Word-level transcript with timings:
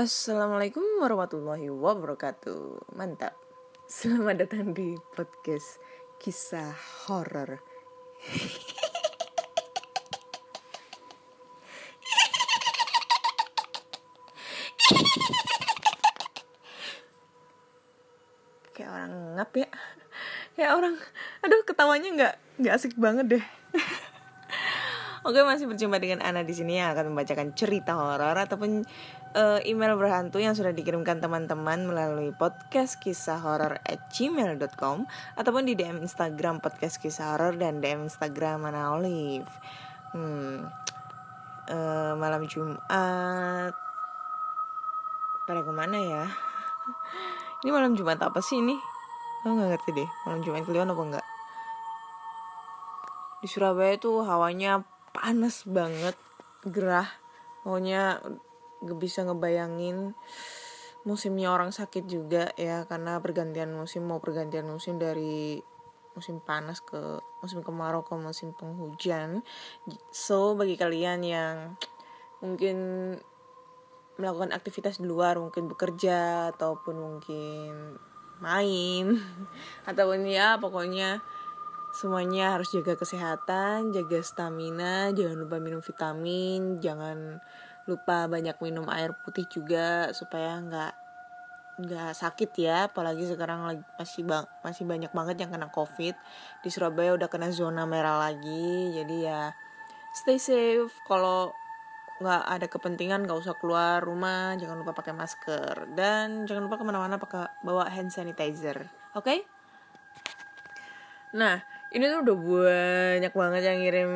Assalamualaikum 0.00 0.80
warahmatullahi 1.04 1.68
wabarakatuh. 1.68 2.88
Mantap. 2.96 3.36
Selamat 3.84 4.48
datang 4.48 4.72
di 4.72 4.96
podcast 5.12 5.76
kisah 6.16 6.72
horor. 7.04 7.60
Kayak 18.72 18.88
orang 18.88 19.12
ngap 19.36 19.52
ya. 19.52 19.68
Kayak 20.56 20.72
orang, 20.80 20.96
aduh 21.44 21.60
ketawanya 21.68 22.08
nggak 22.16 22.34
nggak 22.56 22.72
asik 22.72 22.96
banget 22.96 23.36
deh. 23.36 23.44
Oke 25.28 25.44
masih 25.44 25.68
berjumpa 25.68 26.00
dengan 26.00 26.24
Ana 26.24 26.40
di 26.40 26.56
sini 26.56 26.80
yang 26.80 26.96
akan 26.96 27.12
membacakan 27.12 27.52
cerita 27.52 27.92
horor 27.92 28.32
ataupun 28.32 28.88
uh, 29.34 29.60
email 29.62 29.94
berhantu 29.94 30.42
yang 30.42 30.54
sudah 30.54 30.74
dikirimkan 30.74 31.22
teman-teman 31.22 31.86
melalui 31.86 32.34
podcast 32.34 32.98
kisah 32.98 33.38
horor 33.38 33.78
at 33.86 34.10
gmail.com 34.10 35.06
ataupun 35.38 35.62
di 35.66 35.78
DM 35.78 36.02
Instagram 36.02 36.58
podcast 36.58 36.98
kisah 36.98 37.34
horor 37.34 37.54
dan 37.58 37.78
DM 37.78 38.06
Instagram 38.10 38.66
Ana 38.66 38.94
Olive. 38.94 39.50
Hmm, 40.10 40.66
uh, 41.70 42.12
malam 42.18 42.46
Jumat 42.50 43.74
pada 45.46 45.60
ke 45.66 45.72
mana 45.74 45.98
ya? 45.98 46.24
Ini 47.60 47.70
malam 47.74 47.94
Jumat 47.98 48.18
apa 48.22 48.38
sih 48.42 48.58
ini? 48.58 48.78
Aku 49.42 49.56
nggak 49.56 49.70
ngerti 49.76 49.90
deh. 49.96 50.08
Malam 50.26 50.40
Jumat 50.46 50.62
Kliwon 50.66 50.92
apa 50.92 51.02
enggak? 51.02 51.26
Di 53.40 53.48
Surabaya 53.48 53.96
tuh 53.96 54.22
hawanya 54.22 54.84
panas 55.10 55.64
banget 55.66 56.14
gerah 56.68 57.08
pokoknya 57.64 58.20
bisa 58.80 59.24
ngebayangin 59.24 60.16
musimnya 61.04 61.48
orang 61.48 61.72
sakit 61.72 62.04
juga 62.04 62.52
ya 62.60 62.84
karena 62.84 63.16
pergantian 63.24 63.72
musim 63.72 64.04
mau 64.04 64.20
pergantian 64.20 64.68
musim 64.68 65.00
dari 65.00 65.64
musim 66.12 66.42
panas 66.42 66.84
ke 66.84 67.22
musim 67.40 67.64
kemarau 67.64 68.04
ke 68.04 68.12
musim 68.18 68.52
penghujan. 68.52 69.40
So 70.12 70.58
bagi 70.58 70.76
kalian 70.76 71.24
yang 71.24 71.56
mungkin 72.44 72.76
melakukan 74.20 74.52
aktivitas 74.52 75.00
di 75.00 75.08
luar 75.08 75.40
mungkin 75.40 75.70
bekerja 75.70 76.52
ataupun 76.52 76.96
mungkin 77.00 77.96
main 78.44 79.16
ataupun 79.88 80.28
ya 80.28 80.60
pokoknya 80.60 81.24
semuanya 81.90 82.54
harus 82.54 82.70
jaga 82.70 82.94
kesehatan, 82.94 83.90
jaga 83.90 84.22
stamina, 84.22 85.10
jangan 85.10 85.42
lupa 85.42 85.58
minum 85.58 85.82
vitamin, 85.82 86.78
jangan 86.78 87.42
lupa 87.90 88.30
banyak 88.30 88.54
minum 88.62 88.86
air 88.86 89.10
putih 89.26 89.44
juga 89.50 90.14
supaya 90.14 90.62
nggak 90.62 90.92
nggak 91.80 92.12
sakit 92.14 92.50
ya. 92.60 92.86
Apalagi 92.86 93.26
sekarang 93.26 93.66
lagi 93.66 93.82
masih 93.98 94.22
bang 94.22 94.46
masih 94.62 94.84
banyak 94.86 95.10
banget 95.10 95.36
yang 95.42 95.50
kena 95.50 95.68
covid. 95.72 96.14
Di 96.62 96.68
Surabaya 96.70 97.16
udah 97.16 97.26
kena 97.26 97.50
zona 97.50 97.84
merah 97.88 98.20
lagi. 98.20 98.94
Jadi 98.94 99.16
ya 99.26 99.50
stay 100.14 100.38
safe. 100.38 100.92
Kalau 101.08 101.50
nggak 102.20 102.42
ada 102.46 102.66
kepentingan 102.68 103.24
nggak 103.24 103.40
usah 103.40 103.56
keluar 103.56 104.04
rumah 104.04 104.54
jangan 104.60 104.78
lupa 104.78 104.94
pakai 104.94 105.16
masker. 105.16 105.90
Dan 105.96 106.46
jangan 106.46 106.70
lupa 106.70 106.78
ke 106.78 106.84
mana-mana 106.86 107.16
pakai 107.18 107.50
bawa 107.66 107.88
hand 107.90 108.14
sanitizer. 108.14 108.86
Oke? 109.16 109.26
Okay? 109.26 109.40
nah 111.30 111.62
ini 111.94 112.10
tuh 112.10 112.26
udah 112.26 112.36
banyak 112.36 113.32
banget 113.34 113.62
yang 113.62 113.78
ngirim 113.82 114.12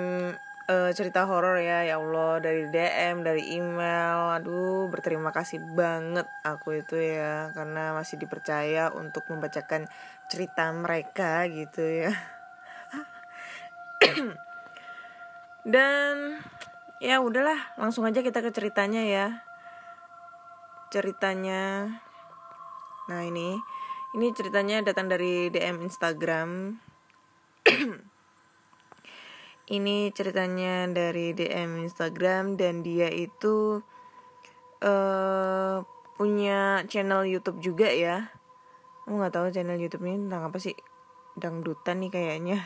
uh, 0.69 0.91
cerita 0.93 1.25
horor 1.29 1.61
ya 1.61 1.85
ya 1.85 1.97
Allah. 2.01 2.41
Dari 2.41 2.69
DM 2.69 3.25
dari 3.25 3.57
email. 3.57 4.37
Aduh 4.41 4.89
berterima 4.93 5.33
kasih 5.33 5.61
banget 5.73 6.29
aku 6.45 6.81
itu 6.81 6.97
ya. 7.01 7.51
Karena 7.57 7.97
masih 7.97 8.21
dipercaya 8.21 8.93
untuk 8.93 9.25
membacakan 9.33 9.89
cerita 10.29 10.69
mereka 10.73 11.49
gitu 11.49 11.81
ya. 11.81 12.13
Dan 15.75 16.45
ya 17.01 17.25
udahlah. 17.25 17.77
Langsung 17.81 18.05
aja 18.05 18.21
kita 18.21 18.45
ke 18.45 18.53
ceritanya 18.53 19.03
ya. 19.05 19.27
Ceritanya. 20.93 21.89
Nah 23.09 23.23
ini. 23.25 23.57
Ini 24.15 24.31
ceritanya 24.31 24.79
datang 24.79 25.11
dari 25.11 25.51
DM 25.51 25.83
Instagram 25.83 26.79
ini 29.79 30.15
ceritanya 30.15 30.87
dari 30.91 31.35
DM 31.35 31.87
Instagram 31.87 32.55
dan 32.55 32.87
dia 32.87 33.11
itu 33.11 33.83
uh, 34.85 35.77
punya 36.15 36.87
channel 36.87 37.27
YouTube 37.27 37.59
juga 37.59 37.91
ya. 37.91 38.31
Aku 39.05 39.19
nggak 39.19 39.35
tahu 39.35 39.47
channel 39.51 39.81
YouTube-nya 39.81 40.17
tentang 40.29 40.43
apa 40.47 40.59
sih? 40.63 40.77
Dangdutan 41.35 42.05
nih 42.05 42.11
kayaknya. 42.13 42.59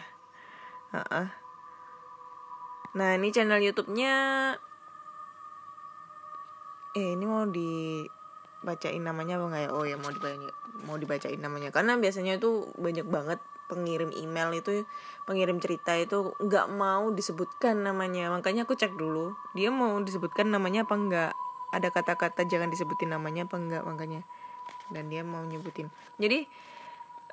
Uh 0.92 1.00
-uh. 1.00 1.28
Nah 2.98 3.10
ini 3.16 3.32
channel 3.32 3.62
YouTube-nya. 3.62 4.14
Eh 6.96 7.08
ini 7.14 7.24
mau 7.24 7.46
dibacain 8.62 9.02
namanya 9.02 9.38
apa 9.38 9.44
nggak 9.50 9.62
ya? 9.66 9.70
Oh 9.72 9.84
ya 9.86 9.96
mau 9.98 10.10
dibacain 10.10 10.42
mau 10.86 10.96
dibacain 10.98 11.40
namanya. 11.40 11.70
Karena 11.70 11.98
biasanya 11.98 12.38
tuh 12.42 12.70
banyak 12.78 13.06
banget 13.06 13.40
pengirim 13.68 14.08
email 14.16 14.48
itu 14.56 14.88
pengirim 15.28 15.60
cerita 15.60 15.92
itu 15.94 16.32
nggak 16.40 16.66
mau 16.72 17.10
disebutkan 17.12 17.84
namanya. 17.84 18.32
Makanya 18.32 18.64
aku 18.66 18.74
cek 18.74 18.96
dulu 18.96 19.36
dia 19.54 19.68
mau 19.70 19.98
disebutkan 20.00 20.50
namanya 20.50 20.88
apa 20.88 20.94
enggak 20.96 21.32
ada 21.68 21.88
kata-kata 21.92 22.48
jangan 22.48 22.72
disebutin 22.72 23.12
namanya 23.12 23.46
apa 23.46 23.56
enggak 23.60 23.82
makanya. 23.84 24.22
Dan 24.88 25.12
dia 25.12 25.20
mau 25.20 25.44
nyebutin. 25.44 25.92
Jadi 26.16 26.48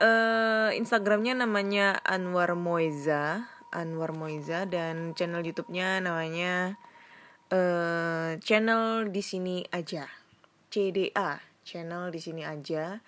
uh, 0.03 0.71
Instagramnya 0.75 1.39
namanya 1.39 1.99
Anwar 2.03 2.51
Moiza 2.55 3.47
Anwar 3.75 4.15
Moiza 4.15 4.63
dan 4.63 5.11
channel 5.15 5.43
YouTube-nya 5.43 5.99
namanya 5.99 6.79
uh, 7.51 8.39
channel 8.39 9.11
di 9.11 9.19
sini 9.19 9.67
aja 9.67 10.07
CDA 10.75 11.39
channel 11.63 12.11
di 12.11 12.19
sini 12.19 12.43
aja. 12.43 12.99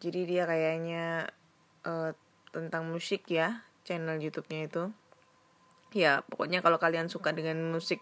Jadi 0.00 0.24
dia 0.24 0.48
kayaknya 0.48 1.28
uh, 1.84 2.16
tentang 2.48 2.88
musik 2.88 3.28
ya 3.28 3.68
channel 3.84 4.16
YouTube-nya 4.16 4.60
itu. 4.64 4.84
Ya 5.92 6.24
pokoknya 6.24 6.64
kalau 6.64 6.80
kalian 6.80 7.12
suka 7.12 7.36
dengan 7.36 7.60
musik 7.68 8.00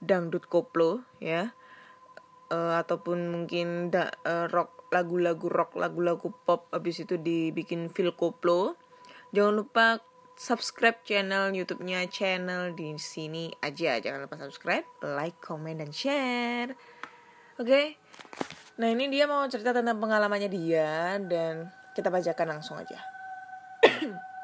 dangdut 0.00 0.48
koplo 0.48 1.04
ya 1.20 1.52
uh, 2.48 2.80
ataupun 2.80 3.28
mungkin 3.28 3.92
da, 3.92 4.08
uh, 4.24 4.48
rock 4.48 4.88
lagu-lagu 4.88 5.52
rock 5.52 5.76
lagu-lagu 5.76 6.32
pop 6.48 6.72
habis 6.72 7.04
itu 7.04 7.16
dibikin 7.20 7.88
feel 7.88 8.12
koplo 8.12 8.76
jangan 9.32 9.64
lupa 9.64 10.00
subscribe 10.36 11.00
channel 11.02 11.48
YouTube-nya 11.50 12.06
channel 12.12 12.76
di 12.76 12.94
sini 13.00 13.48
aja. 13.64 13.96
Jangan 13.98 14.28
lupa 14.28 14.36
subscribe 14.36 14.84
like 15.00 15.40
comment 15.40 15.80
dan 15.80 15.90
share. 15.90 16.76
Oke? 17.56 17.64
okay? 17.64 17.86
Nah 18.76 18.88
ini 18.92 19.08
dia 19.08 19.24
mau 19.24 19.44
cerita 19.48 19.72
tentang 19.72 19.96
pengalamannya 19.96 20.50
dia 20.52 21.16
dan 21.22 21.68
kita 21.96 22.12
bacakan 22.12 22.58
langsung 22.58 22.76
aja 22.76 23.00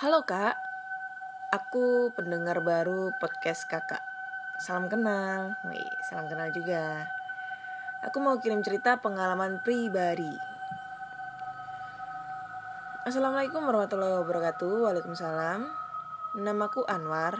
Halo 0.00 0.24
kak, 0.24 0.56
aku 1.52 2.08
pendengar 2.16 2.64
baru 2.64 3.12
podcast 3.20 3.68
kakak. 3.68 4.00
Salam 4.56 4.88
kenal, 4.88 5.60
Wih, 5.68 5.92
salam 6.08 6.24
kenal 6.24 6.48
juga. 6.56 7.04
Aku 8.08 8.16
mau 8.24 8.40
kirim 8.40 8.64
cerita 8.64 8.96
pengalaman 8.96 9.60
pribadi. 9.60 10.32
Assalamualaikum 13.04 13.60
warahmatullahi 13.60 14.24
wabarakatuh. 14.24 14.88
Waalaikumsalam. 14.88 15.68
Namaku 16.40 16.80
Anwar. 16.88 17.36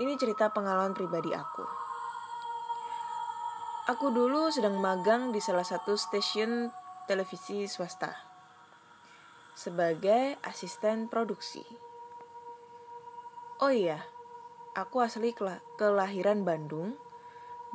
Ini 0.00 0.16
cerita 0.16 0.48
pengalaman 0.56 0.96
pribadi 0.96 1.36
aku. 1.36 1.83
Aku 3.84 4.08
dulu 4.08 4.48
sedang 4.48 4.80
magang 4.80 5.28
di 5.28 5.44
salah 5.44 5.60
satu 5.60 5.92
stasiun 5.92 6.72
televisi 7.04 7.68
swasta 7.68 8.16
sebagai 9.52 10.40
asisten 10.40 11.04
produksi. 11.12 11.60
Oh 13.60 13.68
iya, 13.68 14.00
aku 14.72 15.04
asli 15.04 15.36
kelahiran 15.76 16.48
Bandung 16.48 16.96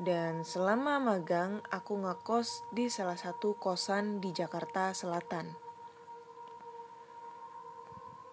dan 0.01 0.41
selama 0.41 0.97
magang 0.97 1.61
aku 1.69 2.01
ngekos 2.01 2.65
di 2.73 2.89
salah 2.89 3.13
satu 3.13 3.53
kosan 3.61 4.17
di 4.17 4.33
Jakarta 4.33 4.89
Selatan. 4.97 5.53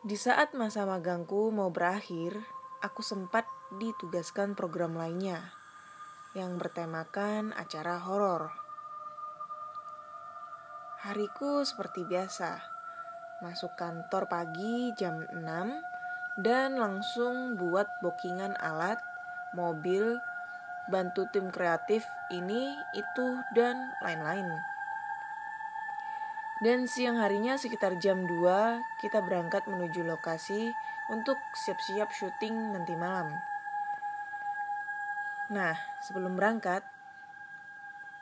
Di 0.00 0.17
saat 0.17 0.56
masa 0.56 0.88
magangku 0.88 1.52
mau 1.52 1.69
berakhir, 1.69 2.40
aku 2.81 3.05
sempat 3.05 3.44
ditugaskan 3.76 4.56
program 4.56 4.96
lainnya 4.96 5.65
yang 6.36 6.60
bertemakan 6.60 7.56
acara 7.56 7.96
horor. 8.04 8.52
Hariku 11.00 11.64
seperti 11.64 12.04
biasa, 12.04 12.60
masuk 13.40 13.72
kantor 13.80 14.28
pagi 14.28 14.92
jam 14.92 15.24
6 15.32 16.44
dan 16.44 16.76
langsung 16.76 17.56
buat 17.56 17.88
bookingan 18.04 18.52
alat, 18.60 19.00
mobil, 19.56 20.20
bantu 20.92 21.24
tim 21.32 21.48
kreatif 21.48 22.04
ini, 22.28 22.76
itu, 22.92 23.26
dan 23.56 23.96
lain-lain. 24.04 24.44
Dan 26.60 26.88
siang 26.88 27.20
harinya 27.20 27.56
sekitar 27.56 27.96
jam 28.00 28.24
2 28.28 29.00
kita 29.00 29.24
berangkat 29.24 29.64
menuju 29.68 30.04
lokasi 30.04 30.72
untuk 31.08 31.36
siap-siap 31.52 32.12
syuting 32.12 32.76
nanti 32.76 32.96
malam. 32.96 33.56
Nah, 35.46 35.78
sebelum 36.02 36.34
berangkat, 36.34 36.82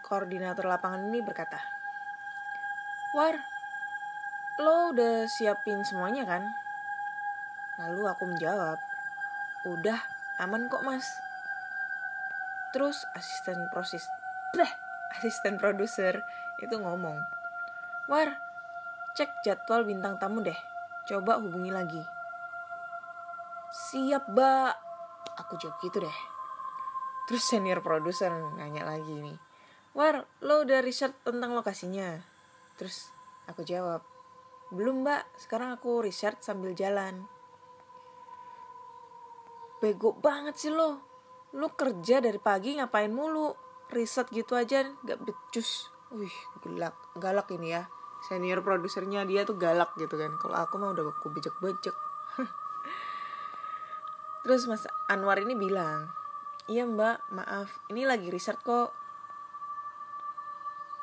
koordinator 0.05 0.69
lapangan 0.69 1.09
ini 1.09 1.25
berkata, 1.25 1.57
War, 3.17 3.41
lo 4.61 4.93
udah 4.93 5.25
siapin 5.25 5.81
semuanya 5.89 6.29
kan? 6.29 6.45
Lalu 7.81 8.05
aku 8.13 8.29
menjawab, 8.29 8.77
udah 9.65 9.97
aman 10.45 10.69
kok 10.69 10.85
mas. 10.85 11.09
Terus 12.77 13.09
asisten 13.17 13.73
proses, 13.73 14.05
asisten 15.17 15.57
produser 15.57 16.21
itu 16.61 16.77
ngomong, 16.77 17.17
War, 18.05 18.37
cek 19.17 19.41
jadwal 19.41 19.89
bintang 19.89 20.21
tamu 20.21 20.45
deh. 20.45 20.59
Coba 21.09 21.41
hubungi 21.41 21.73
lagi. 21.73 22.05
Siap, 23.73 24.29
Mbak. 24.29 24.75
Aku 25.41 25.57
jawab 25.57 25.81
gitu 25.81 26.05
deh. 26.05 26.34
Terus 27.25 27.45
senior 27.45 27.81
produser 27.81 28.33
nanya 28.61 28.85
lagi 28.85 29.17
nih. 29.17 29.39
War, 29.97 30.27
lo 30.43 30.67
udah 30.67 30.85
riset 30.85 31.15
tentang 31.23 31.57
lokasinya? 31.57 32.21
Terus 32.75 33.15
aku 33.47 33.63
jawab, 33.63 34.03
belum 34.75 35.07
mbak, 35.07 35.39
sekarang 35.39 35.71
aku 35.73 36.03
riset 36.03 36.43
sambil 36.43 36.75
jalan. 36.75 37.31
Bego 39.79 40.19
banget 40.19 40.59
sih 40.59 40.75
lo. 40.75 40.99
Lo 41.55 41.71
kerja 41.79 42.19
dari 42.19 42.41
pagi 42.43 42.75
ngapain 42.75 43.15
mulu? 43.15 43.55
Riset 43.93 44.27
gitu 44.35 44.59
aja 44.59 44.83
gak 45.07 45.23
becus. 45.23 45.93
Wih, 46.11 46.33
galak, 46.65 46.97
galak 47.15 47.47
ini 47.55 47.79
ya. 47.79 47.87
Senior 48.27 48.65
produsernya 48.65 49.23
dia 49.29 49.47
tuh 49.47 49.61
galak 49.61 49.95
gitu 50.01 50.19
kan. 50.19 50.35
Kalau 50.41 50.57
aku 50.59 50.75
mah 50.81 50.97
udah 50.97 51.15
aku 51.15 51.31
bejek-bejek. 51.31 51.95
Terus 54.43 54.67
Mas 54.67 54.89
Anwar 55.07 55.39
ini 55.39 55.55
bilang, 55.55 56.11
iya 56.65 56.89
mbak, 56.89 57.21
maaf, 57.29 57.69
ini 57.93 58.09
lagi 58.09 58.33
riset 58.33 58.57
kok. 58.65 58.97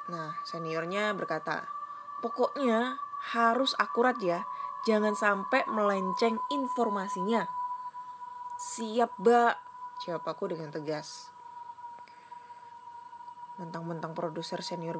Nah, 0.09 0.33
seniornya 0.41 1.13
berkata, 1.13 1.69
pokoknya 2.25 2.97
harus 3.37 3.77
akurat 3.77 4.17
ya, 4.17 4.41
jangan 4.89 5.13
sampai 5.13 5.61
melenceng 5.69 6.41
informasinya. 6.49 7.45
Siap, 8.57 9.21
mbak, 9.21 9.55
jawab 10.01 10.25
aku 10.25 10.49
dengan 10.49 10.73
tegas. 10.73 11.29
Mentang-mentang 13.61 14.17
produser 14.17 14.65
senior 14.65 14.97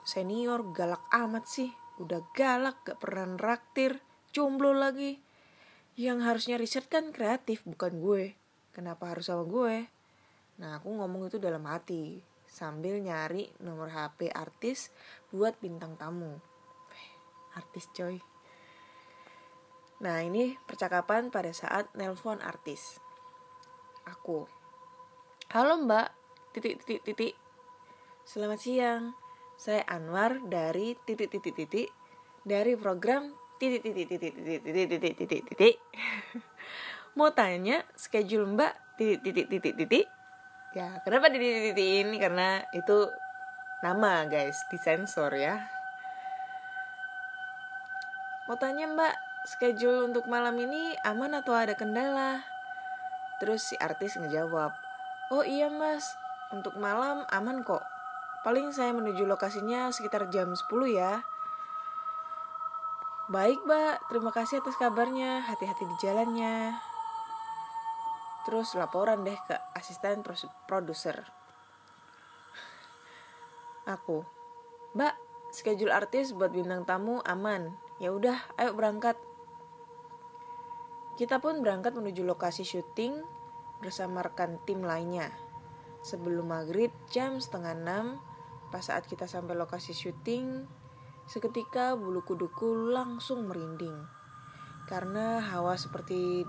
senior 0.00 0.64
galak 0.72 1.04
amat 1.12 1.44
sih. 1.44 1.76
Udah 2.00 2.24
galak 2.32 2.80
gak 2.88 2.96
pernah 2.96 3.36
raktir 3.36 4.00
jomblo 4.32 4.72
lagi. 4.72 5.20
Yang 6.00 6.18
harusnya 6.24 6.56
riset 6.56 6.88
kan 6.88 7.12
kreatif 7.12 7.60
bukan 7.68 8.00
gue. 8.00 8.32
Kenapa 8.72 9.12
harus 9.12 9.28
sama 9.28 9.44
gue 9.44 9.97
nah 10.58 10.78
aku 10.78 10.90
ngomong 10.90 11.30
itu 11.30 11.38
dalam 11.38 11.62
hati 11.66 12.18
sambil 12.46 12.98
nyari 12.98 13.50
nomor 13.62 13.90
HP 13.90 14.30
artis 14.34 14.90
buat 15.30 15.54
bintang 15.62 15.94
tamu 15.94 16.38
artis 17.54 17.86
coy 17.94 18.18
nah 19.98 20.22
ini 20.22 20.58
percakapan 20.66 21.30
pada 21.30 21.50
saat 21.54 21.90
nelpon 21.94 22.42
artis 22.42 22.98
aku 24.06 24.46
halo 25.54 25.78
mbak 25.82 26.10
titik 26.54 26.82
titik 26.82 27.02
titik 27.06 27.34
Selamat 28.28 28.60
siang, 28.60 29.16
saya 29.56 29.80
Anwar 29.88 30.44
dari 30.44 30.92
titik-titik-titik 31.00 31.88
dari 32.44 32.76
program 32.76 33.32
titik-titik-titik-titik-titik-titik. 33.56 35.80
Mau 37.16 37.32
tanya 37.32 37.88
schedule 37.96 38.52
Mbak 38.52 39.00
titik-titik-titik-titik? 39.00 40.04
Ya, 40.76 41.00
kenapa 41.00 41.32
titik-titik 41.32 42.08
ini? 42.08 42.16
Karena 42.20 42.60
itu 42.76 43.08
nama 43.80 44.26
guys, 44.28 44.64
disensor 44.68 45.32
ya. 45.38 45.64
Mau 48.48 48.56
tanya 48.56 48.88
Mbak, 48.88 49.14
schedule 49.44 50.08
untuk 50.08 50.24
malam 50.28 50.56
ini 50.56 50.96
aman 51.04 51.36
atau 51.36 51.52
ada 51.52 51.76
kendala? 51.76 52.44
Terus 53.38 53.72
si 53.72 53.76
artis 53.78 54.16
ngejawab, 54.18 54.72
oh 55.30 55.44
iya 55.44 55.70
mas, 55.70 56.16
untuk 56.50 56.74
malam 56.80 57.22
aman 57.28 57.62
kok 57.62 57.84
Paling 58.46 58.70
saya 58.70 58.94
menuju 58.94 59.26
lokasinya 59.26 59.90
sekitar 59.90 60.30
jam 60.30 60.54
10 60.54 60.70
ya. 60.88 61.26
Baik, 63.28 63.60
Mbak. 63.66 64.08
Terima 64.08 64.30
kasih 64.30 64.62
atas 64.62 64.78
kabarnya. 64.78 65.42
Hati-hati 65.44 65.84
di 65.84 65.96
jalannya. 66.00 66.87
Terus 68.48 68.72
laporan 68.80 69.28
deh 69.28 69.36
ke 69.44 69.52
asisten 69.76 70.24
produser. 70.64 71.28
Aku. 73.84 74.24
Mbak, 74.96 75.14
schedule 75.52 75.92
artis 75.92 76.32
buat 76.32 76.48
bintang 76.48 76.88
tamu 76.88 77.20
aman. 77.28 77.76
Ya 78.00 78.08
udah, 78.08 78.40
ayo 78.56 78.72
berangkat. 78.72 79.20
Kita 81.20 81.44
pun 81.44 81.60
berangkat 81.60 81.92
menuju 81.92 82.24
lokasi 82.24 82.64
syuting 82.64 83.20
bersama 83.84 84.24
rekan 84.24 84.56
tim 84.64 84.80
lainnya. 84.80 85.28
Sebelum 86.00 86.48
maghrib 86.48 86.88
jam 87.12 87.36
setengah 87.36 87.76
enam, 87.76 88.06
Pas 88.68 88.84
saat 88.84 89.08
kita 89.08 89.24
sampai 89.24 89.56
lokasi 89.56 89.96
syuting, 89.96 90.68
seketika 91.24 91.96
bulu 91.96 92.20
kuduku 92.20 92.92
langsung 92.92 93.48
merinding. 93.48 93.96
Karena 94.84 95.40
hawa 95.40 95.76
seperti 95.76 96.44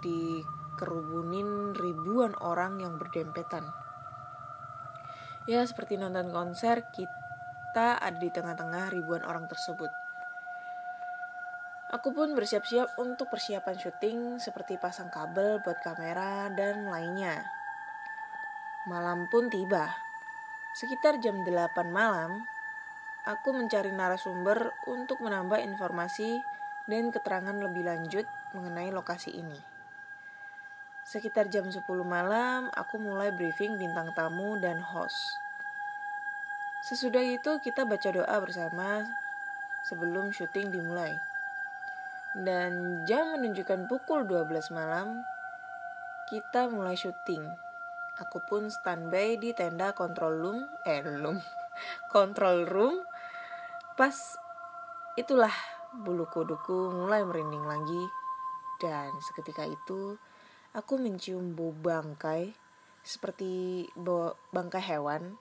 dikerubunin 0.80 1.76
ribuan 1.76 2.32
orang 2.40 2.80
yang 2.80 2.96
berdempetan. 2.96 3.68
Ya, 5.44 5.68
seperti 5.68 6.00
nonton 6.00 6.32
konser, 6.32 6.88
kita 6.96 8.00
ada 8.00 8.16
di 8.16 8.32
tengah-tengah 8.32 8.88
ribuan 8.88 9.28
orang 9.28 9.44
tersebut. 9.52 9.92
Aku 11.92 12.16
pun 12.16 12.32
bersiap-siap 12.32 12.96
untuk 12.96 13.28
persiapan 13.28 13.76
syuting 13.76 14.20
seperti 14.40 14.80
pasang 14.80 15.12
kabel 15.12 15.60
buat 15.68 15.84
kamera 15.84 16.48
dan 16.56 16.88
lainnya. 16.88 17.44
Malam 18.88 19.28
pun 19.28 19.52
tiba. 19.52 19.92
Sekitar 20.80 21.20
jam 21.20 21.44
8 21.44 21.92
malam, 21.92 22.40
aku 23.28 23.52
mencari 23.52 23.92
narasumber 23.92 24.72
untuk 24.88 25.20
menambah 25.20 25.60
informasi 25.60 26.40
dan 26.88 27.12
keterangan 27.12 27.58
lebih 27.58 27.84
lanjut 27.84 28.24
mengenai 28.56 28.96
lokasi 28.96 29.36
ini. 29.36 29.79
Sekitar 31.10 31.50
jam 31.50 31.66
10 31.66 31.82
malam, 32.06 32.70
aku 32.70 33.02
mulai 33.02 33.34
briefing 33.34 33.82
bintang 33.82 34.14
tamu 34.14 34.62
dan 34.62 34.78
host. 34.78 35.18
Sesudah 36.86 37.26
itu 37.26 37.58
kita 37.66 37.82
baca 37.82 38.14
doa 38.14 38.38
bersama 38.38 39.10
sebelum 39.90 40.30
syuting 40.30 40.70
dimulai. 40.70 41.18
Dan 42.38 43.02
jam 43.10 43.34
menunjukkan 43.34 43.90
pukul 43.90 44.30
12 44.30 44.70
malam, 44.70 45.26
kita 46.30 46.70
mulai 46.70 46.94
syuting. 46.94 47.42
Aku 48.22 48.46
pun 48.46 48.70
standby 48.70 49.42
di 49.42 49.50
tenda 49.58 49.98
control 49.98 50.38
room, 50.38 50.62
eh 50.86 51.02
room, 51.02 51.42
control 52.14 52.70
room. 52.70 53.02
Pas 53.98 54.14
itulah 55.18 55.58
bulu 55.90 56.30
kuduku 56.30 56.94
mulai 56.94 57.26
merinding 57.26 57.66
lagi 57.66 58.04
dan 58.78 59.10
seketika 59.26 59.66
itu 59.66 60.22
aku 60.74 61.02
mencium 61.02 61.58
bau 61.58 61.74
bangkai 61.74 62.54
seperti 63.02 63.86
bau 63.98 64.38
bangkai 64.54 64.84
hewan. 64.84 65.38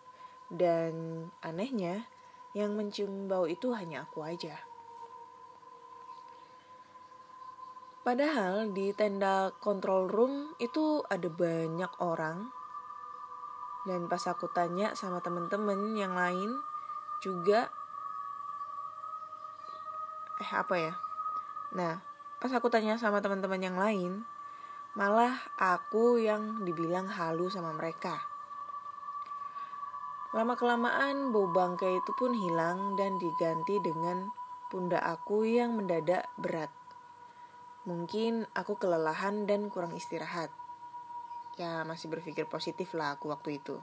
Dan 0.49 1.28
anehnya 1.44 2.08
yang 2.56 2.73
mencium 2.73 3.28
bau 3.28 3.44
itu 3.44 3.76
hanya 3.76 4.08
aku 4.08 4.25
aja. 4.25 4.56
Padahal 8.00 8.73
di 8.73 8.97
tenda 8.97 9.52
control 9.61 10.08
room 10.08 10.56
itu 10.56 11.04
ada 11.12 11.28
banyak 11.28 11.92
orang. 12.00 12.49
Dan 13.85 14.08
pas 14.08 14.25
aku 14.25 14.49
tanya 14.49 14.97
sama 14.97 15.20
temen-temen 15.20 15.92
yang 15.92 16.16
lain 16.16 16.49
juga 17.20 17.68
eh 20.40 20.50
apa 20.56 20.75
ya? 20.80 20.94
Nah 21.76 22.00
pas 22.40 22.49
aku 22.54 22.73
tanya 22.73 22.97
sama 22.97 23.20
teman-teman 23.20 23.61
yang 23.61 23.76
lain 23.76 24.25
malah 24.97 25.37
aku 25.59 26.16
yang 26.16 26.64
dibilang 26.64 27.11
halu 27.11 27.50
sama 27.52 27.75
mereka. 27.76 28.16
Lama 30.37 30.54
kelamaan 30.61 31.33
bau 31.33 31.49
bangkai 31.49 32.04
itu 32.04 32.12
pun 32.16 32.37
hilang 32.37 33.00
dan 33.00 33.16
diganti 33.16 33.80
dengan 33.80 34.28
pundak 34.68 35.00
aku 35.00 35.49
yang 35.49 35.73
mendadak 35.73 36.28
berat. 36.37 36.68
Mungkin 37.88 38.45
aku 38.52 38.76
kelelahan 38.76 39.49
dan 39.49 39.73
kurang 39.73 39.97
istirahat. 39.97 40.52
Ya 41.57 41.80
masih 41.88 42.12
berpikir 42.12 42.45
positif 42.45 42.92
lah 42.92 43.16
aku 43.16 43.33
waktu 43.33 43.57
itu. 43.57 43.80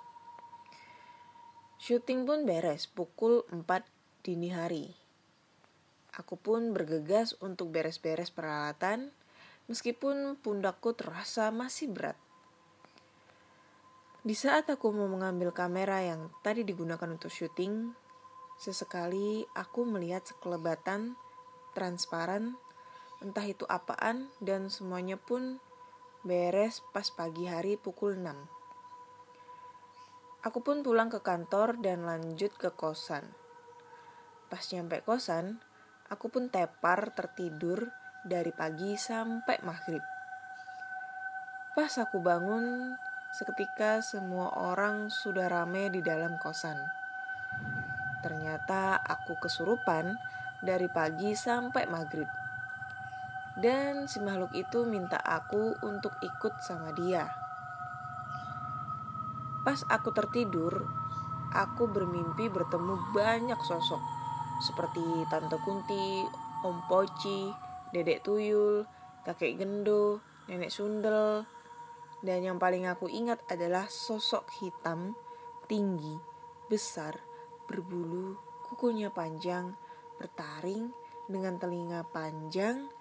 Syuting 1.81 2.29
pun 2.29 2.45
beres 2.45 2.85
pukul 2.85 3.41
4 3.49 3.65
dini 4.21 4.53
hari. 4.53 4.93
Aku 6.15 6.39
pun 6.39 6.71
bergegas 6.71 7.35
untuk 7.43 7.75
beres-beres 7.75 8.31
peralatan, 8.31 9.11
meskipun 9.65 10.37
pundakku 10.39 10.93
terasa 10.93 11.49
masih 11.49 11.89
berat. 11.91 12.17
Di 14.25 14.33
saat 14.33 14.65
aku 14.69 14.89
mau 14.89 15.05
mengambil 15.05 15.53
kamera 15.53 16.01
yang 16.01 16.33
tadi 16.41 16.65
digunakan 16.65 17.05
untuk 17.05 17.29
syuting, 17.29 17.93
sesekali 18.57 19.45
aku 19.53 19.85
melihat 19.85 20.25
sekelebatan 20.25 21.13
transparan, 21.77 22.57
entah 23.21 23.45
itu 23.45 23.69
apaan, 23.69 24.33
dan 24.41 24.73
semuanya 24.73 25.21
pun 25.21 25.61
beres 26.25 26.81
pas 26.89 27.05
pagi 27.13 27.45
hari 27.45 27.77
pukul 27.77 28.17
6. 28.17 28.33
Aku 30.45 30.61
pun 30.61 30.81
pulang 30.81 31.09
ke 31.13 31.21
kantor 31.21 31.77
dan 31.81 32.05
lanjut 32.05 32.53
ke 32.57 32.73
kosan. 32.73 33.29
Pas 34.49 34.61
nyampe 34.73 35.01
kosan, 35.05 35.61
Aku 36.05 36.29
pun 36.29 36.53
tepar 36.53 37.17
tertidur 37.17 37.89
dari 38.25 38.49
pagi 38.49 38.97
sampai 38.97 39.61
maghrib. 39.61 40.01
Pas 41.77 41.93
aku 42.01 42.17
bangun, 42.17 42.97
seketika 43.29 44.01
semua 44.01 44.49
orang 44.57 45.13
sudah 45.13 45.45
rame 45.45 45.93
di 45.93 46.01
dalam 46.01 46.41
kosan. 46.41 46.81
Ternyata 48.25 48.97
aku 48.97 49.37
kesurupan 49.37 50.17
dari 50.65 50.89
pagi 50.89 51.37
sampai 51.37 51.85
maghrib. 51.85 52.25
Dan 53.53 54.09
si 54.09 54.17
makhluk 54.19 54.57
itu 54.57 54.89
minta 54.89 55.21
aku 55.21 55.77
untuk 55.85 56.17
ikut 56.25 56.57
sama 56.65 56.91
dia. 56.97 57.29
Pas 59.61 59.85
aku 59.85 60.09
tertidur, 60.11 60.81
aku 61.53 61.85
bermimpi 61.85 62.49
bertemu 62.49 63.13
banyak 63.13 63.61
sosok 63.61 64.01
seperti 64.63 65.27
Tante 65.27 65.59
Kunti, 65.61 66.23
Om 66.63 66.77
Poci, 66.87 67.64
Dedek 67.95 68.27
Tuyul, 68.27 68.83
Kakek 69.23 69.55
Gendo, 69.55 70.19
Nenek 70.51 70.67
Sundel, 70.67 71.47
dan 72.19 72.43
yang 72.43 72.59
paling 72.59 72.91
aku 72.91 73.07
ingat 73.07 73.39
adalah 73.47 73.87
sosok 73.87 74.51
hitam, 74.59 75.15
tinggi, 75.71 76.19
besar, 76.67 77.15
berbulu, 77.71 78.35
kukunya 78.67 79.15
panjang, 79.15 79.79
bertaring, 80.19 80.91
dengan 81.31 81.55
telinga 81.55 82.03
panjang, 82.11 82.91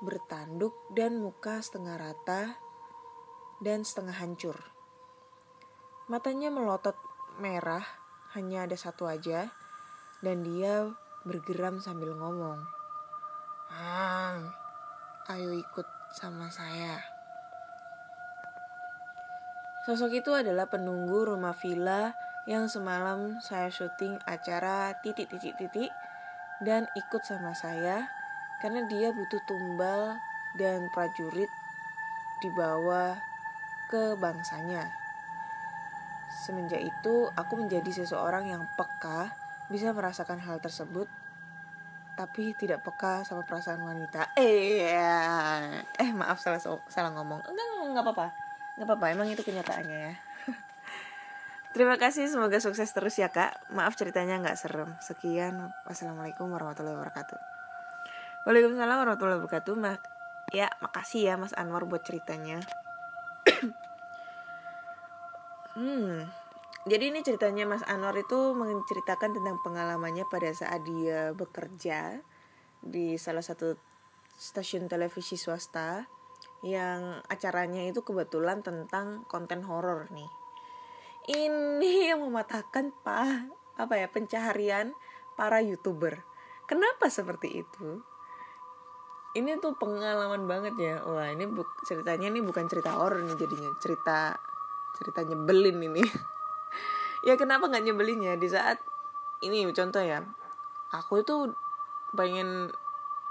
bertanduk, 0.00 0.72
dan 0.96 1.20
muka 1.20 1.60
setengah 1.60 2.00
rata 2.00 2.56
dan 3.60 3.84
setengah 3.84 4.16
hancur. 4.16 4.56
Matanya 6.08 6.48
melotot 6.48 6.96
merah, 7.36 7.84
hanya 8.32 8.64
ada 8.64 8.80
satu 8.80 9.04
aja, 9.04 9.52
dan 10.24 10.40
dia 10.40 10.88
bergeram 11.28 11.84
sambil 11.84 12.16
ngomong. 12.16 12.77
Hmm, 13.68 14.48
ayo 15.28 15.52
ikut 15.52 15.84
sama 16.16 16.48
saya. 16.48 17.04
Sosok 19.84 20.24
itu 20.24 20.32
adalah 20.32 20.68
penunggu 20.68 21.28
rumah 21.28 21.52
villa 21.52 22.16
yang 22.48 22.64
semalam 22.68 23.36
saya 23.44 23.68
syuting 23.68 24.16
acara 24.24 24.96
titik-titik-titik 25.04 25.92
dan 26.64 26.88
ikut 26.96 27.22
sama 27.24 27.52
saya 27.52 28.08
karena 28.64 28.88
dia 28.88 29.12
butuh 29.12 29.40
tumbal 29.44 30.16
dan 30.56 30.88
prajurit 30.92 31.52
dibawa 32.40 33.20
ke 33.92 34.16
bangsanya. 34.16 34.88
Semenjak 36.44 36.80
itu, 36.80 37.28
aku 37.36 37.60
menjadi 37.60 37.88
seseorang 37.92 38.48
yang 38.48 38.64
peka 38.76 39.32
bisa 39.68 39.92
merasakan 39.92 40.40
hal 40.40 40.60
tersebut 40.60 41.08
tapi 42.18 42.50
tidak 42.58 42.82
peka 42.82 43.22
sama 43.22 43.46
perasaan 43.46 43.78
wanita. 43.78 44.34
Eh, 44.34 44.82
eh 45.78 46.10
maaf 46.10 46.42
salah 46.42 46.58
salah 46.90 47.14
ngomong. 47.14 47.46
Enggak, 47.46 47.66
enggak 47.86 48.02
apa-apa. 48.02 48.26
Enggak 48.74 48.86
apa-apa, 48.90 49.06
emang 49.14 49.30
itu 49.30 49.46
kenyataannya 49.46 49.98
ya. 50.02 50.14
Terima 51.78 51.94
kasih, 51.94 52.26
semoga 52.26 52.58
sukses 52.58 52.90
terus 52.90 53.14
ya 53.22 53.30
kak. 53.30 53.70
Maaf 53.70 53.94
ceritanya 53.94 54.42
nggak 54.42 54.58
serem. 54.58 54.90
Sekian, 54.98 55.70
wassalamualaikum 55.86 56.50
warahmatullahi 56.50 56.98
wabarakatuh. 56.98 57.38
Waalaikumsalam 58.50 58.98
warahmatullahi 58.98 59.38
wabarakatuh. 59.38 59.74
Mak 59.78 60.02
ya, 60.50 60.66
makasih 60.82 61.22
ya 61.22 61.34
Mas 61.38 61.54
Anwar 61.54 61.86
buat 61.86 62.02
ceritanya. 62.02 62.58
hmm, 65.78 66.26
jadi 66.88 67.12
ini 67.12 67.20
ceritanya 67.20 67.68
Mas 67.68 67.84
Anwar 67.84 68.16
itu 68.16 68.56
menceritakan 68.56 69.36
tentang 69.36 69.60
pengalamannya 69.60 70.24
pada 70.24 70.48
saat 70.56 70.88
dia 70.88 71.36
bekerja 71.36 72.24
di 72.80 73.20
salah 73.20 73.44
satu 73.44 73.76
stasiun 74.38 74.88
televisi 74.88 75.36
swasta 75.36 76.08
yang 76.64 77.20
acaranya 77.28 77.84
itu 77.84 78.00
kebetulan 78.00 78.64
tentang 78.64 79.28
konten 79.28 79.68
horor 79.68 80.08
nih. 80.14 80.30
Ini 81.28 81.92
yang 82.14 82.24
mematahkan 82.24 82.94
pak 83.04 83.52
apa 83.76 83.94
ya 84.00 84.08
pencaharian 84.08 84.96
para 85.36 85.60
youtuber. 85.60 86.24
Kenapa 86.64 87.12
seperti 87.12 87.68
itu? 87.68 88.00
Ini 89.36 89.60
tuh 89.60 89.76
pengalaman 89.76 90.48
banget 90.48 90.74
ya. 90.80 90.94
Wah 91.04 91.28
ini 91.28 91.44
ceritanya 91.84 92.32
ini 92.32 92.40
bukan 92.40 92.64
cerita 92.64 92.96
horor 92.96 93.22
nih 93.28 93.36
jadinya 93.36 93.70
cerita 93.76 94.40
cerita 94.96 95.20
nyebelin 95.26 95.84
ini. 95.84 96.02
ya 97.26 97.34
kenapa 97.34 97.66
nggak 97.66 97.84
nyebelinnya? 97.84 98.34
Di 98.38 98.48
saat 98.50 98.78
ini 99.42 99.66
contoh 99.70 100.02
ya 100.02 100.22
aku 100.92 101.22
itu 101.22 101.52
pengen 102.16 102.72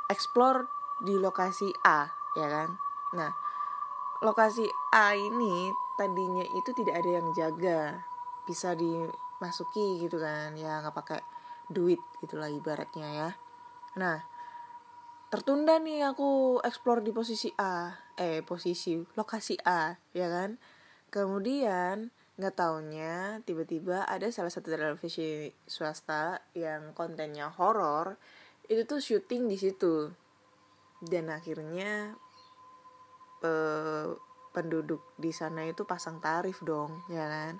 explore 0.08 0.70
di 1.04 1.18
lokasi 1.18 1.70
A 1.86 2.08
ya 2.38 2.48
kan? 2.48 2.70
Nah 3.18 3.32
lokasi 4.22 4.66
A 4.94 5.14
ini 5.14 5.70
tadinya 5.98 6.46
itu 6.46 6.70
tidak 6.78 7.02
ada 7.02 7.10
yang 7.22 7.28
jaga 7.34 8.02
bisa 8.46 8.74
dimasuki 8.78 10.02
gitu 10.02 10.22
kan 10.22 10.54
ya 10.54 10.80
nggak 10.82 10.96
pakai 10.96 11.22
duit 11.68 12.00
gitulah 12.24 12.50
ibaratnya 12.50 13.08
ya. 13.12 13.30
Nah 14.00 14.24
tertunda 15.28 15.76
nih 15.84 16.08
aku 16.08 16.62
explore 16.64 17.04
di 17.04 17.12
posisi 17.12 17.52
A 17.60 17.92
eh 18.16 18.42
posisi 18.46 18.96
lokasi 19.18 19.60
A 19.66 19.92
ya 20.16 20.28
kan? 20.32 20.56
Kemudian 21.12 22.14
nggak 22.38 22.54
taunya 22.54 23.42
tiba-tiba 23.42 24.06
ada 24.06 24.30
salah 24.30 24.54
satu 24.54 24.70
televisi 24.70 25.50
swasta 25.66 26.38
yang 26.54 26.94
kontennya 26.94 27.50
horor 27.50 28.14
itu 28.70 28.86
tuh 28.86 29.02
syuting 29.02 29.50
di 29.50 29.58
situ. 29.58 30.12
Dan 31.02 31.34
akhirnya 31.34 32.14
eh, 33.42 34.08
penduduk 34.54 35.18
di 35.18 35.30
sana 35.34 35.66
itu 35.66 35.86
pasang 35.86 36.22
tarif 36.22 36.62
dong 36.62 37.06
ya 37.10 37.26
kan? 37.26 37.54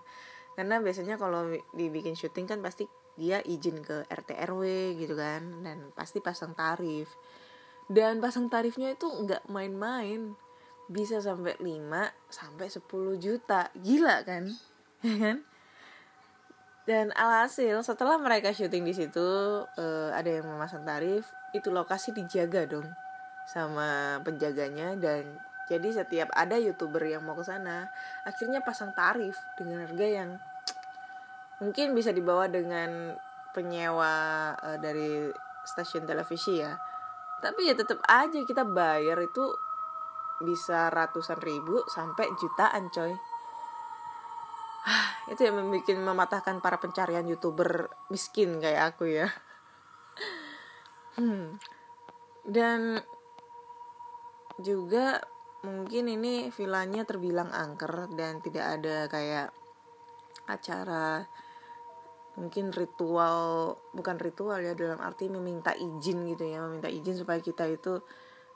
Karena 0.54 0.82
biasanya 0.82 1.18
kalau 1.22 1.50
dibikin 1.74 2.18
syuting 2.18 2.46
kan 2.50 2.60
pasti 2.62 2.86
dia 3.18 3.42
izin 3.42 3.82
ke 3.82 4.06
RT 4.06 4.30
RW 4.46 4.94
gitu 5.02 5.18
kan 5.18 5.66
dan 5.66 5.90
pasti 5.98 6.22
pasang 6.22 6.54
tarif. 6.54 7.10
Dan 7.90 8.22
pasang 8.22 8.50
tarifnya 8.50 8.94
itu 8.94 9.10
nggak 9.10 9.50
main-main 9.50 10.38
bisa 10.88 11.20
sampai 11.20 11.60
5 11.60 12.32
sampai 12.32 12.68
10 12.68 12.84
juta. 13.20 13.72
Gila 13.76 14.24
kan? 14.24 14.48
Ya 15.06 15.14
kan? 15.22 15.38
Dan 16.90 17.14
alhasil 17.14 17.86
setelah 17.86 18.18
mereka 18.18 18.50
syuting 18.50 18.82
di 18.82 18.96
situ 18.96 19.22
uh, 19.68 20.10
ada 20.10 20.42
yang 20.42 20.48
memasang 20.48 20.82
tarif, 20.88 21.30
itu 21.54 21.70
lokasi 21.70 22.16
dijaga 22.16 22.66
dong 22.66 22.88
sama 23.48 24.20
penjaganya 24.28 25.00
dan 25.00 25.40
jadi 25.68 26.04
setiap 26.04 26.32
ada 26.36 26.60
youtuber 26.60 27.00
yang 27.04 27.24
mau 27.24 27.36
ke 27.36 27.44
sana 27.48 27.88
akhirnya 28.28 28.60
pasang 28.60 28.92
tarif 28.92 29.40
dengan 29.56 29.88
harga 29.88 30.08
yang 30.08 30.30
mungkin 31.64 31.96
bisa 31.96 32.12
dibawa 32.12 32.52
dengan 32.52 33.16
penyewa 33.56 34.52
uh, 34.60 34.78
dari 34.84 35.32
stasiun 35.64 36.04
televisi 36.04 36.60
ya 36.60 36.76
tapi 37.40 37.72
ya 37.72 37.74
tetap 37.76 38.04
aja 38.04 38.44
kita 38.44 38.68
bayar 38.68 39.16
itu 39.24 39.44
bisa 40.44 40.90
ratusan 40.94 41.40
ribu 41.42 41.82
sampai 41.90 42.30
jutaan 42.38 42.90
coy 42.94 43.14
itu 45.32 45.42
yang 45.44 45.60
membuat 45.60 45.98
mematahkan 45.98 46.62
para 46.62 46.78
pencarian 46.78 47.26
youtuber 47.26 47.90
miskin 48.14 48.62
kayak 48.62 48.96
aku 48.96 49.10
ya 49.12 49.28
hmm. 51.18 51.58
dan 52.46 53.02
juga 54.58 55.22
mungkin 55.66 56.10
ini 56.10 56.54
villanya 56.54 57.04
terbilang 57.04 57.50
angker 57.50 58.10
dan 58.14 58.42
tidak 58.42 58.80
ada 58.80 59.10
kayak 59.10 59.50
acara 60.48 61.26
mungkin 62.38 62.70
ritual 62.70 63.74
bukan 63.98 64.18
ritual 64.22 64.62
ya 64.62 64.78
dalam 64.78 65.02
arti 65.02 65.26
meminta 65.28 65.74
izin 65.74 66.30
gitu 66.30 66.46
ya 66.46 66.62
meminta 66.62 66.86
izin 66.86 67.18
supaya 67.18 67.42
kita 67.42 67.66
itu 67.66 67.98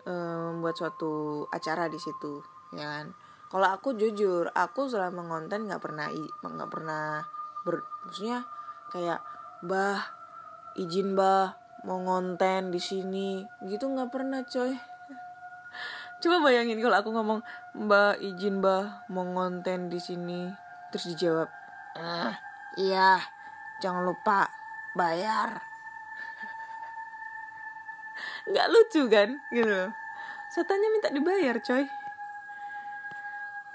um, 0.08 0.58
membuat 0.58 0.76
suatu 0.78 1.46
acara 1.50 1.88
di 1.88 1.98
situ 1.98 2.42
ya 2.74 2.86
kan? 3.00 3.06
Kalau 3.52 3.68
aku 3.68 3.98
jujur 4.00 4.48
aku 4.56 4.88
selama 4.88 5.28
ngonten 5.28 5.68
nggak 5.68 5.84
pernah 5.84 6.08
nggak 6.42 6.72
pernah 6.72 7.26
ber 7.68 7.84
maksudnya 8.08 8.48
kayak 8.90 9.20
bah 9.62 10.02
izin 10.80 11.14
bah 11.14 11.60
mau 11.84 12.00
ngonten 12.00 12.72
di 12.72 12.80
sini 12.80 13.44
gitu 13.68 13.92
nggak 13.92 14.10
pernah 14.14 14.42
coy. 14.48 14.72
Coba 16.22 16.38
bayangin 16.48 16.80
kalau 16.80 16.98
aku 17.02 17.10
ngomong 17.12 17.40
mbak 17.76 18.20
izin 18.20 18.60
mbak 18.60 19.08
mau 19.12 19.26
ngonten 19.26 19.92
di 19.92 20.00
sini 20.00 20.52
terus 20.92 21.08
dijawab 21.16 21.48
ah 21.96 22.36
iya 22.76 23.16
jangan 23.80 24.04
lupa 24.04 24.52
bayar 24.92 25.71
nggak 28.50 28.68
lucu 28.74 29.06
kan? 29.12 29.30
Gitu 29.54 29.92
setannya 30.52 30.90
minta 30.92 31.08
dibayar 31.08 31.56
coy. 31.64 31.88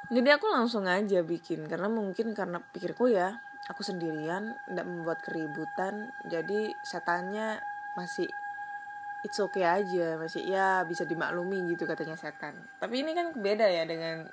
Jadi 0.06 0.28
aku 0.30 0.46
langsung 0.46 0.84
aja 0.86 1.24
bikin 1.24 1.66
karena 1.66 1.90
mungkin 1.90 2.36
karena 2.36 2.62
pikirku 2.62 3.10
ya 3.10 3.42
aku 3.66 3.82
sendirian 3.82 4.54
tidak 4.68 4.86
membuat 4.86 5.18
keributan. 5.24 6.12
Jadi 6.28 6.76
setannya 6.84 7.58
masih 7.96 8.28
it's 9.24 9.40
okay 9.40 9.64
aja 9.66 10.20
masih 10.20 10.46
ya 10.46 10.84
bisa 10.84 11.08
dimaklumi 11.08 11.64
gitu 11.74 11.88
katanya 11.88 12.14
setan. 12.14 12.54
Tapi 12.78 13.02
ini 13.02 13.16
kan 13.16 13.34
beda 13.34 13.66
ya 13.66 13.88
dengan 13.88 14.28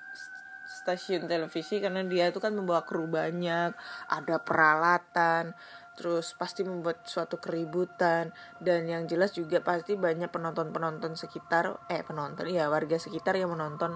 stasiun 0.68 1.26
televisi 1.26 1.80
karena 1.80 2.04
dia 2.04 2.28
itu 2.30 2.44
kan 2.44 2.54
membawa 2.54 2.84
kru 2.84 3.08
banyak 3.08 3.72
ada 4.12 4.36
peralatan 4.44 5.56
terus 5.94 6.34
pasti 6.38 6.66
membuat 6.66 7.06
suatu 7.06 7.38
keributan. 7.38 8.34
Dan 8.60 8.90
yang 8.90 9.06
jelas 9.06 9.34
juga 9.34 9.62
pasti 9.62 9.94
banyak 9.94 10.30
penonton-penonton 10.30 11.16
sekitar 11.20 11.88
eh 11.90 12.02
penonton 12.02 12.50
ya 12.50 12.68
warga 12.70 12.98
sekitar 12.98 13.38
yang 13.38 13.54
menonton 13.54 13.94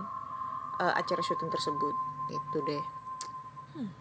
uh, 0.81 0.93
acara 0.93 1.21
syuting 1.21 1.49
tersebut. 1.49 1.95
Itu 2.29 2.57
deh. 2.65 2.83
Hmm. 3.77 3.93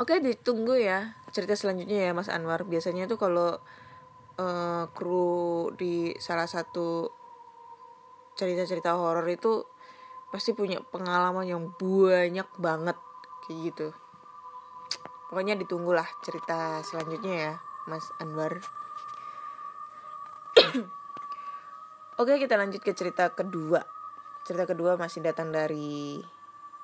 oke 0.00 0.24
ditunggu 0.24 0.72
ya 0.80 1.12
cerita 1.36 1.52
selanjutnya 1.52 2.08
ya 2.08 2.12
Mas 2.16 2.32
Anwar. 2.32 2.64
Biasanya 2.64 3.04
tuh 3.04 3.20
kalau 3.20 3.60
uh, 4.40 4.84
kru 4.96 5.70
di 5.76 6.16
salah 6.16 6.48
satu 6.48 7.12
cerita-cerita 8.36 8.96
horor 8.96 9.28
itu 9.28 9.68
pasti 10.32 10.56
punya 10.56 10.80
pengalaman 10.80 11.44
yang 11.44 11.62
banyak 11.76 12.48
banget 12.56 12.96
kayak 13.44 13.58
gitu 13.68 13.88
pokoknya 15.32 15.56
ditunggulah 15.56 16.04
cerita 16.20 16.84
selanjutnya 16.84 17.32
ya 17.32 17.56
Mas 17.88 18.12
Anwar. 18.20 18.60
Oke 22.20 22.36
kita 22.36 22.60
lanjut 22.60 22.84
ke 22.84 22.92
cerita 22.92 23.32
kedua. 23.32 23.80
Cerita 24.44 24.68
kedua 24.68 25.00
masih 25.00 25.24
datang 25.24 25.48
dari 25.48 26.20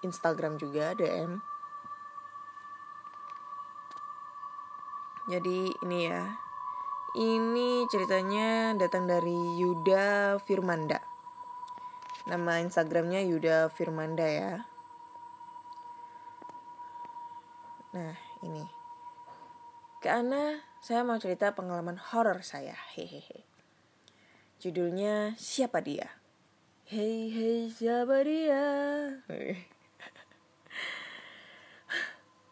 Instagram 0.00 0.56
juga 0.56 0.96
DM 0.96 1.42
Jadi 5.28 5.68
ini 5.84 6.08
ya 6.08 6.24
Ini 7.18 7.84
ceritanya 7.92 8.72
datang 8.80 9.04
dari 9.04 9.60
Yuda 9.60 10.40
Firmanda. 10.40 11.04
Nama 12.24 12.64
Instagramnya 12.64 13.20
Yuda 13.28 13.68
Firmanda 13.68 14.24
ya. 14.24 14.64
Nah, 17.92 18.27
ini. 18.44 18.64
Karena 19.98 20.62
saya 20.78 21.02
mau 21.02 21.18
cerita 21.18 21.54
pengalaman 21.54 21.98
horor 21.98 22.42
saya. 22.46 22.74
Hehehe. 22.94 23.42
Judulnya 24.58 25.34
Siapa 25.38 25.82
Dia? 25.82 26.18
Hei 26.88 27.28
hei 27.28 27.68
siapa 27.68 28.24
dia? 28.24 28.64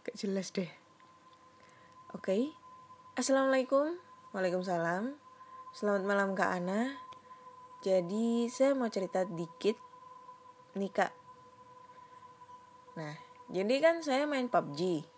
Gak 0.05 0.13
jelas 0.13 0.53
deh. 0.53 0.69
Oke. 2.13 2.21
Okay. 2.21 2.43
Assalamualaikum. 3.17 3.97
Waalaikumsalam. 4.37 5.17
Selamat 5.73 6.05
malam 6.05 6.37
Kak 6.37 6.53
Ana. 6.53 7.01
Jadi 7.81 8.53
saya 8.53 8.77
mau 8.77 8.93
cerita 8.93 9.25
dikit 9.25 9.81
nih 10.77 10.93
kak. 10.93 11.17
Nah, 13.01 13.17
jadi 13.49 13.81
kan 13.81 14.05
saya 14.05 14.29
main 14.29 14.53
PUBG 14.53 15.16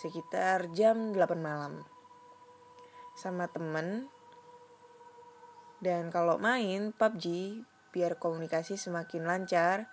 sekitar 0.00 0.72
jam 0.72 1.12
8 1.12 1.36
malam 1.36 1.84
sama 3.12 3.52
temen. 3.52 4.08
Dan 5.84 6.08
kalau 6.08 6.40
main 6.40 6.96
PUBG 6.96 7.24
biar 7.92 8.16
komunikasi 8.16 8.80
semakin 8.80 9.28
lancar, 9.28 9.84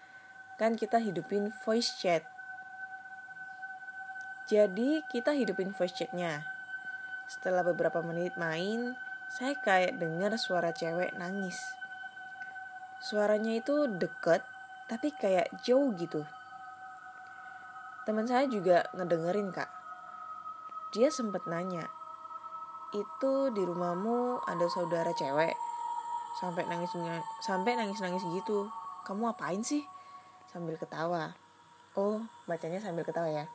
kan 0.56 0.80
kita 0.80 1.04
hidupin 1.04 1.52
voice 1.68 2.00
chat. 2.00 2.24
Jadi 4.48 5.04
kita 5.12 5.36
hidupin 5.36 5.76
voice 5.76 5.96
chatnya. 5.96 6.48
Setelah 7.28 7.68
beberapa 7.68 8.00
menit 8.00 8.40
main, 8.40 8.96
saya 9.28 9.60
kayak 9.60 10.00
dengar 10.00 10.40
suara 10.40 10.72
cewek 10.72 11.12
nangis 11.20 11.60
suaranya 12.98 13.54
itu 13.54 13.86
deket 13.86 14.42
tapi 14.90 15.14
kayak 15.14 15.52
jauh 15.62 15.94
gitu 15.94 16.26
teman 18.08 18.26
saya 18.26 18.50
juga 18.50 18.88
ngedengerin 18.96 19.54
kak 19.54 19.70
dia 20.96 21.12
sempet 21.12 21.44
nanya 21.48 21.88
itu 22.96 23.52
di 23.52 23.64
rumahmu 23.68 24.40
ada 24.48 24.64
saudara 24.72 25.12
cewek? 25.12 25.52
Sampai 26.40 26.64
nangis 26.70 26.94
sampai 27.44 27.76
nangis 27.76 28.00
nangis 28.00 28.24
gitu. 28.32 28.72
Kamu 29.04 29.28
apain 29.28 29.60
sih? 29.60 29.84
Sambil 30.48 30.80
ketawa. 30.80 31.36
Oh 32.00 32.24
bacanya 32.48 32.80
sambil 32.80 33.04
ketawa 33.04 33.28
ya? 33.28 33.46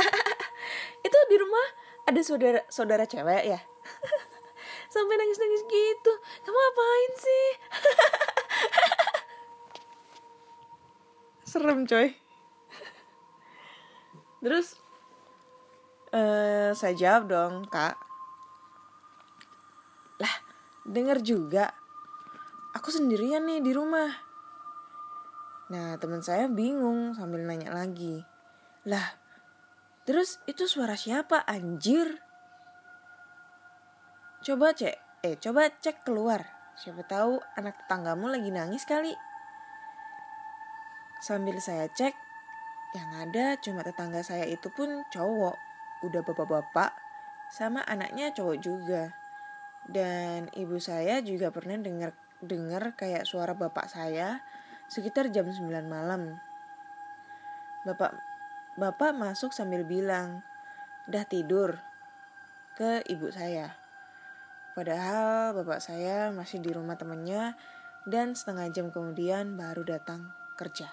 Itu 1.06 1.18
di 1.30 1.36
rumah 1.38 1.66
ada 2.10 2.20
saudara 2.26 2.60
saudara 2.66 3.06
cewek 3.06 3.44
ya? 3.46 3.60
Sampai 4.94 5.14
nangis 5.14 5.38
nangis 5.38 5.62
gitu. 5.70 6.12
Kamu 6.42 6.58
apain 6.58 7.12
sih? 7.18 7.46
Serem 11.50 11.86
coy. 11.86 12.18
Terus 14.42 14.83
uh, 16.14 16.70
saya 16.72 16.94
jawab 16.94 17.22
dong 17.26 17.54
kak. 17.66 17.98
Lah 20.22 20.34
denger 20.86 21.18
juga. 21.26 21.74
Aku 22.74 22.94
sendirian 22.94 23.46
nih 23.46 23.62
di 23.62 23.74
rumah. 23.74 24.10
Nah 25.74 25.98
teman 25.98 26.22
saya 26.22 26.46
bingung 26.46 27.18
sambil 27.18 27.42
nanya 27.42 27.74
lagi. 27.74 28.22
Lah 28.86 29.18
terus 30.06 30.38
itu 30.46 30.70
suara 30.70 30.94
siapa 30.94 31.42
anjir? 31.44 32.22
Coba 34.44 34.70
cek 34.70 34.96
eh 35.26 35.34
coba 35.40 35.72
cek 35.72 36.06
keluar. 36.06 36.44
Siapa 36.74 37.06
tahu 37.06 37.38
anak 37.54 37.86
tetanggamu 37.86 38.28
lagi 38.30 38.50
nangis 38.50 38.82
kali. 38.82 39.14
Sambil 41.22 41.56
saya 41.56 41.88
cek, 41.88 42.12
yang 42.92 43.10
ada 43.16 43.56
cuma 43.56 43.80
tetangga 43.80 44.20
saya 44.20 44.44
itu 44.44 44.68
pun 44.68 45.06
cowok, 45.08 45.56
udah 46.02 46.24
bapak-bapak, 46.26 46.96
sama 47.52 47.84
anaknya 47.86 48.34
cowok 48.34 48.56
juga. 48.58 49.14
Dan 49.84 50.48
ibu 50.56 50.80
saya 50.80 51.20
juga 51.20 51.52
pernah 51.52 51.76
dengar 51.78 52.16
dengar 52.40 52.96
kayak 52.96 53.28
suara 53.28 53.52
bapak 53.52 53.86
saya 53.86 54.40
sekitar 54.88 55.28
jam 55.30 55.46
9 55.46 55.68
malam. 55.86 56.40
Bapak 57.84 58.16
bapak 58.80 59.12
masuk 59.12 59.52
sambil 59.52 59.84
bilang, 59.84 60.40
"Udah 61.06 61.28
tidur." 61.28 61.78
ke 62.74 63.06
ibu 63.06 63.30
saya. 63.30 63.70
Padahal 64.74 65.54
bapak 65.54 65.78
saya 65.78 66.34
masih 66.34 66.58
di 66.58 66.74
rumah 66.74 66.98
temannya 66.98 67.54
dan 68.10 68.34
setengah 68.34 68.66
jam 68.74 68.90
kemudian 68.90 69.54
baru 69.54 69.86
datang 69.86 70.34
kerja. 70.58 70.90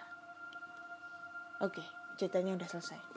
Oke, 1.57 1.81
ceritanya 2.21 2.53
udah 2.53 2.69
selesai. 2.69 3.10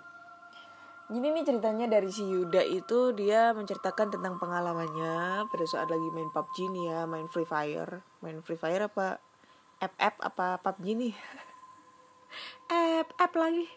Jadi 1.05 1.27
ini 1.37 1.45
ceritanya 1.45 1.85
dari 1.85 2.09
si 2.09 2.25
Yuda 2.25 2.65
itu 2.65 3.13
dia 3.13 3.53
menceritakan 3.53 4.09
tentang 4.09 4.41
pengalamannya 4.41 5.45
pada 5.53 5.65
saat 5.69 5.93
lagi 5.93 6.09
main 6.09 6.33
PUBG 6.33 6.73
nih 6.73 6.85
ya, 6.89 7.01
main 7.05 7.29
Free 7.29 7.45
Fire. 7.45 8.01
Main 8.25 8.41
Free 8.41 8.57
Fire 8.57 8.89
apa 8.89 9.21
app-app 9.85 10.17
apa 10.25 10.47
PUBG 10.65 10.87
nih? 10.97 11.15
app-app 13.05 13.33
lagi. 13.37 13.69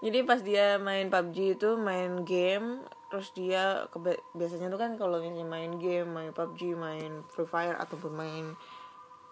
Jadi 0.00 0.18
pas 0.24 0.40
dia 0.40 0.80
main 0.80 1.12
PUBG 1.12 1.60
itu 1.60 1.76
main 1.76 2.24
game 2.24 2.80
terus 3.06 3.30
dia 3.36 3.86
biasanya 4.34 4.72
tuh 4.72 4.80
kan 4.80 4.96
kalau 4.96 5.20
misalnya 5.20 5.44
main 5.44 5.76
game, 5.76 6.08
main 6.16 6.32
PUBG, 6.32 6.80
main 6.80 7.28
Free 7.28 7.48
Fire 7.48 7.76
ataupun 7.76 8.12
main 8.16 8.44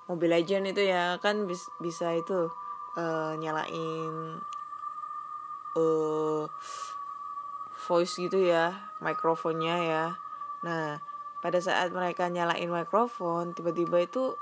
Mobile 0.05 0.37
Legend 0.37 0.69
itu 0.69 0.85
ya 0.85 1.17
kan 1.17 1.49
bis, 1.49 1.65
bisa 1.81 2.13
itu 2.13 2.53
uh, 3.01 3.33
nyalain 3.41 4.37
uh, 5.75 6.47
voice 7.85 8.17
gitu 8.17 8.41
ya 8.41 8.95
mikrofonnya 9.05 9.77
ya. 9.85 10.05
Nah 10.65 10.99
pada 11.45 11.61
saat 11.61 11.93
mereka 11.93 12.33
nyalain 12.33 12.73
mikrofon 12.73 13.53
tiba-tiba 13.53 14.01
itu 14.01 14.33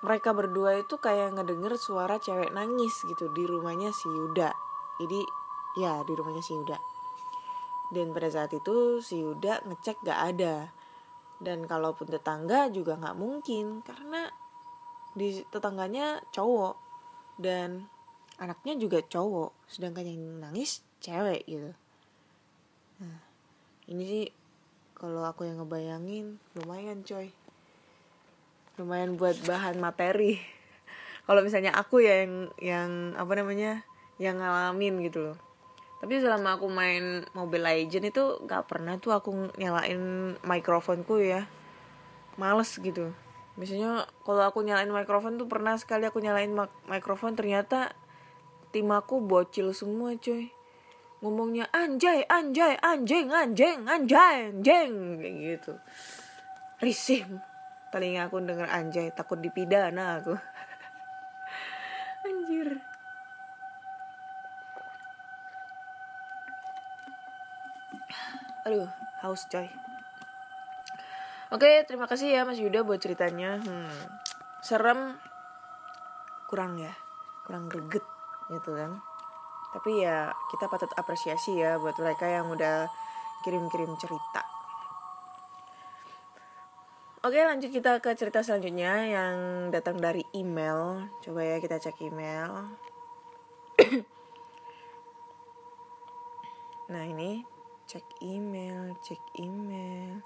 mereka 0.00 0.32
berdua 0.32 0.80
itu 0.80 0.96
kayak 0.96 1.36
ngedenger 1.36 1.76
suara 1.76 2.16
cewek 2.16 2.56
nangis 2.56 3.04
gitu 3.04 3.28
di 3.36 3.44
rumahnya 3.44 3.92
si 3.92 4.08
Yuda. 4.08 4.48
Jadi 4.96 5.20
ya 5.76 6.00
di 6.08 6.12
rumahnya 6.16 6.40
si 6.40 6.56
Yuda. 6.56 6.80
Dan 7.92 8.16
pada 8.16 8.32
saat 8.32 8.54
itu 8.56 9.04
si 9.04 9.20
Yuda 9.20 9.68
ngecek 9.68 10.00
gak 10.00 10.20
ada. 10.32 10.72
Dan 11.36 11.68
kalaupun 11.68 12.08
tetangga 12.08 12.68
juga 12.72 12.96
nggak 13.00 13.16
mungkin 13.16 13.84
karena 13.84 14.28
di 15.12 15.44
tetangganya 15.52 16.24
cowok. 16.32 16.76
Dan 17.36 17.84
anaknya 18.40 18.74
juga 18.80 19.04
cowok 19.04 19.52
sedangkan 19.68 20.08
yang 20.08 20.22
nangis 20.40 20.80
cewek 21.04 21.44
gitu. 21.44 21.70
Nah 23.04 23.20
ini 23.86 24.04
sih 24.08 24.24
kalau 24.96 25.24
aku 25.24 25.44
yang 25.44 25.60
ngebayangin 25.60 26.40
lumayan 26.56 27.04
coy. 27.04 27.32
Lumayan 28.80 29.20
buat 29.20 29.36
bahan 29.44 29.76
materi. 29.76 30.40
Kalau 31.28 31.44
misalnya 31.44 31.76
aku 31.76 32.00
ya 32.00 32.24
yang 32.24 32.48
yang 32.60 32.90
apa 33.16 33.32
namanya 33.36 33.84
yang 34.16 34.40
ngalamin 34.40 35.04
gitu 35.04 35.30
loh. 35.30 35.36
Tapi 36.00 36.16
selama 36.16 36.56
aku 36.56 36.68
main 36.72 37.28
Mobile 37.36 37.64
Legend 37.64 38.08
itu 38.08 38.24
nggak 38.44 38.72
pernah 38.72 38.96
tuh 38.96 39.12
aku 39.12 39.52
nyalain 39.60 40.32
mikrofonku 40.44 41.20
ya. 41.20 41.44
Males 42.40 42.72
gitu. 42.80 43.12
Misalnya 43.60 44.08
kalau 44.24 44.48
aku 44.48 44.64
nyalain 44.64 44.88
mikrofon 44.88 45.36
tuh 45.36 45.44
pernah 45.44 45.76
sekali 45.76 46.08
aku 46.08 46.24
nyalain 46.24 46.48
mikrofon 46.88 47.36
ternyata 47.36 47.92
tim 48.70 48.90
aku 48.94 49.18
bocil 49.18 49.74
semua 49.74 50.14
coy 50.14 50.50
ngomongnya 51.20 51.68
anjay 51.74 52.24
anjay 52.24 52.80
anjing 52.80 53.28
anjing 53.28 53.84
anjay 53.84 54.48
anjing 54.48 55.20
gitu. 55.20 55.76
Risih 56.80 57.28
telinga 57.92 58.32
aku 58.32 58.40
denger 58.40 58.70
anjay 58.70 59.12
takut 59.12 59.36
dipidana 59.36 60.22
aku. 60.22 60.32
Anjir. 62.30 62.80
Aduh 68.64 68.88
haus 69.20 69.44
coy. 69.52 69.68
Oke 71.52 71.84
terima 71.84 72.08
kasih 72.08 72.32
ya 72.32 72.48
mas 72.48 72.56
Yuda 72.56 72.80
buat 72.80 73.02
ceritanya. 73.02 73.60
Hmm, 73.60 73.92
serem. 74.64 75.20
Kurang 76.48 76.80
ya 76.80 76.94
kurang 77.50 77.66
greget 77.66 78.19
gitu 78.50 78.76
kan 78.76 78.98
tapi 79.70 80.02
ya 80.02 80.34
kita 80.50 80.66
patut 80.66 80.90
apresiasi 80.98 81.62
ya 81.62 81.78
buat 81.78 81.94
mereka 82.02 82.26
yang 82.26 82.50
udah 82.50 82.90
kirim-kirim 83.46 83.94
cerita 83.96 84.42
Oke 87.20 87.36
lanjut 87.36 87.68
kita 87.68 88.00
ke 88.00 88.16
cerita 88.16 88.40
selanjutnya 88.40 89.04
yang 89.04 89.68
datang 89.68 90.00
dari 90.00 90.24
email 90.32 91.04
Coba 91.20 91.44
ya 91.44 91.60
kita 91.60 91.76
cek 91.76 92.00
email 92.00 92.72
Nah 96.90 97.06
ini 97.06 97.46
cek 97.86 98.22
email, 98.22 98.98
cek 98.98 99.22
email. 99.38 100.18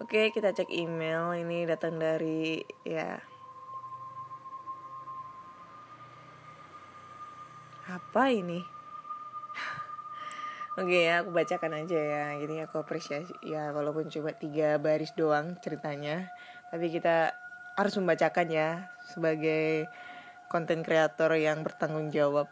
Oke, 0.00 0.32
kita 0.32 0.56
cek 0.56 0.72
email. 0.72 1.36
Ini 1.44 1.68
datang 1.68 2.00
dari 2.00 2.64
ya. 2.80 3.20
Apa 8.16 8.32
ini? 8.32 8.64
Oke 10.80 11.04
ya, 11.04 11.20
aku 11.20 11.36
bacakan 11.36 11.84
aja 11.84 12.00
ya. 12.00 12.24
Jadi 12.40 12.64
aku 12.64 12.80
apresiasi 12.80 13.36
ya, 13.44 13.76
walaupun 13.76 14.08
cuma 14.08 14.32
tiga 14.32 14.80
baris 14.80 15.12
doang 15.12 15.60
ceritanya, 15.60 16.32
tapi 16.72 16.88
kita 16.88 17.36
harus 17.76 17.92
membacakan 18.00 18.48
ya 18.48 18.88
sebagai 19.04 19.84
konten 20.48 20.80
kreator 20.80 21.36
yang 21.36 21.60
bertanggung 21.60 22.08
jawab. 22.08 22.48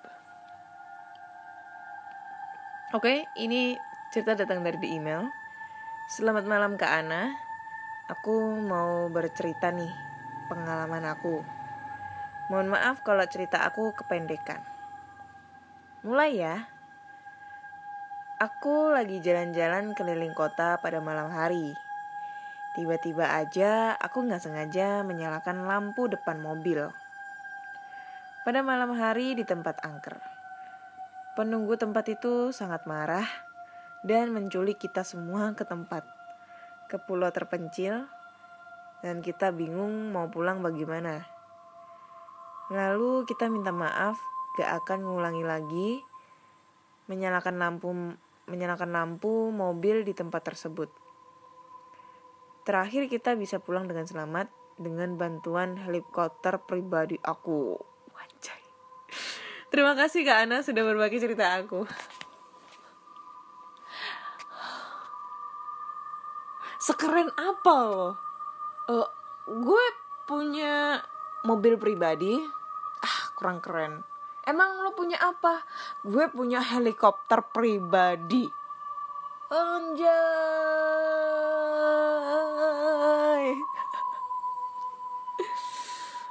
Oke, 2.93 3.25
ini 3.41 3.81
cerita 4.13 4.37
datang 4.37 4.61
dari 4.61 4.77
di 4.77 5.01
email. 5.01 5.33
Selamat 6.13 6.45
malam 6.45 6.77
Kak 6.77 6.93
Ana. 6.93 7.33
Aku 8.13 8.61
mau 8.61 9.09
bercerita 9.09 9.73
nih 9.73 9.89
pengalaman 10.45 11.09
aku. 11.09 11.41
Mohon 12.53 12.77
maaf 12.77 13.01
kalau 13.01 13.25
cerita 13.25 13.65
aku 13.65 13.97
kependekan. 13.97 14.74
Mulai 16.05 16.37
ya. 16.37 16.69
Aku 18.37 18.93
lagi 18.93 19.25
jalan-jalan 19.25 19.97
keliling 19.97 20.37
kota 20.37 20.77
pada 20.77 21.01
malam 21.01 21.33
hari. 21.33 21.73
Tiba-tiba 22.77 23.25
aja 23.25 23.97
aku 23.97 24.29
nggak 24.29 24.45
sengaja 24.45 25.01
menyalakan 25.01 25.65
lampu 25.65 26.05
depan 26.05 26.45
mobil. 26.45 26.93
Pada 28.45 28.61
malam 28.61 28.93
hari 28.93 29.33
di 29.33 29.49
tempat 29.49 29.81
angker. 29.81 30.21
Penunggu 31.41 31.81
tempat 31.81 32.05
itu 32.13 32.53
sangat 32.53 32.85
marah 32.85 33.25
dan 34.05 34.29
menculik 34.29 34.77
kita 34.77 35.09
semua 35.09 35.57
ke 35.57 35.65
tempat, 35.65 36.05
ke 36.93 37.01
pulau 37.01 37.33
terpencil, 37.33 38.05
dan 39.01 39.25
kita 39.25 39.57
bingung 39.57 40.13
mau 40.13 40.29
pulang 40.29 40.61
bagaimana. 40.61 41.25
Lalu 42.69 43.25
kita 43.25 43.49
minta 43.49 43.73
maaf, 43.73 44.21
gak 44.55 44.71
akan 44.85 44.99
ngulangi 45.03 45.45
lagi 45.45 45.91
menyalakan 47.11 47.61
lampu 47.61 47.89
menyalakan 48.49 48.91
lampu 48.93 49.51
mobil 49.51 50.05
di 50.05 50.13
tempat 50.13 50.53
tersebut. 50.53 50.89
Terakhir 52.65 53.13
kita 53.13 53.37
bisa 53.37 53.61
pulang 53.61 53.85
dengan 53.85 54.09
selamat 54.09 54.49
dengan 54.81 55.17
bantuan 55.21 55.77
helikopter 55.77 56.61
pribadi 56.65 57.21
aku. 57.21 57.77
Wajay. 58.15 58.63
Terima 59.69 59.93
kasih 59.99 60.25
Kak 60.25 60.49
Ana 60.49 60.63
sudah 60.65 60.83
berbagi 60.87 61.21
cerita 61.21 61.61
aku. 61.61 61.85
Sekeren 66.81 67.33
apa 67.33 67.75
loh? 67.89 68.13
Uh, 68.93 69.09
gue 69.49 69.85
punya 70.29 71.01
mobil 71.49 71.81
pribadi. 71.81 72.37
Ah, 73.01 73.33
kurang 73.37 73.65
keren. 73.65 74.14
Emang 74.45 74.85
lo 74.85 74.93
punya 74.93 75.17
apa? 75.21 75.65
Gue 76.05 76.29
punya 76.29 76.61
helikopter 76.61 77.41
pribadi. 77.53 78.45
Anjay. 79.49 80.15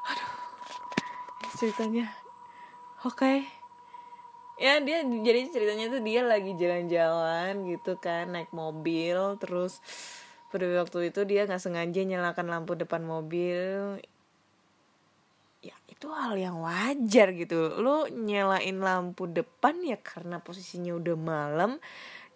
Aduh. 0.10 0.32
Ceritanya 1.58 2.24
oke 3.04 3.20
okay. 3.20 3.38
ya 4.56 4.80
dia 4.80 5.04
jadi 5.04 5.52
ceritanya 5.52 5.92
tuh 5.92 6.00
dia 6.00 6.24
lagi 6.24 6.56
jalan-jalan 6.56 7.68
gitu 7.68 8.00
kan 8.00 8.32
naik 8.32 8.56
mobil 8.56 9.36
terus 9.44 9.84
pada 10.48 10.64
waktu 10.80 11.12
itu 11.12 11.28
dia 11.28 11.44
nggak 11.44 11.60
sengaja 11.60 12.02
nyalakan 12.08 12.48
lampu 12.48 12.80
depan 12.80 13.04
mobil 13.04 14.00
ya 15.64 15.76
itu 15.88 16.12
hal 16.12 16.36
yang 16.36 16.60
wajar 16.60 17.32
gitu. 17.32 17.80
Lo 17.80 18.04
nyalain 18.12 18.84
lampu 18.84 19.32
depan 19.32 19.80
ya 19.80 19.96
karena 20.04 20.44
posisinya 20.44 20.92
udah 21.00 21.16
malam 21.16 21.80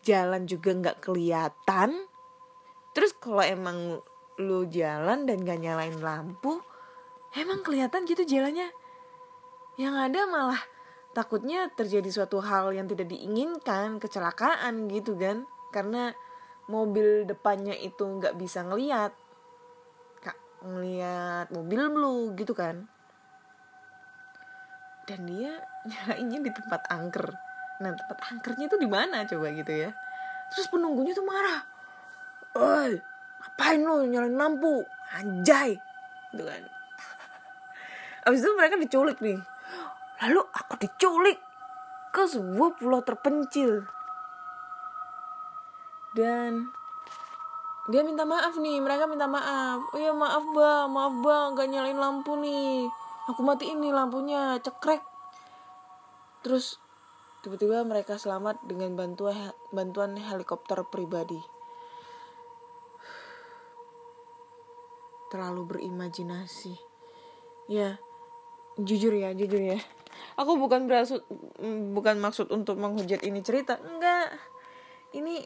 jalan 0.08 0.48
juga 0.48 0.72
nggak 0.72 1.04
kelihatan. 1.04 2.08
Terus 2.96 3.12
kalau 3.20 3.44
emang 3.44 4.00
lu 4.40 4.70
jalan 4.72 5.28
dan 5.28 5.42
gak 5.42 5.60
nyalain 5.60 5.98
lampu 5.98 6.62
emang 7.36 7.62
kelihatan 7.62 8.08
gitu 8.08 8.24
jalannya. 8.24 8.72
Yang 9.76 9.96
ada 10.10 10.22
malah 10.26 10.62
takutnya 11.14 11.70
terjadi 11.76 12.10
suatu 12.10 12.42
hal 12.42 12.74
yang 12.74 12.88
tidak 12.88 13.12
diinginkan 13.12 14.00
kecelakaan 14.00 14.88
gitu 14.90 15.20
kan. 15.20 15.44
Karena 15.76 16.16
mobil 16.72 17.28
depannya 17.28 17.76
itu 17.76 18.02
nggak 18.02 18.40
bisa 18.40 18.66
ngeliat. 18.66 19.14
Kak 20.24 20.38
ngeliat 20.66 21.52
mobil 21.52 21.82
lu 21.92 22.34
gitu 22.34 22.56
kan 22.56 22.97
dan 25.08 25.24
dia 25.24 25.56
nyalainnya 25.88 26.40
di 26.44 26.52
tempat 26.52 26.92
angker. 26.92 27.32
Nah 27.80 27.96
tempat 27.96 28.20
angkernya 28.28 28.68
itu 28.68 28.76
di 28.76 28.90
mana 28.92 29.24
coba 29.24 29.48
gitu 29.56 29.72
ya? 29.72 29.90
Terus 30.52 30.68
penunggunya 30.68 31.16
tuh 31.16 31.24
marah. 31.24 31.64
Oi, 32.60 33.00
ngapain 33.40 33.80
lu 33.80 34.04
nyalain 34.04 34.36
lampu? 34.36 34.84
Anjay. 35.16 35.80
Gitu 36.36 36.44
kan. 36.44 36.64
Abis 38.28 38.44
itu 38.44 38.52
mereka 38.60 38.76
diculik 38.76 39.18
nih. 39.24 39.40
Lalu 40.28 40.42
aku 40.52 40.76
diculik 40.76 41.40
ke 42.12 42.28
sebuah 42.28 42.76
pulau 42.76 43.00
terpencil. 43.00 43.88
Dan 46.12 46.68
dia 47.88 48.04
minta 48.04 48.28
maaf 48.28 48.60
nih 48.60 48.84
mereka 48.84 49.08
minta 49.08 49.32
maaf. 49.32 49.80
Oh 49.96 50.00
ya 50.02 50.12
maaf 50.12 50.44
bang 50.52 50.88
maaf 50.92 51.16
bang 51.24 51.48
gak 51.56 51.68
nyalain 51.72 51.96
lampu 51.96 52.36
nih 52.36 52.92
aku 53.28 53.44
mati 53.44 53.68
ini 53.68 53.92
lampunya 53.92 54.56
cekrek. 54.64 55.04
Terus 56.42 56.80
tiba-tiba 57.44 57.84
mereka 57.84 58.16
selamat 58.16 58.64
dengan 58.64 58.96
bantuan 58.96 59.52
bantuan 59.76 60.16
helikopter 60.16 60.88
pribadi. 60.88 61.40
Terlalu 65.28 65.76
berimajinasi. 65.76 66.80
Ya 67.68 68.00
jujur 68.80 69.12
ya 69.12 69.36
jujur 69.36 69.60
ya. 69.60 69.80
Aku 70.40 70.56
bukan 70.56 70.88
berasud 70.88 71.22
bukan 71.92 72.18
maksud 72.24 72.48
untuk 72.50 72.80
menghujat 72.80 73.22
ini 73.28 73.44
cerita. 73.44 73.76
Enggak. 73.84 74.32
Ini 75.12 75.44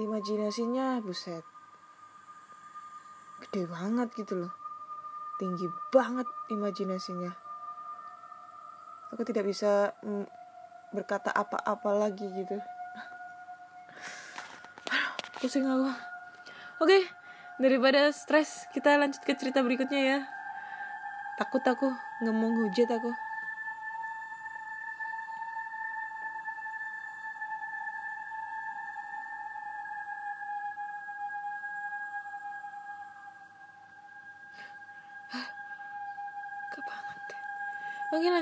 imajinasinya 0.00 1.04
buset. 1.04 1.44
Gede 3.44 3.68
banget 3.68 4.08
gitu 4.16 4.48
loh 4.48 4.65
tinggi 5.36 5.68
banget 5.92 6.28
imajinasinya. 6.48 7.32
Aku 9.14 9.22
tidak 9.22 9.46
bisa 9.46 9.92
berkata 10.92 11.30
apa-apa 11.32 11.90
lagi 11.96 12.26
gitu. 12.32 12.56
Pusing 15.40 15.68
aku. 15.68 15.92
Oke 16.80 17.04
daripada 17.56 18.12
stres 18.12 18.68
kita 18.76 19.00
lanjut 19.00 19.24
ke 19.24 19.32
cerita 19.36 19.64
berikutnya 19.64 20.00
ya. 20.00 20.18
Takut 21.36 21.60
aku 21.64 21.88
mau 22.24 22.52
hujat 22.64 22.88
aku 22.88 23.25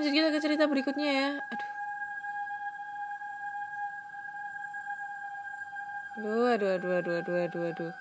lanjut 0.05 0.21
kita 0.21 0.37
ke 0.37 0.41
cerita 0.45 0.69
berikutnya 0.69 1.09
ya 1.09 1.31
Aduh 1.41 1.73
Aduh, 6.15 6.45
aduh, 6.53 6.77
aduh, 6.77 6.93
aduh, 7.01 7.17
aduh, 7.25 7.37
aduh, 7.49 7.63
aduh. 7.73 7.93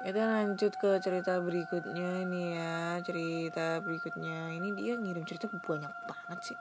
Kita 0.00 0.22
lanjut 0.24 0.72
ke 0.80 0.90
cerita 1.04 1.36
berikutnya 1.36 2.24
nih 2.24 2.48
ya. 2.56 2.96
Cerita 3.04 3.84
berikutnya. 3.84 4.56
Ini 4.56 4.72
dia 4.72 4.96
ngirim 4.96 5.28
cerita 5.28 5.52
banyak 5.52 5.92
banget 6.08 6.38
sih. 6.40 6.58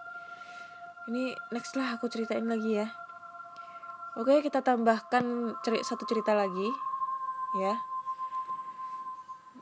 Ini 1.08 1.32
next 1.56 1.80
lah 1.80 1.96
aku 1.96 2.12
ceritain 2.12 2.44
lagi 2.44 2.84
ya. 2.84 2.92
Oke, 4.20 4.44
kita 4.44 4.60
tambahkan 4.60 5.56
ceri 5.64 5.80
satu 5.80 6.04
cerita 6.04 6.36
lagi. 6.36 6.70
Ya. 7.58 7.80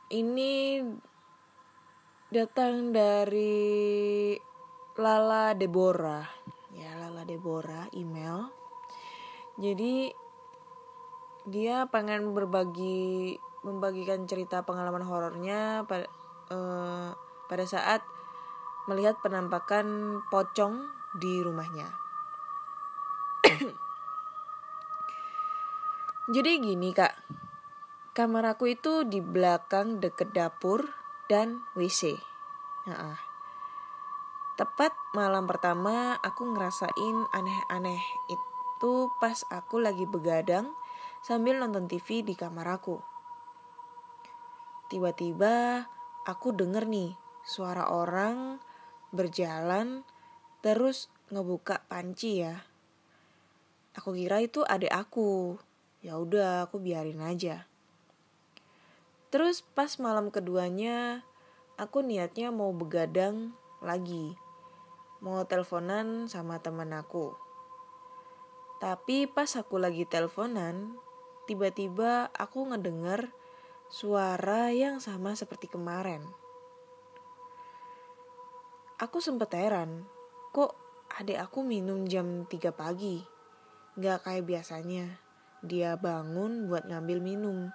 Ini 0.10 0.82
datang 2.34 2.90
dari 2.90 4.34
Lala 4.98 5.54
Deborah. 5.54 6.26
Ya 6.74 6.98
Lala 6.98 7.22
Deborah 7.30 7.86
email. 7.94 8.50
Jadi 9.62 10.10
dia 11.46 11.86
pengen 11.94 12.34
berbagi 12.34 13.38
membagikan 13.62 14.26
cerita 14.26 14.66
pengalaman 14.66 15.06
horornya 15.06 15.86
pada 15.86 16.10
uh, 16.50 17.14
pada 17.46 17.66
saat 17.70 18.02
melihat 18.90 19.14
penampakan 19.22 20.18
pocong 20.34 20.90
di 21.22 21.38
rumahnya. 21.38 21.86
Jadi 26.34 26.52
gini 26.58 26.90
kak. 26.98 27.14
Kamar 28.18 28.58
aku 28.58 28.74
itu 28.74 29.06
di 29.06 29.22
belakang 29.22 30.02
deket 30.02 30.34
dapur 30.34 31.03
dan 31.34 31.66
WC. 31.74 32.14
Nah, 32.86 33.18
tepat 34.54 34.94
malam 35.18 35.50
pertama 35.50 36.14
aku 36.22 36.46
ngerasain 36.46 37.18
aneh-aneh 37.34 38.06
itu 38.30 39.10
pas 39.18 39.42
aku 39.50 39.82
lagi 39.82 40.06
begadang 40.06 40.70
sambil 41.26 41.58
nonton 41.58 41.90
TV 41.90 42.22
di 42.22 42.38
kamar 42.38 42.78
aku. 42.78 43.02
Tiba-tiba 44.94 45.90
aku 46.30 46.54
denger 46.54 46.86
nih 46.86 47.18
suara 47.42 47.90
orang 47.90 48.62
berjalan 49.10 50.06
terus 50.62 51.10
ngebuka 51.34 51.82
panci 51.90 52.46
ya. 52.46 52.62
Aku 53.98 54.14
kira 54.14 54.38
itu 54.38 54.62
adik 54.62 54.94
aku. 54.94 55.58
Ya 56.06 56.22
udah, 56.22 56.70
aku 56.70 56.78
biarin 56.78 57.26
aja. 57.26 57.66
Terus 59.34 59.66
pas 59.66 59.90
malam 59.98 60.30
keduanya, 60.30 61.26
aku 61.74 62.06
niatnya 62.06 62.54
mau 62.54 62.70
begadang 62.70 63.58
lagi. 63.82 64.38
Mau 65.26 65.42
teleponan 65.50 66.30
sama 66.30 66.62
teman 66.62 66.94
aku. 66.94 67.34
Tapi 68.78 69.26
pas 69.26 69.50
aku 69.58 69.82
lagi 69.82 70.06
teleponan, 70.06 70.94
tiba-tiba 71.50 72.30
aku 72.30 72.70
ngedenger 72.70 73.34
suara 73.90 74.70
yang 74.70 75.02
sama 75.02 75.34
seperti 75.34 75.66
kemarin. 75.66 76.22
Aku 79.02 79.18
sempet 79.18 79.50
heran, 79.58 80.06
kok 80.54 80.78
adik 81.10 81.42
aku 81.42 81.66
minum 81.66 82.06
jam 82.06 82.46
3 82.46 82.70
pagi? 82.70 83.26
Gak 83.98 84.30
kayak 84.30 84.46
biasanya, 84.46 85.18
dia 85.66 85.98
bangun 85.98 86.70
buat 86.70 86.86
ngambil 86.86 87.18
minum. 87.18 87.74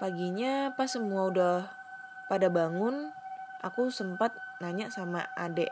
Paginya 0.00 0.72
pas 0.72 0.88
semua 0.88 1.28
udah 1.28 1.68
pada 2.24 2.48
bangun, 2.48 3.12
aku 3.60 3.92
sempat 3.92 4.32
nanya 4.56 4.88
sama 4.88 5.28
adek 5.36 5.68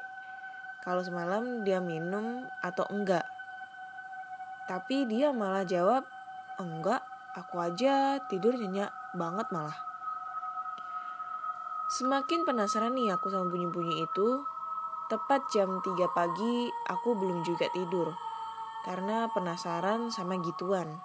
kalau 0.84 1.00
semalam 1.00 1.64
dia 1.64 1.80
minum 1.80 2.44
atau 2.60 2.84
enggak. 2.92 3.24
Tapi 4.68 5.08
dia 5.08 5.32
malah 5.32 5.64
jawab, 5.64 6.04
enggak, 6.60 7.00
aku 7.32 7.56
aja 7.56 8.20
tidur 8.28 8.52
nyenyak 8.52 8.92
banget 9.16 9.48
malah. 9.48 9.76
Semakin 11.88 12.44
penasaran 12.44 12.92
nih 12.92 13.16
aku 13.16 13.32
sama 13.32 13.48
bunyi-bunyi 13.48 14.04
itu, 14.04 14.44
tepat 15.08 15.48
jam 15.48 15.80
3 15.80 16.04
pagi 16.12 16.68
aku 16.84 17.16
belum 17.16 17.48
juga 17.48 17.64
tidur. 17.72 18.12
Karena 18.84 19.24
penasaran 19.32 20.12
sama 20.12 20.36
gituan 20.44 21.00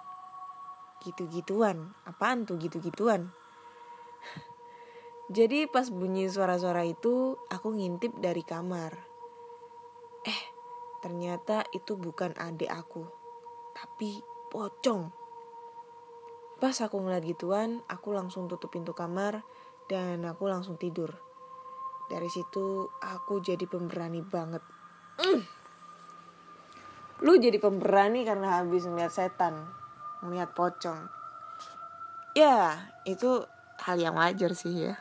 gitu-gituan. 1.02 1.96
Apaan 2.06 2.46
tuh 2.46 2.60
gitu-gituan? 2.60 3.32
Jadi 5.36 5.64
pas 5.66 5.88
bunyi 5.88 6.28
suara-suara 6.28 6.84
itu 6.84 7.40
aku 7.48 7.74
ngintip 7.74 8.14
dari 8.20 8.44
kamar. 8.44 8.92
Eh 10.24 10.42
ternyata 11.00 11.64
itu 11.72 11.96
bukan 11.96 12.36
adik 12.36 12.68
aku 12.68 13.24
tapi 13.74 14.22
pocong. 14.48 15.10
Pas 16.62 16.76
aku 16.80 16.96
ngeliat 17.02 17.24
gituan 17.26 17.82
aku 17.90 18.14
langsung 18.14 18.46
tutup 18.46 18.72
pintu 18.72 18.94
kamar 18.94 19.42
dan 19.90 20.22
aku 20.24 20.46
langsung 20.46 20.78
tidur. 20.78 21.12
Dari 22.08 22.30
situ 22.30 22.88
aku 23.02 23.42
jadi 23.42 23.66
pemberani 23.66 24.22
banget. 24.22 24.62
Mm. 25.14 25.42
lu 27.22 27.38
jadi 27.38 27.62
pemberani 27.62 28.26
karena 28.26 28.58
habis 28.58 28.82
ngeliat 28.82 29.14
setan 29.14 29.70
melihat 30.24 30.50
pocong. 30.56 31.06
Ya 32.34 32.80
itu 33.04 33.44
hal 33.84 33.96
yang 34.00 34.16
wajar 34.16 34.56
sih 34.56 34.90
ya. 34.90 34.94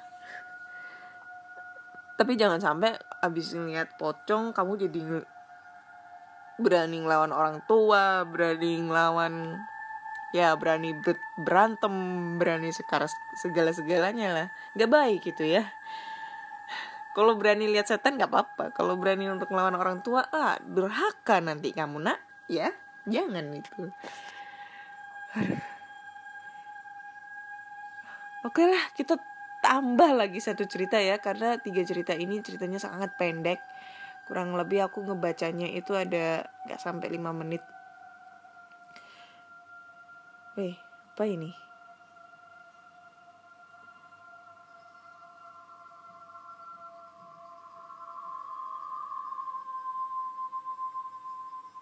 Tapi 2.14 2.38
jangan 2.38 2.62
sampai 2.62 2.94
abis 3.26 3.58
ngeliat 3.58 3.98
pocong 3.98 4.54
kamu 4.54 4.86
jadi 4.86 5.02
berani 6.62 7.02
ngelawan 7.02 7.34
orang 7.34 7.66
tua 7.66 8.22
berani 8.30 8.86
ngelawan 8.86 9.58
ya 10.38 10.54
berani 10.54 10.94
berantem 11.42 11.94
berani 12.38 12.70
sekarang 12.70 13.10
segala 13.42 13.74
segalanya 13.74 14.30
lah. 14.30 14.48
Gak 14.78 14.92
baik 14.92 15.20
gitu 15.26 15.48
ya. 15.48 15.66
Kalau 17.14 17.38
berani 17.38 17.70
lihat 17.70 17.90
setan 17.90 18.18
gak 18.18 18.30
apa-apa. 18.30 18.74
Kalau 18.74 18.98
berani 18.98 19.30
untuk 19.30 19.50
ngelawan 19.50 19.78
orang 19.78 20.06
tua 20.06 20.26
ah 20.30 20.58
durhaka 20.62 21.42
nanti 21.42 21.74
kamu 21.74 21.98
nak. 21.98 22.22
Ya 22.46 22.70
jangan 23.08 23.52
itu 23.52 23.90
Oke 28.44 28.70
lah, 28.70 28.84
kita 28.94 29.18
tambah 29.64 30.14
lagi 30.14 30.38
satu 30.38 30.68
cerita 30.70 31.02
ya 31.02 31.18
karena 31.18 31.58
tiga 31.58 31.82
cerita 31.82 32.14
ini 32.14 32.38
ceritanya 32.46 32.78
sangat 32.78 33.18
pendek. 33.18 33.58
Kurang 34.30 34.54
lebih 34.54 34.86
aku 34.86 35.02
ngebacanya 35.02 35.66
itu 35.74 35.98
ada 35.98 36.46
nggak 36.70 36.78
sampai 36.78 37.08
lima 37.10 37.34
menit. 37.34 37.66
Weh, 40.54 40.78
apa 41.18 41.26
ini? 41.26 41.50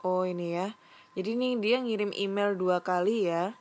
Oh 0.01 0.25
ini 0.25 0.57
ya 0.57 0.71
jadi 1.11 1.35
nih 1.35 1.59
dia 1.59 1.77
ngirim 1.83 2.15
email 2.15 2.55
dua 2.55 2.79
kali 2.79 3.27
ya. 3.27 3.51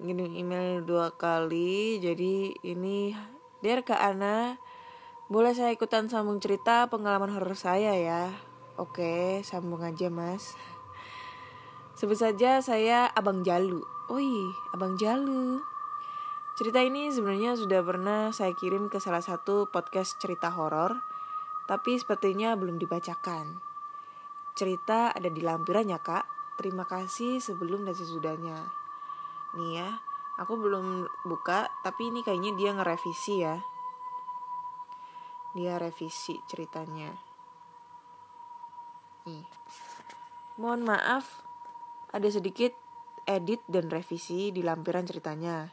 Ngirim 0.00 0.32
email 0.32 0.80
dua 0.80 1.12
kali. 1.12 2.00
Jadi 2.00 2.56
ini 2.64 3.12
Dear 3.60 3.84
Kak 3.84 4.00
Ana 4.00 4.56
boleh 5.28 5.52
saya 5.52 5.76
ikutan 5.76 6.08
sambung 6.08 6.40
cerita 6.40 6.88
pengalaman 6.88 7.32
horor 7.36 7.52
saya 7.52 7.92
ya? 7.94 8.32
Oke 8.80 9.44
sambung 9.44 9.84
aja 9.84 10.08
mas. 10.08 10.56
Sebut 11.92 12.16
saja 12.16 12.64
saya 12.64 13.12
Abang 13.12 13.44
Jalu. 13.44 13.84
Oi 14.08 14.32
Abang 14.72 14.96
Jalu. 14.96 15.60
Cerita 16.56 16.80
ini 16.80 17.12
sebenarnya 17.12 17.56
sudah 17.56 17.80
pernah 17.84 18.28
saya 18.32 18.56
kirim 18.56 18.88
ke 18.88 19.00
salah 19.00 19.24
satu 19.24 19.72
podcast 19.72 20.20
cerita 20.20 20.52
horor, 20.52 21.00
tapi 21.64 21.96
sepertinya 21.96 22.52
belum 22.56 22.76
dibacakan. 22.76 23.71
Cerita 24.52 25.12
ada 25.12 25.28
di 25.32 25.40
lampirannya, 25.40 25.98
Kak. 26.00 26.24
Terima 26.60 26.84
kasih 26.84 27.40
sebelum 27.40 27.88
dan 27.88 27.96
sesudahnya. 27.96 28.58
Nih 29.56 29.70
ya, 29.80 29.88
aku 30.36 30.56
belum 30.60 31.08
buka, 31.24 31.68
tapi 31.80 32.12
ini 32.12 32.20
kayaknya 32.20 32.52
dia 32.56 32.70
ngerevisi 32.76 33.34
ya. 33.40 33.56
Dia 35.56 35.76
revisi 35.80 36.36
ceritanya. 36.48 37.12
Nih. 39.28 39.44
Mohon 40.60 40.96
maaf, 40.96 41.40
ada 42.12 42.28
sedikit 42.28 42.76
edit 43.24 43.64
dan 43.70 43.88
revisi 43.88 44.52
di 44.52 44.60
lampiran 44.60 45.06
ceritanya 45.06 45.70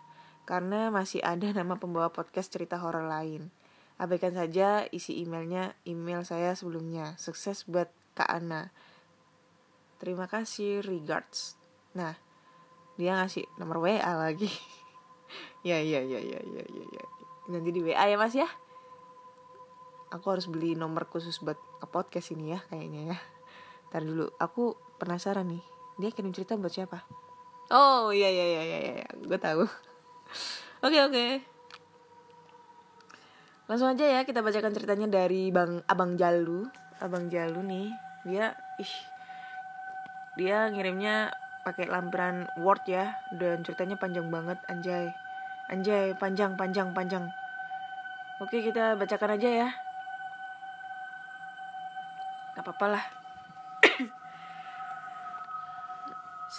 karena 0.50 0.90
masih 0.90 1.22
ada 1.22 1.54
nama 1.54 1.78
pembawa 1.78 2.10
podcast 2.10 2.50
cerita 2.50 2.82
horor 2.82 3.06
lain. 3.06 3.54
Abaikan 4.02 4.34
saja 4.34 4.88
isi 4.90 5.22
emailnya, 5.22 5.78
email 5.86 6.26
saya 6.26 6.58
sebelumnya. 6.58 7.14
Sukses 7.22 7.70
buat 7.70 7.92
Kak 8.20 8.28
Ana. 8.28 8.68
Terima 9.96 10.28
kasih, 10.28 10.84
regards. 10.84 11.56
Nah, 11.96 12.20
dia 13.00 13.16
ngasih 13.16 13.48
nomor 13.56 13.80
WA 13.80 14.12
lagi. 14.12 14.52
ya, 15.68 15.80
ya, 15.80 16.04
ya, 16.04 16.20
ya, 16.20 16.40
ya, 16.44 16.64
ya, 16.68 16.84
ya. 16.84 17.04
Nanti 17.48 17.72
di 17.72 17.80
WA 17.80 18.04
ya 18.12 18.20
mas 18.20 18.36
ya. 18.36 18.52
Aku 20.12 20.36
harus 20.36 20.52
beli 20.52 20.76
nomor 20.76 21.08
khusus 21.08 21.40
buat 21.40 21.56
podcast 21.96 22.36
ini 22.36 22.52
ya 22.52 22.60
kayaknya 22.68 23.16
ya. 23.16 23.18
Ntar 23.88 24.04
dulu, 24.04 24.36
aku 24.36 24.76
penasaran 25.00 25.48
nih. 25.48 25.64
Dia 25.96 26.12
kirim 26.12 26.36
cerita 26.36 26.60
buat 26.60 26.76
siapa? 26.76 27.08
Oh 27.72 28.12
iya 28.12 28.28
iya 28.28 28.46
iya 28.60 28.62
iya, 28.68 28.80
iya. 29.00 29.08
gue 29.16 29.40
tahu. 29.40 29.64
Oke 30.86 31.00
oke. 31.04 31.26
Langsung 33.68 33.92
aja 33.92 34.02
ya 34.08 34.24
kita 34.24 34.40
bacakan 34.40 34.72
ceritanya 34.72 35.08
dari 35.12 35.52
Bang 35.52 35.84
Abang 35.86 36.16
Jalu. 36.16 36.66
Abang 37.00 37.28
Jalu 37.32 37.64
nih, 37.64 37.88
dia 38.28 38.56
ih 38.80 38.94
dia 40.36 40.72
ngirimnya 40.72 41.32
pakai 41.64 41.86
lampiran 41.92 42.48
Word 42.60 42.88
ya 42.88 43.20
dan 43.36 43.62
ceritanya 43.62 44.00
panjang 44.00 44.28
banget 44.32 44.58
anjay. 44.66 45.12
Anjay, 45.70 46.18
panjang 46.18 46.58
panjang 46.58 46.90
panjang. 46.98 47.30
Oke, 48.42 48.64
kita 48.66 48.98
bacakan 48.98 49.38
aja 49.38 49.50
ya. 49.68 49.70
Gak 52.58 52.64
apa-apa 52.66 52.86
lah. 52.98 53.06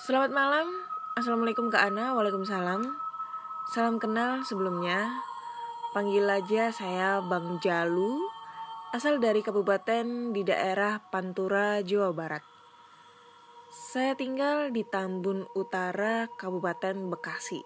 Selamat 0.07 0.31
malam. 0.31 0.71
Assalamualaikum 1.19 1.73
Kak 1.73 1.91
Ana. 1.91 2.15
Waalaikumsalam. 2.15 2.87
Salam 3.75 3.99
kenal 3.99 4.47
sebelumnya. 4.47 5.11
Panggil 5.91 6.23
aja 6.31 6.71
saya 6.71 7.19
Bang 7.19 7.59
Jalu, 7.59 8.30
asal 8.91 9.23
dari 9.23 9.39
kabupaten 9.39 10.35
di 10.35 10.43
daerah 10.43 10.99
Pantura, 10.99 11.79
Jawa 11.79 12.11
Barat. 12.11 12.43
Saya 13.71 14.19
tinggal 14.19 14.75
di 14.75 14.83
Tambun 14.83 15.47
Utara, 15.55 16.27
Kabupaten 16.35 17.07
Bekasi. 17.07 17.63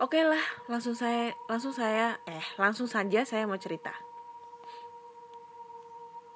Oke 0.00 0.24
lah, 0.24 0.40
langsung 0.72 0.96
saya 0.96 1.36
langsung 1.52 1.72
saya 1.76 2.16
eh 2.24 2.44
langsung 2.56 2.88
saja 2.88 3.28
saya 3.28 3.44
mau 3.44 3.60
cerita. 3.60 3.92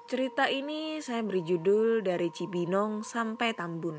Cerita 0.05 0.45
ini 0.45 1.01
saya 1.01 1.25
beri 1.25 1.41
judul 1.41 2.05
dari 2.05 2.29
Cibinong 2.29 3.01
sampai 3.01 3.57
Tambun. 3.57 3.97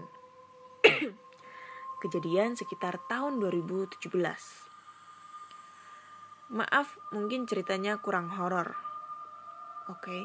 kejadian 2.03 2.55
sekitar 2.55 3.03
tahun 3.11 3.39
2017. 3.39 4.11
Maaf, 6.53 6.99
mungkin 7.15 7.47
ceritanya 7.47 8.03
kurang 8.03 8.31
horor. 8.35 8.92
Oke. 9.93 10.09
Okay. 10.09 10.25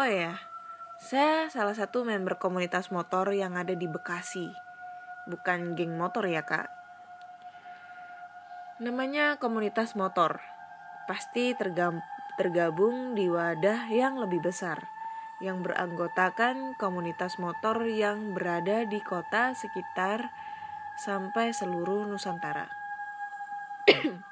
Oh 0.00 0.08
ya, 0.08 0.40
saya 0.96 1.52
salah 1.52 1.76
satu 1.76 2.08
member 2.08 2.40
komunitas 2.40 2.88
motor 2.88 3.36
yang 3.36 3.60
ada 3.60 3.76
di 3.76 3.84
Bekasi. 3.84 4.48
Bukan 5.28 5.76
geng 5.76 6.00
motor 6.00 6.24
ya, 6.24 6.40
Kak. 6.48 6.72
Namanya 8.80 9.36
komunitas 9.36 9.92
motor. 9.92 10.40
Pasti 11.04 11.52
tergabung 12.40 13.12
di 13.12 13.28
wadah 13.28 13.92
yang 13.92 14.16
lebih 14.16 14.40
besar 14.40 14.88
yang 15.40 15.64
beranggotakan 15.64 16.76
komunitas 16.76 17.40
motor 17.40 17.88
yang 17.88 18.36
berada 18.36 18.84
di 18.84 19.00
kota 19.00 19.56
sekitar 19.56 20.28
sampai 21.00 21.56
seluruh 21.56 22.04
Nusantara. 22.04 22.68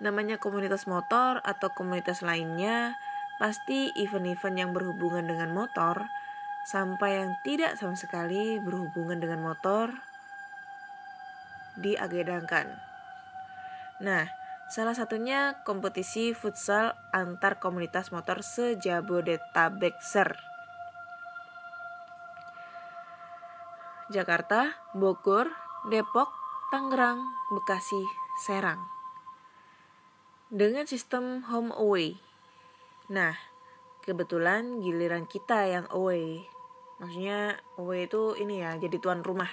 Namanya 0.00 0.40
komunitas 0.40 0.88
motor 0.88 1.44
atau 1.44 1.68
komunitas 1.76 2.24
lainnya 2.24 2.96
pasti 3.36 3.92
event-event 3.96 4.56
yang 4.56 4.70
berhubungan 4.72 5.28
dengan 5.28 5.52
motor 5.52 6.08
sampai 6.68 7.24
yang 7.24 7.32
tidak 7.44 7.76
sama 7.76 7.96
sekali 7.96 8.60
berhubungan 8.60 9.20
dengan 9.20 9.40
motor 9.44 9.92
diagendakan. 11.80 12.76
Nah, 14.00 14.28
Salah 14.70 14.94
satunya 14.94 15.58
kompetisi 15.66 16.30
futsal 16.30 16.94
antar 17.10 17.58
komunitas 17.58 18.14
motor 18.14 18.46
se-Jabodetabek 18.46 19.98
Ser. 19.98 20.38
Jakarta, 24.14 24.78
Bogor, 24.94 25.50
Depok, 25.90 26.30
Tangerang, 26.70 27.18
Bekasi, 27.50 28.06
Serang. 28.46 28.99
Dengan 30.50 30.82
sistem 30.82 31.46
home 31.46 31.70
away. 31.78 32.18
Nah, 33.06 33.38
kebetulan 34.02 34.82
giliran 34.82 35.22
kita 35.30 35.62
yang 35.70 35.86
away. 35.94 36.42
Maksudnya 36.98 37.62
away 37.78 38.10
itu 38.10 38.34
ini 38.34 38.58
ya, 38.58 38.74
jadi 38.74 38.98
tuan 38.98 39.22
rumah. 39.22 39.46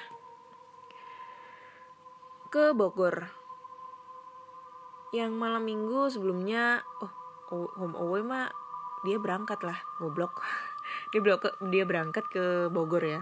Ke 2.49 2.73
Bogor 2.73 3.29
yang 5.13 5.37
malam 5.37 5.69
minggu 5.69 6.09
sebelumnya 6.09 6.81
oh 6.99 7.13
home 7.77 7.95
away 7.95 8.25
mah 8.25 8.51
dia 9.07 9.15
berangkat 9.21 9.63
lah 9.63 9.79
goblok 10.03 10.43
dia 11.15 11.23
blok 11.23 11.47
dia 11.71 11.87
berangkat 11.87 12.27
ke 12.27 12.67
Bogor 12.67 13.05
ya 13.05 13.21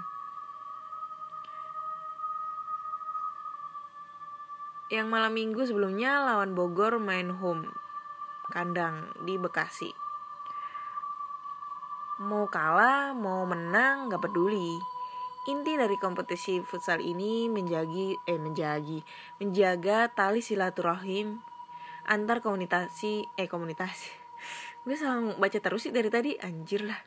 yang 4.94 5.10
malam 5.10 5.34
minggu 5.34 5.66
sebelumnya 5.66 6.22
lawan 6.22 6.54
Bogor 6.54 7.02
main 7.02 7.34
home 7.34 7.74
kandang 8.54 9.10
di 9.26 9.34
Bekasi. 9.42 9.90
Mau 12.22 12.46
kalah 12.46 13.18
mau 13.18 13.50
menang 13.50 14.14
gak 14.14 14.30
peduli. 14.30 14.78
Inti 15.50 15.78
dari 15.78 15.98
kompetisi 15.98 16.62
futsal 16.62 17.02
ini 17.02 17.50
menjagi 17.50 18.18
eh 18.26 18.38
menjagi 18.38 19.02
menjaga 19.38 20.10
tali 20.10 20.42
silaturahim 20.42 21.42
antar 22.06 22.46
komunitasi 22.46 23.26
eh 23.42 23.50
komunitas. 23.50 24.10
Gue 24.86 24.98
salah 24.98 25.34
baca 25.38 25.58
terus 25.58 25.90
sih 25.90 25.94
dari 25.94 26.14
tadi 26.14 26.38
anjir 26.38 26.86
lah. 26.86 27.02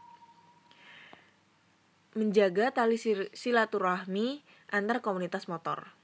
Menjaga 2.19 2.75
tali 2.75 2.99
silaturahmi 3.31 4.43
antar 4.75 4.99
komunitas 4.99 5.47
motor 5.47 5.98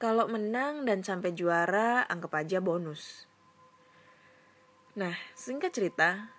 kalau 0.00 0.26
menang 0.26 0.88
dan 0.88 1.04
sampai 1.04 1.36
juara 1.36 2.08
anggap 2.08 2.40
aja 2.40 2.58
bonus 2.58 3.28
nah 4.96 5.14
singkat 5.36 5.70
cerita 5.76 6.32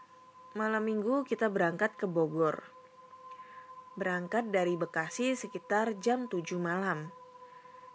malam 0.57 0.83
minggu 0.83 1.23
kita 1.23 1.47
berangkat 1.47 1.95
ke 1.95 2.09
Bogor 2.09 2.65
berangkat 3.95 4.49
dari 4.49 4.75
Bekasi 4.75 5.37
sekitar 5.37 5.95
jam 6.01 6.25
7 6.25 6.57
malam 6.57 7.13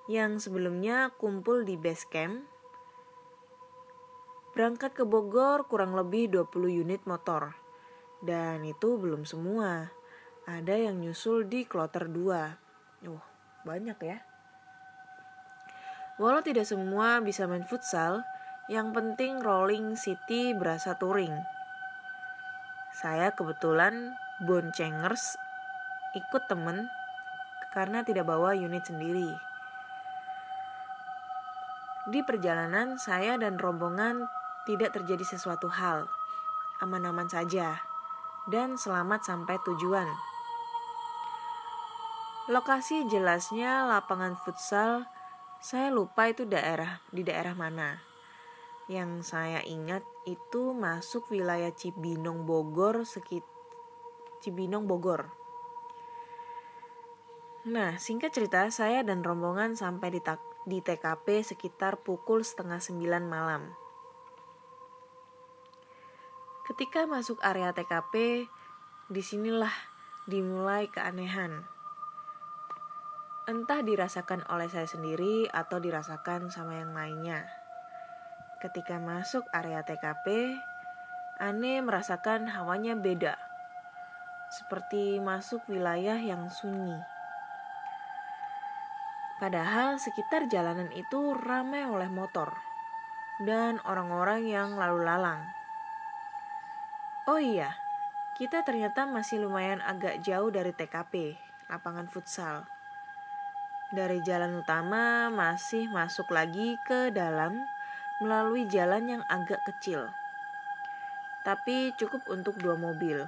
yang 0.06 0.38
sebelumnya 0.38 1.10
kumpul 1.18 1.66
di 1.66 1.74
base 1.74 2.06
camp 2.06 2.56
Berangkat 4.56 4.96
ke 4.96 5.04
Bogor 5.04 5.68
kurang 5.68 5.92
lebih 5.92 6.32
20 6.32 6.80
unit 6.80 7.04
motor. 7.04 7.52
Dan 8.24 8.64
itu 8.64 8.96
belum 8.96 9.28
semua. 9.28 9.92
Ada 10.48 10.80
yang 10.88 11.04
nyusul 11.04 11.44
di 11.44 11.68
kloter 11.68 12.08
2. 12.08 13.04
Uh, 13.04 13.20
banyak 13.68 14.00
ya. 14.00 14.24
Walau 16.16 16.40
tidak 16.40 16.64
semua 16.64 17.20
bisa 17.20 17.44
main 17.44 17.64
futsal, 17.64 18.24
yang 18.72 18.96
penting 18.96 19.44
Rolling 19.44 20.00
City 20.00 20.56
berasa 20.56 20.96
touring. 20.96 21.44
Saya 22.96 23.36
kebetulan 23.36 24.16
boncengers 24.40 25.36
ikut 26.16 26.48
temen 26.48 26.88
karena 27.76 28.00
tidak 28.00 28.24
bawa 28.24 28.56
unit 28.56 28.88
sendiri. 28.88 29.28
Di 32.08 32.24
perjalanan, 32.24 32.96
saya 32.96 33.36
dan 33.36 33.60
rombongan 33.60 34.24
tidak 34.64 34.96
terjadi 34.96 35.26
sesuatu 35.26 35.68
hal. 35.68 36.08
Aman-aman 36.80 37.28
saja. 37.28 37.82
Dan 38.46 38.78
selamat 38.78 39.26
sampai 39.26 39.58
tujuan. 39.66 40.06
Lokasi 42.46 43.10
jelasnya 43.10 43.90
lapangan 43.90 44.38
futsal. 44.38 45.02
Saya 45.60 45.88
lupa 45.90 46.28
itu 46.28 46.44
daerah 46.44 47.00
di 47.10 47.26
daerah 47.26 47.56
mana. 47.56 47.98
Yang 48.86 49.34
saya 49.34 49.60
ingat 49.66 50.06
itu 50.28 50.70
masuk 50.70 51.34
wilayah 51.34 51.74
Cibinong 51.74 52.46
Bogor 52.46 53.02
sekit 53.02 53.42
Cibinong 54.44 54.86
Bogor. 54.86 55.34
Nah, 57.66 57.98
singkat 57.98 58.30
cerita, 58.30 58.62
saya 58.70 59.02
dan 59.02 59.26
rombongan 59.26 59.74
sampai 59.74 60.14
di, 60.14 60.22
di 60.70 60.78
TKP 60.78 61.42
sekitar 61.42 61.98
pukul 61.98 62.46
setengah 62.46 62.78
sembilan 62.78 63.26
malam. 63.26 63.62
Ketika 66.62 67.10
masuk 67.10 67.42
area 67.42 67.74
TKP, 67.74 68.46
di 69.10 69.22
sinilah 69.22 69.70
dimulai 70.30 70.86
keanehan. 70.90 71.66
Entah 73.46 73.78
dirasakan 73.78 74.42
oleh 74.50 74.66
saya 74.66 74.90
sendiri 74.90 75.46
atau 75.46 75.78
dirasakan 75.78 76.50
sama 76.50 76.82
yang 76.82 76.90
lainnya. 76.90 77.46
Ketika 78.58 78.98
masuk 78.98 79.46
area 79.54 79.86
TKP, 79.86 80.58
Ane 81.38 81.78
merasakan 81.78 82.50
hawanya 82.50 82.98
beda, 82.98 83.38
seperti 84.50 85.22
masuk 85.22 85.62
wilayah 85.70 86.18
yang 86.18 86.50
sunyi. 86.50 86.98
Padahal 89.38 90.02
sekitar 90.02 90.50
jalanan 90.50 90.90
itu 90.90 91.30
ramai 91.38 91.86
oleh 91.86 92.10
motor 92.10 92.50
dan 93.46 93.78
orang-orang 93.86 94.42
yang 94.42 94.74
lalu 94.74 95.06
lalang. 95.06 95.46
Oh 97.30 97.38
iya, 97.38 97.78
kita 98.34 98.66
ternyata 98.66 99.06
masih 99.06 99.38
lumayan 99.38 99.78
agak 99.86 100.18
jauh 100.18 100.50
dari 100.50 100.74
TKP, 100.74 101.38
lapangan 101.70 102.10
futsal. 102.10 102.75
Dari 103.94 104.18
jalan 104.26 104.66
utama 104.66 105.30
masih 105.30 105.86
masuk 105.86 106.34
lagi 106.34 106.74
ke 106.82 107.14
dalam 107.14 107.62
melalui 108.18 108.66
jalan 108.66 109.06
yang 109.06 109.22
agak 109.30 109.62
kecil. 109.62 110.10
Tapi 111.46 111.94
cukup 111.94 112.26
untuk 112.26 112.58
dua 112.58 112.74
mobil. 112.74 113.22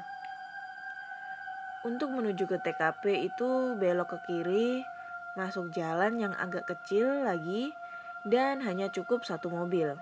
Untuk 1.87 2.11
menuju 2.11 2.51
ke 2.51 2.59
TKP 2.59 3.31
itu 3.31 3.79
belok 3.79 4.19
ke 4.19 4.19
kiri, 4.27 4.83
masuk 5.39 5.71
jalan 5.71 6.19
yang 6.19 6.35
agak 6.35 6.67
kecil 6.67 7.23
lagi 7.23 7.71
dan 8.27 8.59
hanya 8.67 8.91
cukup 8.91 9.23
satu 9.23 9.47
mobil. 9.47 9.95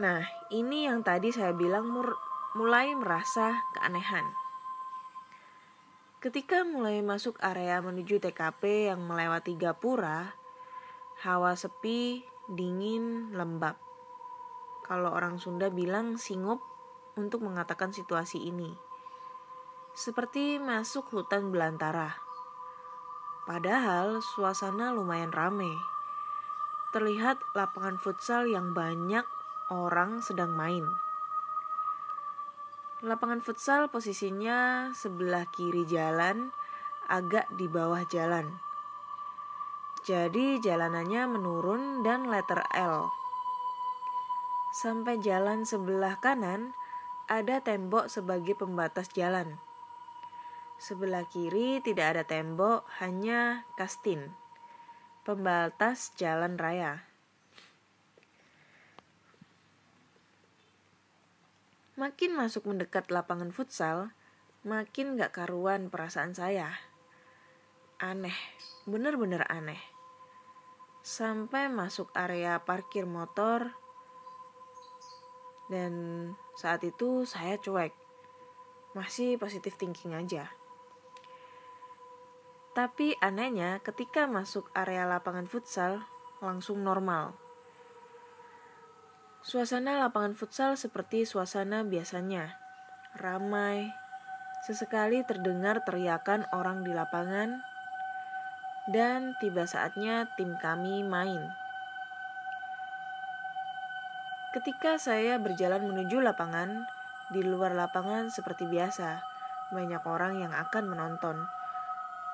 Nah, 0.00 0.24
ini 0.48 0.88
yang 0.88 1.04
tadi 1.04 1.28
saya 1.28 1.52
bilang 1.52 1.86
mulai 2.56 2.96
merasa 2.96 3.52
keanehan. 3.76 4.43
Ketika 6.24 6.64
mulai 6.64 7.04
masuk 7.04 7.36
area 7.44 7.84
menuju 7.84 8.16
TKP 8.16 8.88
yang 8.88 9.04
melewati 9.04 9.60
Gapura, 9.60 10.32
hawa 11.20 11.52
sepi, 11.52 12.24
dingin, 12.48 13.36
lembab. 13.36 13.76
Kalau 14.88 15.12
orang 15.12 15.36
Sunda 15.36 15.68
bilang 15.68 16.16
singup 16.16 16.64
untuk 17.20 17.44
mengatakan 17.44 17.92
situasi 17.92 18.40
ini 18.40 18.72
seperti 19.94 20.58
masuk 20.58 21.06
hutan 21.14 21.54
belantara. 21.54 22.18
Padahal 23.46 24.18
suasana 24.34 24.90
lumayan 24.90 25.30
rame. 25.30 25.70
Terlihat 26.90 27.38
lapangan 27.54 27.94
futsal 28.02 28.50
yang 28.50 28.74
banyak 28.74 29.22
orang 29.70 30.18
sedang 30.18 30.50
main. 30.58 30.82
Lapangan 33.04 33.44
futsal 33.44 33.92
posisinya 33.92 34.88
sebelah 34.96 35.44
kiri 35.52 35.84
jalan, 35.84 36.48
agak 37.04 37.52
di 37.52 37.68
bawah 37.68 38.00
jalan. 38.08 38.48
Jadi 40.08 40.56
jalanannya 40.64 41.28
menurun 41.28 42.00
dan 42.00 42.32
letter 42.32 42.64
L. 42.72 43.12
Sampai 44.72 45.20
jalan 45.20 45.68
sebelah 45.68 46.16
kanan 46.16 46.72
ada 47.28 47.60
tembok 47.60 48.08
sebagai 48.08 48.56
pembatas 48.56 49.12
jalan. 49.12 49.60
Sebelah 50.80 51.28
kiri 51.28 51.84
tidak 51.84 52.16
ada 52.16 52.24
tembok, 52.24 52.88
hanya 53.04 53.68
kastin. 53.76 54.32
Pembatas 55.28 56.16
jalan 56.16 56.56
raya. 56.56 57.04
Makin 61.94 62.34
masuk 62.34 62.66
mendekat 62.66 63.14
lapangan 63.14 63.54
futsal, 63.54 64.10
makin 64.66 65.14
gak 65.14 65.30
karuan 65.30 65.94
perasaan 65.94 66.34
saya. 66.34 66.74
Aneh, 68.02 68.34
bener-bener 68.82 69.46
aneh. 69.46 69.78
Sampai 71.06 71.70
masuk 71.70 72.10
area 72.18 72.58
parkir 72.66 73.06
motor, 73.06 73.70
dan 75.68 75.94
saat 76.58 76.84
itu 76.84 77.24
saya 77.24 77.56
cuek. 77.56 77.92
Masih 78.94 79.38
positif 79.38 79.74
thinking 79.78 80.14
aja. 80.14 80.50
Tapi 82.74 83.14
anehnya 83.22 83.78
ketika 83.86 84.26
masuk 84.26 84.66
area 84.74 85.06
lapangan 85.06 85.46
futsal 85.46 86.02
langsung 86.42 86.82
normal. 86.82 87.43
Suasana 89.44 90.00
lapangan 90.00 90.32
futsal 90.32 90.72
seperti 90.80 91.28
suasana 91.28 91.84
biasanya. 91.84 92.56
Ramai, 93.20 93.92
sesekali 94.64 95.20
terdengar 95.28 95.84
teriakan 95.84 96.48
orang 96.56 96.80
di 96.80 96.96
lapangan, 96.96 97.60
dan 98.88 99.36
tiba 99.44 99.68
saatnya 99.68 100.32
tim 100.40 100.56
kami 100.56 101.04
main. 101.04 101.44
Ketika 104.56 104.96
saya 104.96 105.36
berjalan 105.36 105.92
menuju 105.92 106.24
lapangan, 106.24 106.88
di 107.28 107.44
luar 107.44 107.76
lapangan 107.76 108.32
seperti 108.32 108.64
biasa, 108.64 109.20
banyak 109.76 110.00
orang 110.08 110.40
yang 110.40 110.56
akan 110.56 110.88
menonton 110.88 111.36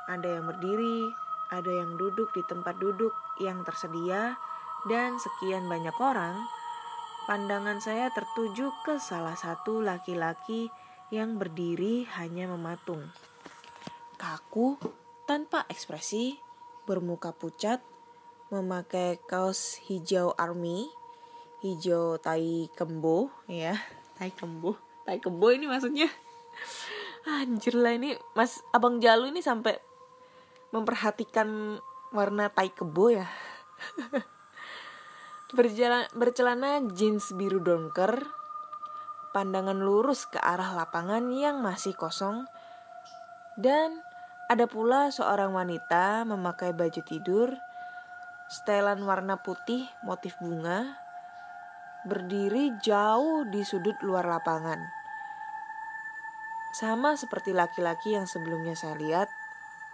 ada 0.07 0.27
yang 0.27 0.47
berdiri, 0.47 1.11
ada 1.51 1.71
yang 1.71 1.99
duduk 1.99 2.31
di 2.39 2.43
tempat 2.47 2.79
duduk 2.79 3.11
yang 3.43 3.67
tersedia, 3.67 4.39
dan 4.87 5.19
sekian 5.19 5.67
banyak 5.67 5.95
orang. 5.99 6.60
Pandangan 7.31 7.79
saya 7.79 8.11
tertuju 8.11 8.75
ke 8.83 8.99
salah 8.99 9.39
satu 9.39 9.79
laki-laki 9.79 10.67
yang 11.15 11.39
berdiri 11.39 12.03
hanya 12.19 12.51
mematung. 12.51 13.07
Kaku, 14.19 14.75
tanpa 15.31 15.63
ekspresi, 15.71 16.43
bermuka 16.91 17.31
pucat, 17.31 17.79
memakai 18.51 19.23
kaos 19.31 19.79
hijau 19.87 20.35
army, 20.35 20.91
hijau 21.63 22.19
tai 22.19 22.67
kembo, 22.75 23.31
ya, 23.47 23.79
tai 24.19 24.35
kembo, 24.35 24.75
tai 25.07 25.23
kembo 25.23 25.55
ini 25.55 25.71
maksudnya. 25.71 26.11
Anjir 27.31 27.79
lah 27.79 27.95
ini 27.95 28.19
Mas 28.35 28.59
Abang 28.75 28.99
Jalu 28.99 29.31
ini 29.31 29.39
sampai 29.39 29.79
memperhatikan 30.75 31.79
warna 32.11 32.51
tai 32.51 32.75
kebo 32.75 33.15
ya 33.15 33.31
Berjalan, 35.51 36.07
bercelana 36.15 36.79
jeans 36.95 37.35
biru 37.35 37.59
donker 37.59 38.23
pandangan 39.35 39.79
lurus 39.79 40.27
ke 40.31 40.39
arah 40.39 40.75
lapangan 40.79 41.27
yang 41.35 41.59
masih 41.59 41.95
kosong 41.95 42.47
dan 43.59 43.99
ada 44.51 44.71
pula 44.71 45.11
seorang 45.11 45.51
wanita 45.55 46.23
memakai 46.27 46.71
baju 46.75 47.03
tidur 47.03 47.51
setelan 48.51 49.03
warna 49.07 49.39
putih 49.43 49.87
motif 50.03 50.35
bunga 50.43 50.99
berdiri 52.07 52.75
jauh 52.83 53.47
di 53.47 53.63
sudut 53.63 53.95
luar 54.03 54.27
lapangan. 54.27 54.81
Sama 56.75 57.19
seperti 57.19 57.51
laki-laki 57.51 58.15
yang 58.15 58.31
sebelumnya 58.31 58.79
saya 58.79 58.95
lihat 58.95 59.29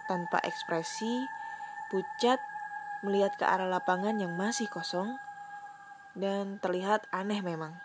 tanpa 0.05 0.37
ekspresi, 0.45 1.25
pucat, 1.89 2.39
melihat 3.01 3.35
ke 3.35 3.45
arah 3.45 3.67
lapangan 3.67 4.17
yang 4.21 4.37
masih 4.37 4.69
kosong, 4.69 5.17
dan 6.17 6.57
terlihat 6.57 7.05
aneh 7.13 7.45
memang. 7.45 7.77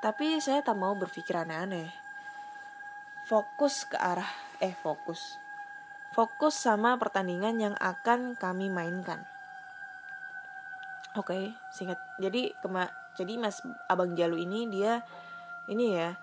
Tapi 0.00 0.40
saya 0.40 0.64
tak 0.64 0.80
mau 0.80 0.96
berpikir 0.96 1.36
aneh-aneh. 1.36 1.92
Fokus 3.28 3.84
ke 3.84 4.00
arah, 4.00 4.30
eh 4.64 4.72
fokus. 4.72 5.36
Fokus 6.16 6.56
sama 6.56 6.96
pertandingan 6.96 7.60
yang 7.60 7.74
akan 7.76 8.32
kami 8.40 8.72
mainkan. 8.72 9.28
Oke, 11.12 11.36
okay, 11.36 11.44
singkat. 11.76 12.00
Jadi 12.16 12.56
kema 12.64 12.88
jadi 13.18 13.34
Mas 13.36 13.60
Abang 13.90 14.14
Jalu 14.14 14.46
ini 14.46 14.70
dia 14.70 15.02
ini 15.66 15.98
ya 15.98 16.14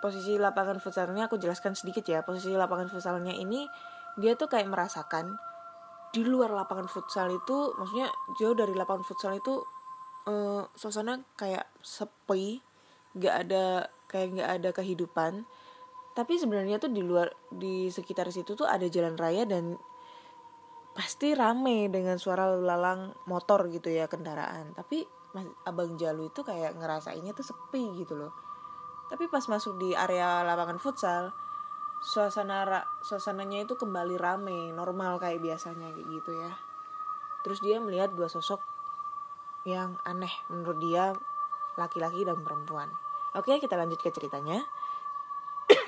posisi 0.00 0.40
lapangan 0.40 0.80
futsalnya 0.80 1.28
aku 1.28 1.36
jelaskan 1.36 1.76
sedikit 1.76 2.02
ya 2.08 2.24
posisi 2.24 2.56
lapangan 2.56 2.88
futsalnya 2.88 3.36
ini 3.36 3.68
dia 4.16 4.32
tuh 4.34 4.48
kayak 4.48 4.72
merasakan 4.72 5.36
di 6.10 6.26
luar 6.26 6.50
lapangan 6.50 6.90
futsal 6.90 7.30
itu 7.30 7.74
maksudnya 7.78 8.10
jauh 8.34 8.54
dari 8.54 8.74
lapangan 8.74 9.06
futsal 9.06 9.38
itu 9.38 9.62
uh, 10.26 10.66
suasana 10.74 11.22
kayak 11.38 11.70
sepi 11.80 12.58
nggak 13.14 13.34
ada 13.46 13.86
kayak 14.10 14.28
nggak 14.38 14.50
ada 14.60 14.70
kehidupan. 14.74 15.46
Tapi 16.10 16.34
sebenarnya 16.36 16.82
tuh 16.82 16.90
di 16.90 17.02
luar 17.06 17.30
di 17.54 17.86
sekitar 17.86 18.26
situ 18.34 18.58
tuh 18.58 18.66
ada 18.66 18.90
jalan 18.90 19.14
raya 19.14 19.46
dan 19.46 19.78
pasti 20.90 21.32
rame 21.38 21.86
dengan 21.86 22.18
suara 22.18 22.50
lalang 22.50 23.14
motor 23.30 23.70
gitu 23.70 23.88
ya 23.88 24.10
kendaraan. 24.10 24.74
Tapi 24.74 25.06
mas 25.30 25.46
abang 25.62 25.94
Jalu 25.94 26.34
itu 26.34 26.42
kayak 26.42 26.74
ngerasainnya 26.74 27.30
tuh 27.30 27.46
sepi 27.46 28.02
gitu 28.02 28.18
loh. 28.18 28.34
Tapi 29.06 29.30
pas 29.30 29.42
masuk 29.46 29.78
di 29.78 29.94
area 29.94 30.42
lapangan 30.42 30.82
futsal 30.82 31.30
suasana 32.00 32.64
suasananya 33.04 33.68
itu 33.68 33.76
kembali 33.76 34.16
rame 34.16 34.72
normal 34.72 35.20
kayak 35.20 35.44
biasanya 35.44 35.92
gitu 35.92 36.32
ya. 36.32 36.56
Terus 37.44 37.60
dia 37.60 37.76
melihat 37.80 38.12
dua 38.16 38.28
sosok 38.32 38.60
yang 39.68 40.00
aneh 40.08 40.32
menurut 40.48 40.80
dia 40.80 41.12
laki-laki 41.76 42.24
dan 42.24 42.40
perempuan. 42.40 42.88
Oke 43.36 43.60
kita 43.60 43.76
lanjut 43.76 44.00
ke 44.00 44.08
ceritanya. 44.10 44.64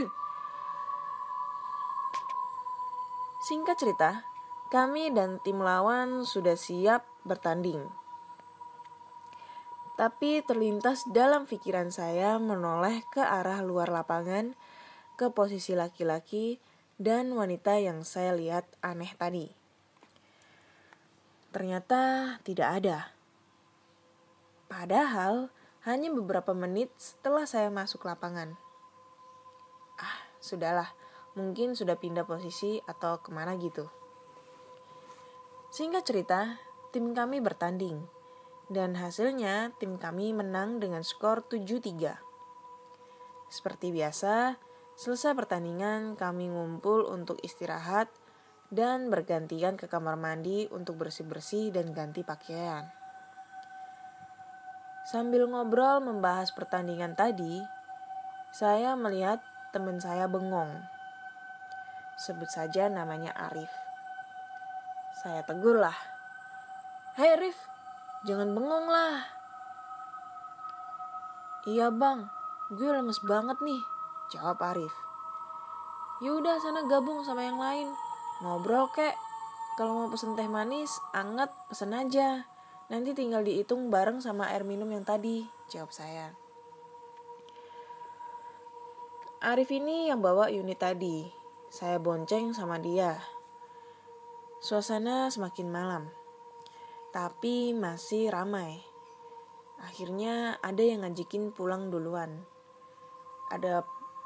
Singkat 3.48 3.76
cerita 3.80 4.22
kami 4.72 5.12
dan 5.12 5.40
tim 5.40 5.60
lawan 5.60 6.24
sudah 6.24 6.56
siap 6.56 7.04
bertanding. 7.28 7.88
Tapi 9.92 10.40
terlintas 10.40 11.04
dalam 11.04 11.44
pikiran 11.44 11.92
saya 11.92 12.40
menoleh 12.40 13.04
ke 13.12 13.20
arah 13.20 13.60
luar 13.60 13.92
lapangan 13.92 14.56
ke 15.16 15.32
posisi 15.32 15.76
laki-laki 15.76 16.60
dan 16.96 17.34
wanita 17.34 17.80
yang 17.82 18.06
saya 18.06 18.36
lihat 18.36 18.64
aneh 18.84 19.10
tadi. 19.18 19.50
Ternyata 21.52 22.36
tidak 22.46 22.68
ada. 22.80 22.98
Padahal 24.72 25.52
hanya 25.84 26.08
beberapa 26.08 26.56
menit 26.56 26.88
setelah 26.96 27.44
saya 27.44 27.68
masuk 27.68 28.08
lapangan. 28.08 28.56
Ah, 30.00 30.18
sudahlah, 30.40 30.94
mungkin 31.36 31.76
sudah 31.76 32.00
pindah 32.00 32.24
posisi 32.24 32.80
atau 32.88 33.20
ke 33.20 33.28
mana 33.34 33.52
gitu. 33.60 33.90
Singkat 35.72 36.04
cerita, 36.04 36.40
tim 36.92 37.12
kami 37.12 37.44
bertanding. 37.44 38.04
Dan 38.72 38.96
hasilnya 38.96 39.76
tim 39.76 40.00
kami 40.00 40.32
menang 40.32 40.80
dengan 40.80 41.04
skor 41.04 41.44
7-3. 41.44 42.16
Seperti 43.52 43.92
biasa, 43.92 44.56
selesai 45.00 45.32
pertandingan 45.36 46.16
kami 46.16 46.52
ngumpul 46.52 47.08
untuk 47.08 47.40
istirahat 47.40 48.12
dan 48.72 49.12
bergantian 49.12 49.76
ke 49.76 49.84
kamar 49.84 50.16
mandi 50.16 50.64
untuk 50.72 51.00
bersih-bersih 51.00 51.72
dan 51.72 51.92
ganti 51.92 52.24
pakaian. 52.24 52.88
Sambil 55.04 55.44
ngobrol 55.44 56.00
membahas 56.00 56.54
pertandingan 56.56 57.12
tadi, 57.12 57.60
saya 58.54 58.96
melihat 58.96 59.44
teman 59.76 60.00
saya 60.00 60.24
bengong. 60.24 60.72
Sebut 62.16 62.48
saja 62.48 62.86
namanya 62.88 63.34
Arif. 63.34 63.72
Saya 65.20 65.44
tegur 65.44 65.76
lah. 65.76 65.96
Hei 67.12 67.36
Rif, 67.36 67.58
jangan 68.24 68.56
bengong 68.56 68.88
lah. 68.88 69.20
Iya 71.68 71.92
bang, 71.92 72.24
gue 72.72 72.88
lemes 72.88 73.20
banget 73.20 73.60
nih, 73.60 73.82
jawab 74.30 74.62
Arif. 74.62 74.94
Yaudah 76.22 76.62
sana 76.62 76.86
gabung 76.86 77.26
sama 77.26 77.42
yang 77.42 77.58
lain, 77.58 77.90
ngobrol 78.44 78.86
kek. 78.94 79.18
Kalau 79.74 80.04
mau 80.04 80.08
pesen 80.12 80.36
teh 80.36 80.46
manis, 80.46 81.00
anget, 81.16 81.50
pesen 81.66 81.96
aja. 81.96 82.46
Nanti 82.92 83.16
tinggal 83.16 83.42
dihitung 83.42 83.88
bareng 83.88 84.20
sama 84.20 84.52
air 84.52 84.68
minum 84.68 84.86
yang 84.92 85.02
tadi, 85.02 85.48
jawab 85.72 85.90
saya. 85.90 86.36
Arif 89.42 89.74
ini 89.74 90.12
yang 90.12 90.22
bawa 90.22 90.52
unit 90.52 90.78
tadi. 90.78 91.26
Saya 91.72 91.98
bonceng 91.98 92.52
sama 92.54 92.78
dia. 92.78 93.18
Suasana 94.62 95.32
semakin 95.32 95.72
malam, 95.72 96.04
tapi 97.10 97.74
masih 97.74 98.30
ramai. 98.30 98.84
Akhirnya 99.82 100.62
ada 100.62 100.84
yang 100.84 101.02
ngajakin 101.02 101.50
pulang 101.50 101.90
duluan. 101.90 102.46
Ada 103.50 103.82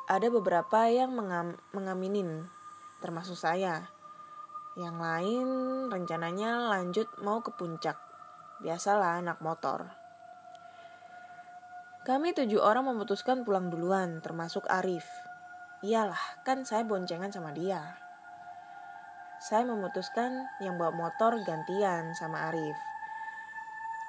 ada 0.07 0.31
beberapa 0.31 0.87
yang 0.87 1.15
mengam, 1.15 1.59
mengaminin, 1.75 2.47
termasuk 3.03 3.37
saya. 3.39 3.91
Yang 4.79 4.97
lain 4.97 5.49
rencananya 5.91 6.71
lanjut 6.73 7.11
mau 7.23 7.43
ke 7.43 7.51
puncak. 7.55 7.97
Biasalah 8.63 9.21
anak 9.21 9.39
motor. 9.45 9.91
Kami 12.07 12.33
tujuh 12.33 12.63
orang 12.63 12.87
memutuskan 12.87 13.43
pulang 13.43 13.69
duluan, 13.69 14.23
termasuk 14.23 14.63
Arif. 14.71 15.05
Iyalah, 15.83 16.47
kan 16.47 16.63
saya 16.63 16.87
boncengan 16.87 17.35
sama 17.35 17.51
dia 17.51 18.07
saya 19.37 19.69
memutuskan 19.69 20.49
yang 20.65 20.81
bawa 20.81 20.97
motor 20.97 21.37
gantian 21.45 22.17
sama 22.17 22.49
Arif. 22.49 22.79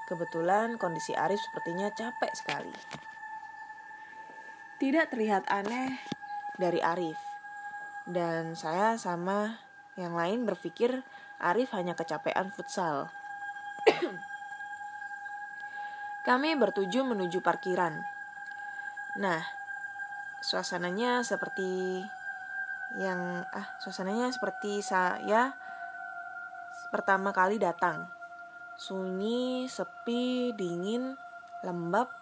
Kebetulan 0.07 0.79
kondisi 0.79 1.11
Arif 1.11 1.39
sepertinya 1.43 1.91
capek 1.91 2.31
sekali. 2.31 2.71
Tidak 4.77 5.09
terlihat 5.09 5.49
aneh 5.49 5.97
dari 6.61 6.77
Arif. 6.85 7.17
Dan 8.05 8.53
saya 8.53 8.93
sama 9.01 9.57
yang 9.97 10.13
lain 10.13 10.45
berpikir 10.45 11.01
Arif 11.41 11.73
hanya 11.73 11.97
kecapean 11.97 12.53
futsal. 12.53 13.09
Kami 16.29 16.53
bertuju 16.61 17.01
menuju 17.01 17.41
parkiran. 17.41 17.97
Nah, 19.17 19.41
suasananya 20.45 21.25
seperti 21.25 22.05
yang 23.01 23.43
ah 23.49 23.67
suasananya 23.81 24.29
seperti 24.29 24.85
saya 24.85 25.57
pertama 26.93 27.33
kali 27.33 27.57
datang. 27.57 28.05
Sunyi, 28.77 29.65
sepi, 29.65 30.53
dingin, 30.53 31.17
lembab, 31.65 32.13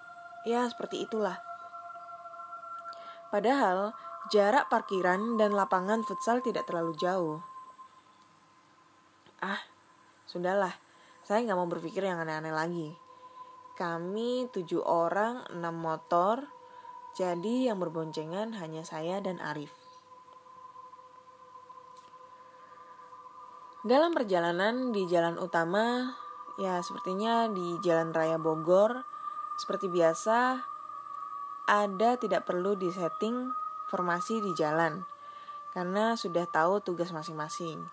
ya 0.47 0.64
seperti 0.72 1.03
itulah. 1.03 1.55
Padahal 3.36 3.91
jarak 4.31 4.71
parkiran 4.71 5.36
dan 5.36 5.51
lapangan 5.51 6.07
futsal 6.07 6.39
tidak 6.39 6.71
terlalu 6.71 6.95
jauh. 6.95 7.43
Ah, 9.43 9.59
sudahlah, 10.23 10.71
saya 11.19 11.43
nggak 11.43 11.59
mau 11.59 11.67
berpikir 11.67 12.07
yang 12.07 12.23
aneh-aneh 12.23 12.55
lagi. 12.55 12.89
Kami 13.75 14.47
tujuh 14.55 14.79
orang, 14.88 15.43
enam 15.51 15.75
motor, 15.75 16.47
jadi 17.11 17.75
yang 17.75 17.83
berboncengan 17.83 18.55
hanya 18.55 18.88
saya 18.88 19.19
dan 19.19 19.43
Arif. 19.43 19.75
Dalam 23.83 24.15
perjalanan 24.15 24.95
di 24.95 25.11
jalan 25.11 25.36
utama, 25.43 26.15
ya 26.55 26.79
sepertinya 26.79 27.51
di 27.51 27.83
Jalan 27.83 28.15
Raya 28.15 28.39
Bogor, 28.39 29.03
seperti 29.59 29.91
biasa, 29.91 30.63
ada 31.66 32.18
tidak 32.18 32.45
perlu 32.45 32.78
disetting 32.78 33.53
formasi 33.89 34.41
di 34.41 34.53
jalan, 34.57 35.05
karena 35.74 36.18
sudah 36.18 36.45
tahu 36.49 36.82
tugas 36.82 37.13
masing-masing. 37.13 37.86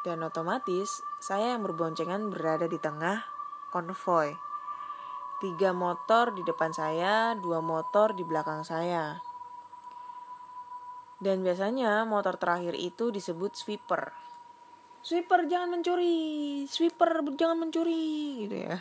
Dan 0.00 0.24
otomatis, 0.24 1.04
saya 1.20 1.56
yang 1.56 1.64
berboncengan 1.64 2.32
berada 2.32 2.64
di 2.64 2.80
tengah 2.80 3.24
konvoy. 3.68 4.32
Tiga 5.40 5.72
motor 5.72 6.32
di 6.32 6.44
depan 6.44 6.72
saya, 6.72 7.36
dua 7.36 7.60
motor 7.64 8.12
di 8.16 8.24
belakang 8.24 8.64
saya. 8.64 9.20
Dan 11.20 11.44
biasanya 11.44 12.08
motor 12.08 12.40
terakhir 12.40 12.76
itu 12.76 13.12
disebut 13.12 13.52
sweeper 13.52 14.30
sweeper 15.00 15.48
jangan 15.48 15.80
mencuri 15.80 16.64
sweeper 16.68 17.24
jangan 17.32 17.56
mencuri 17.56 18.44
gitu 18.44 18.56
ya 18.68 18.76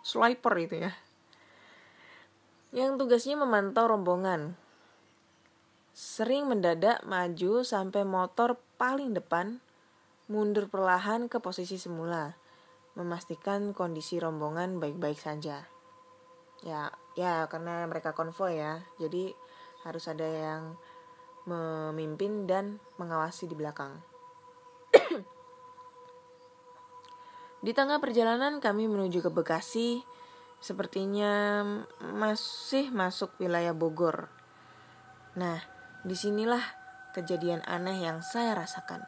swiper 0.00 0.54
itu 0.56 0.88
ya 0.88 0.92
yang 2.72 3.00
tugasnya 3.00 3.40
memantau 3.40 3.88
rombongan. 3.88 4.56
Sering 5.96 6.46
mendadak 6.46 7.02
maju 7.08 7.64
sampai 7.64 8.04
motor 8.04 8.60
paling 8.76 9.16
depan 9.16 9.58
mundur 10.28 10.68
perlahan 10.68 11.26
ke 11.26 11.40
posisi 11.40 11.80
semula 11.80 12.36
memastikan 12.98 13.72
kondisi 13.72 14.18
rombongan 14.18 14.82
baik-baik 14.82 15.16
saja. 15.16 15.64
Ya 16.66 16.90
ya 17.14 17.46
karena 17.46 17.86
mereka 17.86 18.12
konvoy 18.12 18.58
ya. 18.58 18.82
Jadi 19.00 19.32
harus 19.86 20.04
ada 20.10 20.26
yang 20.26 20.74
memimpin 21.48 22.44
dan 22.44 22.82
mengawasi 23.00 23.48
di 23.48 23.56
belakang. 23.56 24.02
Di 27.58 27.74
tengah 27.74 27.98
perjalanan 27.98 28.62
kami 28.62 28.86
menuju 28.86 29.18
ke 29.18 29.34
Bekasi, 29.34 30.06
sepertinya 30.58 31.62
masih 32.02 32.90
masuk 32.90 33.34
wilayah 33.38 33.74
Bogor. 33.74 34.26
Nah, 35.38 35.62
di 36.02 36.18
sinilah 36.18 36.62
kejadian 37.14 37.62
aneh 37.66 38.02
yang 38.02 38.22
saya 38.22 38.58
rasakan. 38.58 39.06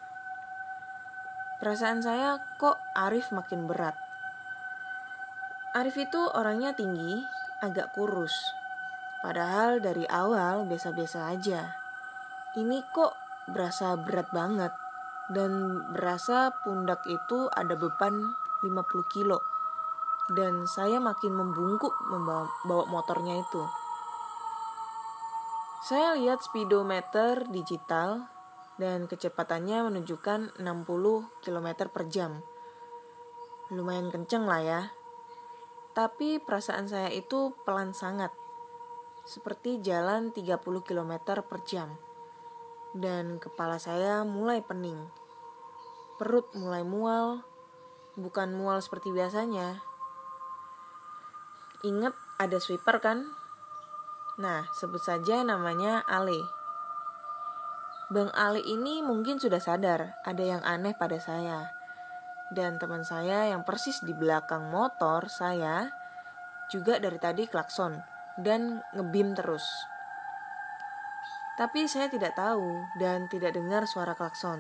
Perasaan 1.60 2.00
saya 2.00 2.40
kok 2.56 2.80
Arif 2.96 3.28
makin 3.36 3.68
berat. 3.68 3.94
Arif 5.76 5.94
itu 6.00 6.18
orangnya 6.32 6.72
tinggi, 6.72 7.20
agak 7.60 7.92
kurus. 7.94 8.32
Padahal 9.20 9.84
dari 9.84 10.08
awal 10.08 10.64
biasa-biasa 10.64 11.28
aja. 11.28 11.76
Ini 12.56 12.80
kok 12.90 13.12
berasa 13.52 13.94
berat 14.00 14.32
banget 14.32 14.72
dan 15.30 15.84
berasa 15.94 16.50
pundak 16.64 17.04
itu 17.06 17.46
ada 17.52 17.76
beban 17.76 18.34
50 18.64 19.14
kilo. 19.14 19.38
Dan 20.30 20.62
saya 20.70 21.02
makin 21.02 21.34
membungkuk 21.34 21.90
membawa 22.06 22.46
bawa 22.62 22.84
motornya 22.86 23.42
itu. 23.42 23.62
Saya 25.80 26.14
lihat 26.14 26.44
speedometer 26.44 27.48
digital 27.50 28.30
dan 28.76 29.08
kecepatannya 29.08 29.90
menunjukkan 29.90 30.60
60 30.60 30.64
km 31.42 31.68
per 31.90 32.04
jam. 32.06 32.44
Lumayan 33.74 34.12
kenceng 34.12 34.46
lah 34.46 34.62
ya. 34.62 34.82
Tapi 35.96 36.38
perasaan 36.38 36.86
saya 36.86 37.10
itu 37.10 37.56
pelan 37.66 37.90
sangat. 37.90 38.30
Seperti 39.26 39.82
jalan 39.82 40.30
30 40.30 40.62
km 40.62 41.12
per 41.42 41.60
jam. 41.66 41.96
Dan 42.94 43.42
kepala 43.42 43.80
saya 43.82 44.22
mulai 44.22 44.62
pening. 44.62 45.10
Perut 46.20 46.48
mulai 46.54 46.86
mual. 46.86 47.42
Bukan 48.20 48.54
mual 48.54 48.78
seperti 48.84 49.10
biasanya. 49.10 49.89
Ingat 51.80 52.12
ada 52.36 52.60
sweeper 52.60 53.00
kan? 53.00 53.24
Nah, 54.36 54.68
sebut 54.76 55.00
saja 55.00 55.40
namanya 55.44 56.04
Ale. 56.04 56.40
Bang 58.12 58.28
Ale 58.36 58.60
ini 58.60 59.00
mungkin 59.00 59.40
sudah 59.40 59.62
sadar 59.62 60.18
ada 60.26 60.42
yang 60.42 60.60
aneh 60.66 60.92
pada 60.98 61.16
saya 61.16 61.80
dan 62.50 62.82
teman 62.82 63.06
saya 63.06 63.46
yang 63.46 63.62
persis 63.62 64.02
di 64.02 64.10
belakang 64.10 64.68
motor 64.74 65.30
saya 65.30 65.86
juga 66.66 66.98
dari 66.98 67.16
tadi 67.22 67.46
klakson 67.46 68.02
dan 68.38 68.82
ngebim 68.94 69.38
terus. 69.38 69.64
Tapi 71.54 71.86
saya 71.86 72.10
tidak 72.10 72.34
tahu 72.34 72.84
dan 72.98 73.30
tidak 73.30 73.54
dengar 73.54 73.86
suara 73.86 74.18
klakson. 74.18 74.58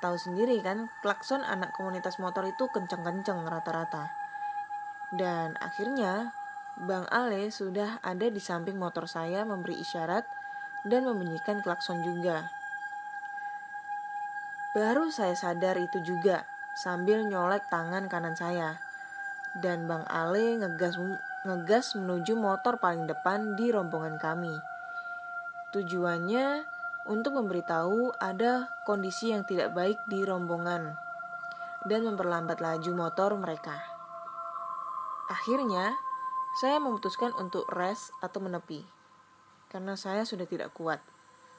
Tahu 0.00 0.16
sendiri 0.20 0.60
kan, 0.60 0.92
klakson 1.00 1.40
anak 1.42 1.72
komunitas 1.72 2.20
motor 2.20 2.44
itu 2.44 2.68
kenceng-kenceng 2.68 3.42
rata-rata. 3.48 4.23
Dan 5.12 5.58
akhirnya, 5.60 6.32
Bang 6.80 7.04
Ale 7.12 7.52
sudah 7.52 8.00
ada 8.00 8.26
di 8.30 8.40
samping 8.40 8.80
motor 8.80 9.06
saya 9.06 9.44
memberi 9.46 9.78
isyarat 9.78 10.24
dan 10.88 11.06
membunyikan 11.06 11.60
klakson 11.60 12.02
juga. 12.02 12.48
Baru 14.74 15.06
saya 15.14 15.38
sadar 15.38 15.78
itu 15.78 16.02
juga 16.02 16.42
sambil 16.74 17.22
nyolek 17.30 17.70
tangan 17.70 18.10
kanan 18.10 18.34
saya. 18.34 18.82
Dan 19.54 19.86
Bang 19.86 20.02
Ale 20.10 20.58
ngegas 20.58 20.98
ngegas 21.46 21.94
menuju 21.94 22.34
motor 22.34 22.82
paling 22.82 23.06
depan 23.06 23.54
di 23.54 23.70
rombongan 23.70 24.18
kami. 24.18 24.50
Tujuannya 25.70 26.66
untuk 27.06 27.38
memberitahu 27.38 28.18
ada 28.18 28.66
kondisi 28.82 29.30
yang 29.30 29.46
tidak 29.46 29.70
baik 29.70 30.02
di 30.10 30.26
rombongan 30.26 30.98
dan 31.86 32.00
memperlambat 32.02 32.58
laju 32.58 32.90
motor 32.96 33.36
mereka. 33.38 33.93
Akhirnya, 35.28 35.96
saya 36.60 36.78
memutuskan 36.78 37.34
untuk 37.34 37.66
rest 37.72 38.14
atau 38.22 38.38
menepi 38.38 38.84
karena 39.74 39.98
saya 39.98 40.22
sudah 40.22 40.46
tidak 40.46 40.70
kuat 40.70 41.02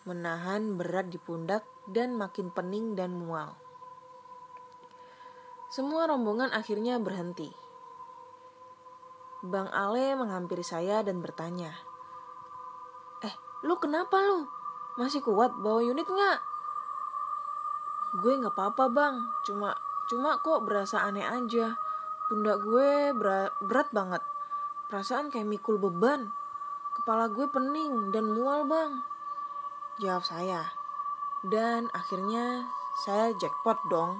menahan 0.07 0.77
berat 0.79 1.11
di 1.11 1.19
pundak 1.19 1.67
dan 1.89 2.15
makin 2.15 2.53
pening 2.53 2.95
dan 2.95 3.11
mual. 3.11 3.57
Semua 5.73 6.07
rombongan 6.07 6.53
akhirnya 6.53 7.01
berhenti. 7.01 7.49
Bang 9.43 9.67
Ale 9.73 10.15
menghampiri 10.15 10.63
saya 10.63 11.03
dan 11.03 11.19
bertanya, 11.19 11.73
Eh, 13.25 13.35
lu 13.65 13.75
kenapa 13.81 14.21
lu? 14.21 14.47
Masih 14.95 15.19
kuat 15.25 15.51
bawa 15.59 15.83
unit 15.83 16.07
nggak? 16.07 16.39
Gue 18.21 18.39
nggak 18.39 18.55
apa-apa 18.55 18.85
bang, 18.93 19.15
cuma 19.43 19.75
cuma 20.07 20.39
kok 20.39 20.63
berasa 20.63 21.03
aneh 21.03 21.25
aja. 21.25 21.75
Pundak 22.25 22.61
gue 22.65 23.13
berat, 23.13 23.53
berat 23.61 23.89
banget. 23.93 24.23
Perasaan 24.89 25.29
kayak 25.29 25.49
mikul 25.49 25.77
beban. 25.77 26.29
Kepala 27.01 27.29
gue 27.29 27.45
pening 27.49 28.09
dan 28.09 28.31
mual 28.33 28.65
bang. 28.65 29.03
Jawab 30.01 30.25
saya. 30.25 30.73
Dan 31.45 31.91
akhirnya 31.93 32.65
saya 32.95 33.35
jackpot 33.35 33.75
dong 33.91 34.15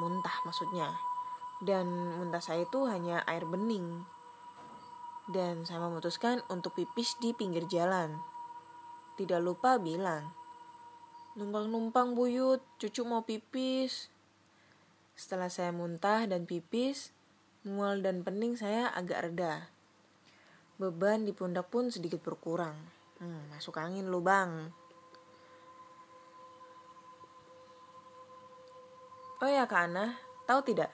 muntah 0.00 0.32
maksudnya 0.48 0.96
dan 1.60 1.84
muntah 2.16 2.40
saya 2.40 2.64
itu 2.64 2.86
hanya 2.88 3.20
air 3.28 3.44
bening 3.44 4.06
dan 5.28 5.66
saya 5.68 5.84
memutuskan 5.84 6.40
untuk 6.48 6.72
pipis 6.78 7.20
di 7.20 7.36
pinggir 7.36 7.68
jalan 7.68 8.16
tidak 9.20 9.44
lupa 9.44 9.76
bilang 9.76 10.32
numpang-numpang 11.36 12.16
buyut 12.16 12.64
cucu 12.78 13.02
mau 13.04 13.26
pipis 13.26 14.08
setelah 15.18 15.52
saya 15.52 15.74
muntah 15.74 16.24
dan 16.30 16.46
pipis 16.46 17.10
mual 17.66 18.04
dan 18.04 18.22
pening 18.22 18.54
saya 18.54 18.92
agak 18.92 19.30
reda 19.30 19.70
beban 20.78 21.26
di 21.26 21.34
pundak 21.34 21.66
pun 21.72 21.90
sedikit 21.90 22.22
berkurang 22.22 22.78
hmm, 23.18 23.54
masuk 23.54 23.78
angin 23.80 24.06
lu 24.06 24.22
bang 24.22 24.70
Oh 29.38 29.46
ya 29.46 29.70
Kak 29.70 29.86
Ana, 29.86 30.18
tahu 30.50 30.66
tidak? 30.66 30.90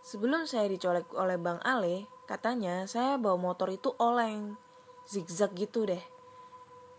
Sebelum 0.00 0.48
saya 0.48 0.72
dicolek 0.72 1.12
oleh 1.12 1.36
Bang 1.36 1.60
Ale, 1.60 2.08
katanya 2.24 2.88
saya 2.88 3.20
bawa 3.20 3.36
motor 3.36 3.68
itu 3.68 3.92
oleng. 4.00 4.56
Zigzag 5.04 5.52
gitu 5.52 5.84
deh. 5.84 6.00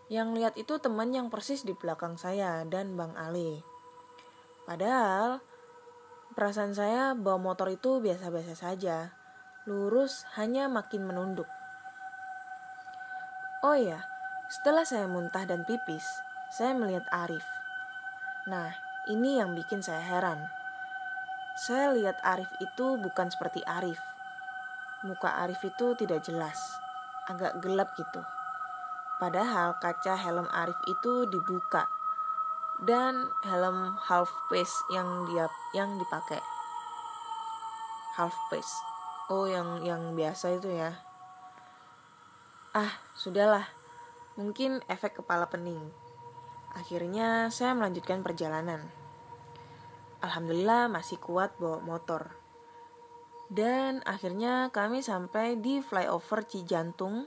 Yang 0.06 0.28
lihat 0.38 0.54
itu 0.54 0.78
teman 0.78 1.10
yang 1.10 1.26
persis 1.26 1.66
di 1.66 1.74
belakang 1.74 2.14
saya 2.14 2.62
dan 2.70 2.94
Bang 2.94 3.18
Ale. 3.18 3.66
Padahal, 4.62 5.42
perasaan 6.34 6.72
saya 6.74 7.12
bawa 7.18 7.38
motor 7.38 7.70
itu 7.70 7.98
biasa-biasa 7.98 8.54
saja. 8.54 9.14
Lurus 9.66 10.24
hanya 10.38 10.70
makin 10.70 11.04
menunduk. 11.04 11.46
Oh 13.60 13.76
iya, 13.76 14.00
setelah 14.48 14.88
saya 14.88 15.04
muntah 15.04 15.44
dan 15.44 15.68
pipis, 15.68 16.06
saya 16.48 16.72
melihat 16.72 17.04
Arif. 17.12 17.44
Nah, 18.48 18.72
ini 19.06 19.36
yang 19.36 19.52
bikin 19.52 19.84
saya 19.84 20.00
heran. 20.00 20.40
Saya 21.60 21.92
lihat 21.92 22.16
Arif 22.24 22.48
itu 22.58 22.96
bukan 22.96 23.28
seperti 23.28 23.60
Arif. 23.68 24.00
Muka 25.04 25.44
Arif 25.44 25.60
itu 25.60 25.92
tidak 25.98 26.24
jelas, 26.24 26.56
agak 27.28 27.60
gelap 27.60 27.92
gitu. 28.00 28.24
Padahal 29.20 29.76
kaca 29.76 30.16
helm 30.16 30.48
Arif 30.48 30.80
itu 30.88 31.28
dibuka 31.28 31.84
dan 32.80 33.28
helm 33.44 33.92
half 34.00 34.32
face 34.48 34.72
yang 34.88 35.28
dia 35.28 35.52
yang 35.76 36.00
dipakai. 36.00 36.40
Half 38.16 38.32
face. 38.48 38.72
Oh, 39.28 39.44
yang 39.44 39.84
yang 39.84 40.16
biasa 40.16 40.56
itu 40.56 40.72
ya. 40.72 40.96
Ah, 42.72 42.98
sudahlah. 43.12 43.68
Mungkin 44.40 44.80
efek 44.88 45.20
kepala 45.20 45.46
pening. 45.52 45.92
Akhirnya 46.72 47.52
saya 47.52 47.76
melanjutkan 47.76 48.24
perjalanan. 48.24 48.80
Alhamdulillah 50.24 50.88
masih 50.88 51.20
kuat 51.20 51.52
bawa 51.60 51.84
motor. 51.84 52.32
Dan 53.50 54.00
akhirnya 54.06 54.70
kami 54.70 55.02
sampai 55.02 55.58
di 55.58 55.82
flyover 55.82 56.46
Cijantung. 56.46 57.26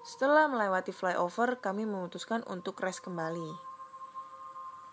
Setelah 0.00 0.48
melewati 0.48 0.96
flyover, 0.96 1.60
kami 1.60 1.84
memutuskan 1.84 2.40
untuk 2.48 2.80
rest 2.80 3.04
kembali. 3.04 3.69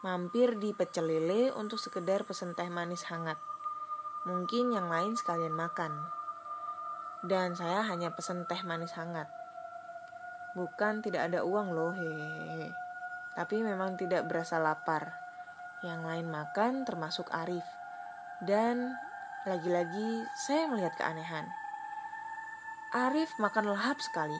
Mampir 0.06 0.62
di 0.62 0.78
pecel 0.78 1.10
lele 1.10 1.50
untuk 1.58 1.82
sekedar 1.82 2.22
pesen 2.22 2.54
teh 2.54 2.70
manis 2.70 3.10
hangat. 3.10 3.42
Mungkin 4.30 4.70
yang 4.70 4.94
lain 4.94 5.18
sekalian 5.18 5.58
makan. 5.58 5.90
Dan 7.26 7.58
saya 7.58 7.82
hanya 7.90 8.14
pesen 8.14 8.46
teh 8.46 8.62
manis 8.62 8.94
hangat. 8.94 9.26
Bukan 10.54 11.02
tidak 11.02 11.34
ada 11.34 11.42
uang 11.42 11.74
loh, 11.74 11.98
hehehe. 11.98 12.70
Tapi 13.34 13.62
memang 13.66 13.98
tidak 13.98 14.30
berasa 14.30 14.62
lapar 14.62 15.18
yang 15.82 16.06
lain 16.06 16.30
makan 16.30 16.86
termasuk 16.86 17.30
Arif. 17.34 17.66
Dan 18.42 18.94
lagi-lagi 19.50 20.26
saya 20.34 20.70
melihat 20.70 20.94
keanehan. 20.94 21.50
Arif 22.94 23.34
makan 23.42 23.74
lahap 23.74 23.98
sekali. 23.98 24.38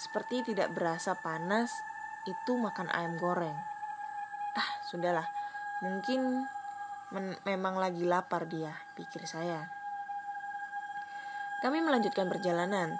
Seperti 0.00 0.48
tidak 0.48 0.72
berasa 0.72 1.12
panas 1.20 1.68
itu 2.24 2.56
makan 2.56 2.88
ayam 2.88 3.20
goreng. 3.20 3.77
Ah, 4.56 4.70
sudahlah. 4.86 5.26
Mungkin 5.84 6.46
memang 7.44 7.74
lagi 7.80 8.04
lapar 8.04 8.44
dia, 8.44 8.72
pikir 8.92 9.24
saya. 9.24 9.68
Kami 11.58 11.82
melanjutkan 11.82 12.30
perjalanan. 12.30 12.94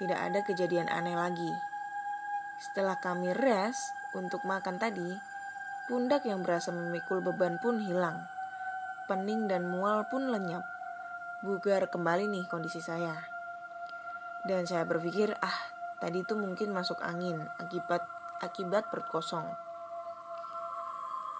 Tidak 0.00 0.16
ada 0.16 0.40
kejadian 0.40 0.88
aneh 0.88 1.12
lagi. 1.12 1.52
Setelah 2.56 2.96
kami 2.96 3.36
rest 3.36 3.92
untuk 4.16 4.48
makan 4.48 4.80
tadi, 4.80 5.12
pundak 5.84 6.24
yang 6.24 6.40
berasa 6.40 6.72
memikul 6.72 7.20
beban 7.20 7.60
pun 7.60 7.80
hilang. 7.84 8.24
Pening 9.08 9.44
dan 9.44 9.68
mual 9.68 10.08
pun 10.08 10.32
lenyap. 10.32 10.64
Bugar 11.44 11.92
kembali 11.92 12.32
nih 12.32 12.48
kondisi 12.48 12.80
saya. 12.80 13.12
Dan 14.48 14.64
saya 14.64 14.88
berpikir, 14.88 15.36
ah, 15.36 15.58
tadi 16.00 16.24
itu 16.24 16.32
mungkin 16.32 16.72
masuk 16.72 17.02
angin 17.04 17.44
akibat 17.60 18.04
akibat 18.40 18.88
perut 18.88 19.08
kosong. 19.12 19.65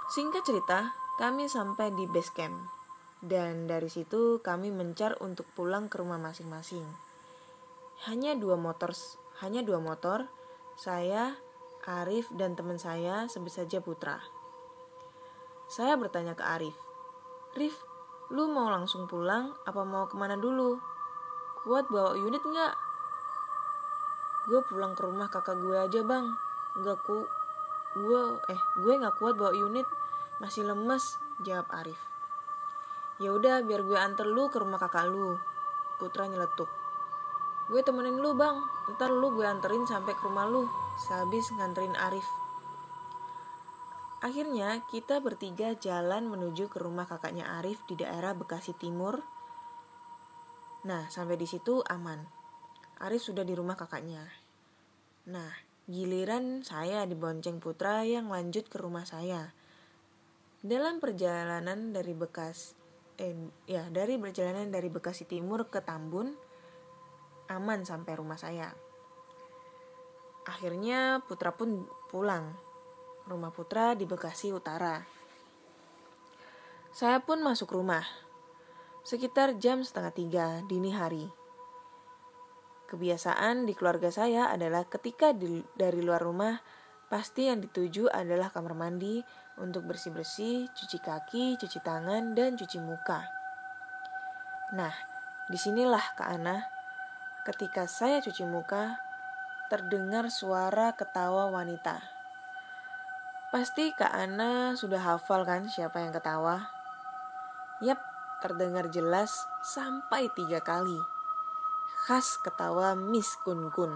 Singkat 0.07 0.47
cerita, 0.47 0.95
kami 1.19 1.51
sampai 1.51 1.91
di 1.91 2.07
base 2.07 2.31
camp. 2.31 2.55
Dan 3.19 3.67
dari 3.67 3.91
situ 3.91 4.39
kami 4.39 4.71
mencar 4.71 5.19
untuk 5.19 5.51
pulang 5.59 5.91
ke 5.91 5.99
rumah 5.99 6.23
masing-masing. 6.23 6.87
Hanya 8.07 8.39
dua 8.39 8.55
motor, 8.55 8.95
hanya 9.43 9.67
dua 9.67 9.83
motor, 9.83 10.31
saya, 10.79 11.35
Arif, 11.83 12.31
dan 12.39 12.55
teman 12.55 12.79
saya 12.79 13.27
sebut 13.27 13.51
saja 13.51 13.83
Putra. 13.83 14.23
Saya 15.67 15.99
bertanya 15.99 16.39
ke 16.39 16.47
Arif, 16.47 16.79
Rif, 17.59 17.75
lu 18.31 18.47
mau 18.47 18.69
langsung 18.69 19.09
pulang 19.11 19.59
apa 19.65 19.83
mau 19.83 20.07
ke 20.07 20.15
mana 20.15 20.37
dulu? 20.39 20.79
Kuat 21.65 21.91
bawa 21.91 22.15
unit 22.15 22.45
nggak? 22.45 22.75
Gue 24.47 24.61
pulang 24.71 24.95
ke 24.95 25.03
rumah 25.03 25.27
kakak 25.33 25.59
gue 25.59 25.75
aja 25.75 26.05
bang, 26.07 26.31
nggak 26.79 26.99
ku 27.03 27.27
gue 27.97 28.23
eh 28.53 28.61
gue 28.85 28.95
nggak 29.01 29.17
kuat 29.17 29.41
bawa 29.41 29.57
unit 29.57 29.89
masih 30.37 30.69
lemes 30.69 31.17
jawab 31.41 31.65
Arif 31.73 31.99
ya 33.17 33.33
udah 33.33 33.65
biar 33.65 33.81
gue 33.81 33.97
anter 33.97 34.29
lu 34.29 34.53
ke 34.53 34.61
rumah 34.61 34.77
kakak 34.77 35.09
lu 35.09 35.41
Putra 35.97 36.29
nyeletuk 36.29 36.69
gue 37.73 37.81
temenin 37.81 38.21
lu 38.21 38.37
bang 38.37 38.61
ntar 38.95 39.09
lu 39.09 39.33
gue 39.33 39.49
anterin 39.49 39.89
sampai 39.89 40.13
ke 40.13 40.23
rumah 40.29 40.45
lu 40.45 40.69
sehabis 41.01 41.51
nganterin 41.57 41.97
Arif 41.97 42.29
Akhirnya 44.17 44.81
kita 44.89 45.21
bertiga 45.21 45.77
jalan 45.77 46.33
menuju 46.33 46.73
ke 46.73 46.81
rumah 46.81 47.05
kakaknya 47.05 47.61
Arif 47.61 47.85
di 47.85 48.01
daerah 48.01 48.33
Bekasi 48.33 48.73
Timur. 48.73 49.21
Nah, 50.89 51.07
sampai 51.13 51.37
di 51.37 51.45
situ 51.45 51.85
aman. 51.85 52.25
Arif 53.05 53.29
sudah 53.29 53.45
di 53.45 53.53
rumah 53.53 53.77
kakaknya. 53.77 54.25
Nah, 55.29 55.53
Giliran 55.87 56.66
saya 56.66 57.07
dibonceng 57.07 57.62
putra 57.62 58.03
yang 58.03 58.26
lanjut 58.26 58.66
ke 58.66 58.74
rumah 58.82 59.07
saya. 59.07 59.55
Dalam 60.59 60.99
perjalanan 60.99 61.95
dari 61.95 62.11
Bekas, 62.11 62.74
eh, 63.22 63.39
ya 63.70 63.87
dari 63.95 64.18
perjalanan 64.18 64.66
dari 64.66 64.91
Bekasi 64.91 65.30
Timur 65.30 65.70
ke 65.70 65.78
Tambun, 65.78 66.34
aman 67.47 67.87
sampai 67.87 68.18
rumah 68.18 68.34
saya. 68.34 68.74
Akhirnya 70.47 71.22
Putra 71.22 71.55
pun 71.55 71.87
pulang. 72.11 72.59
Rumah 73.30 73.55
Putra 73.55 73.95
di 73.95 74.11
Bekasi 74.11 74.51
Utara. 74.51 75.07
Saya 76.91 77.22
pun 77.22 77.47
masuk 77.47 77.70
rumah. 77.70 78.03
Sekitar 79.07 79.55
jam 79.62 79.87
setengah 79.87 80.11
tiga 80.11 80.47
dini 80.66 80.91
hari. 80.91 81.46
Kebiasaan 82.87 83.66
di 83.66 83.74
keluarga 83.74 84.14
saya 84.14 84.47
adalah 84.55 84.87
ketika 84.87 85.34
di, 85.34 85.59
dari 85.74 86.07
luar 86.07 86.22
rumah, 86.22 86.55
pasti 87.11 87.51
yang 87.51 87.59
dituju 87.59 88.07
adalah 88.07 88.55
kamar 88.55 88.78
mandi 88.78 89.26
untuk 89.59 89.91
bersih-bersih, 89.91 90.70
cuci 90.70 90.99
kaki, 91.03 91.59
cuci 91.59 91.82
tangan, 91.82 92.39
dan 92.39 92.55
cuci 92.55 92.78
muka. 92.78 93.26
Nah, 94.78 94.95
di 95.51 95.59
sinilah 95.59 96.14
Kak 96.14 96.30
Ana, 96.30 96.62
ketika 97.43 97.91
saya 97.91 98.22
cuci 98.22 98.47
muka, 98.47 99.03
terdengar 99.66 100.30
suara 100.30 100.95
ketawa 100.95 101.51
wanita. 101.51 101.99
Pasti 103.51 103.91
Kak 103.99 104.14
Ana 104.14 104.78
sudah 104.78 105.03
hafal 105.03 105.43
kan 105.43 105.66
siapa 105.66 106.07
yang 106.07 106.14
ketawa? 106.14 106.70
Yap, 107.82 107.99
terdengar 108.47 108.87
jelas 108.95 109.34
sampai 109.74 110.30
tiga 110.39 110.62
kali 110.62 111.16
khas 112.07 112.39
ketawa 112.39 112.95
Miss 112.95 113.35
Kun 113.43 113.67
Kun. 113.75 113.91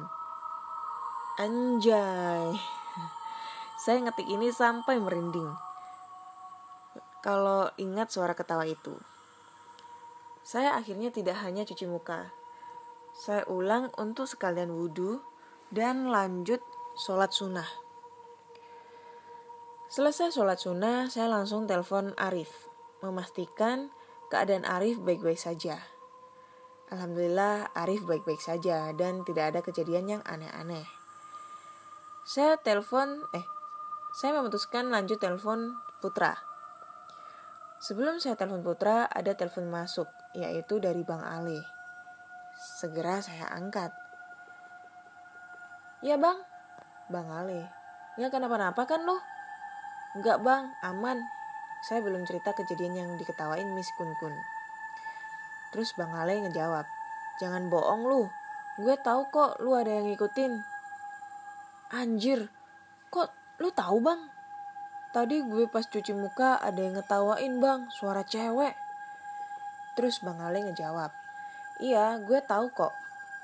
Anjay. 1.39 2.59
Saya 3.79 4.03
ngetik 4.03 4.27
ini 4.27 4.51
sampai 4.51 4.99
merinding. 4.99 5.47
Kalau 7.23 7.71
ingat 7.79 8.11
suara 8.11 8.35
ketawa 8.35 8.67
itu. 8.67 8.99
Saya 10.43 10.75
akhirnya 10.75 11.15
tidak 11.15 11.39
hanya 11.47 11.63
cuci 11.63 11.87
muka. 11.87 12.35
Saya 13.15 13.47
ulang 13.47 13.95
untuk 13.95 14.27
sekalian 14.27 14.75
wudhu 14.75 15.23
dan 15.71 16.11
lanjut 16.11 16.59
sholat 16.99 17.31
sunnah. 17.31 17.71
Selesai 19.87 20.35
sholat 20.35 20.59
sunnah, 20.59 21.07
saya 21.07 21.31
langsung 21.31 21.71
telepon 21.71 22.11
Arif, 22.19 22.67
memastikan 23.07 23.95
keadaan 24.35 24.67
Arif 24.67 24.99
baik-baik 24.99 25.39
saja. 25.39 26.00
Alhamdulillah 26.91 27.71
Arif 27.79 28.03
baik-baik 28.03 28.43
saja 28.43 28.91
dan 28.99 29.23
tidak 29.23 29.55
ada 29.55 29.61
kejadian 29.63 30.19
yang 30.19 30.23
aneh-aneh. 30.27 30.83
Saya 32.27 32.59
telepon, 32.59 33.31
eh, 33.31 33.47
saya 34.11 34.35
memutuskan 34.43 34.91
lanjut 34.91 35.23
telepon 35.23 35.79
Putra. 36.03 36.35
Sebelum 37.79 38.19
saya 38.19 38.35
telepon 38.35 38.67
Putra, 38.67 39.07
ada 39.07 39.39
telepon 39.39 39.71
masuk, 39.71 40.11
yaitu 40.35 40.83
dari 40.83 41.07
Bang 41.07 41.23
Ali. 41.23 41.63
Segera 42.59 43.23
saya 43.23 43.47
angkat. 43.55 43.95
Ya 46.03 46.19
bang, 46.19 46.43
Bang 47.07 47.31
Ali. 47.31 47.63
Ya 48.19 48.35
kenapa-napa 48.35 48.83
kan 48.91 49.07
lo? 49.07 49.23
Enggak 50.19 50.43
bang, 50.43 50.75
aman. 50.83 51.23
Saya 51.87 52.03
belum 52.03 52.27
cerita 52.27 52.51
kejadian 52.51 52.99
yang 52.99 53.11
diketawain 53.15 53.71
Miss 53.79 53.89
Kun 53.95 54.11
Kun. 54.19 54.35
Terus 55.71 55.95
Bang 55.95 56.11
Ale 56.19 56.43
ngejawab, 56.43 56.87
jangan 57.39 57.71
bohong 57.71 58.03
lu, 58.07 58.27
gue 58.83 58.95
tahu 58.99 59.31
kok 59.31 59.63
lu 59.63 59.79
ada 59.79 59.91
yang 59.91 60.11
ngikutin. 60.11 60.53
Anjir, 61.91 62.47
kok 63.11 63.31
lu 63.59 63.75
tahu 63.75 63.99
bang? 63.99 64.21
Tadi 65.11 65.43
gue 65.43 65.67
pas 65.67 65.83
cuci 65.83 66.15
muka 66.15 66.63
ada 66.63 66.79
yang 66.79 66.95
ngetawain 66.95 67.59
bang, 67.59 67.91
suara 67.91 68.23
cewek. 68.23 68.79
Terus 69.99 70.23
Bang 70.23 70.39
Ale 70.39 70.63
ngejawab, 70.71 71.11
iya 71.83 72.15
gue 72.23 72.39
tahu 72.47 72.71
kok. 72.71 72.95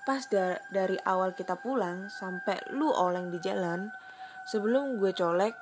Pas 0.07 0.23
da 0.31 0.63
dari 0.71 0.95
awal 1.03 1.35
kita 1.35 1.59
pulang 1.59 2.07
sampai 2.07 2.63
lu 2.71 2.87
oleng 2.95 3.35
di 3.35 3.43
jalan, 3.43 3.91
sebelum 4.47 5.03
gue 5.03 5.11
colek, 5.11 5.59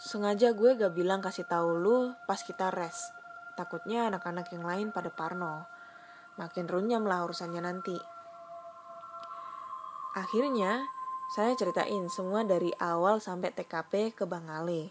sengaja 0.00 0.56
gue 0.56 0.80
gak 0.80 0.96
bilang 0.96 1.20
kasih 1.20 1.44
tahu 1.44 1.76
lu 1.76 2.16
pas 2.24 2.40
kita 2.40 2.72
rest. 2.72 3.19
Takutnya 3.60 4.08
anak-anak 4.08 4.48
yang 4.56 4.64
lain 4.64 4.88
pada 4.88 5.12
parno. 5.12 5.68
Makin 6.40 6.64
runyam 6.64 7.04
lah 7.04 7.28
urusannya 7.28 7.60
nanti. 7.60 7.92
Akhirnya, 10.16 10.88
saya 11.36 11.52
ceritain 11.52 12.08
semua 12.08 12.40
dari 12.40 12.72
awal 12.80 13.20
sampai 13.20 13.52
TKP 13.52 14.16
ke 14.16 14.24
Bang 14.24 14.48
Ale. 14.48 14.88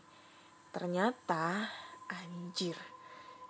Ternyata, 0.69 1.65
anjir. 2.13 2.77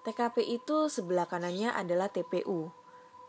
TKP 0.07 0.39
itu 0.55 0.87
sebelah 0.87 1.27
kanannya 1.27 1.75
adalah 1.75 2.07
TPU. 2.07 2.71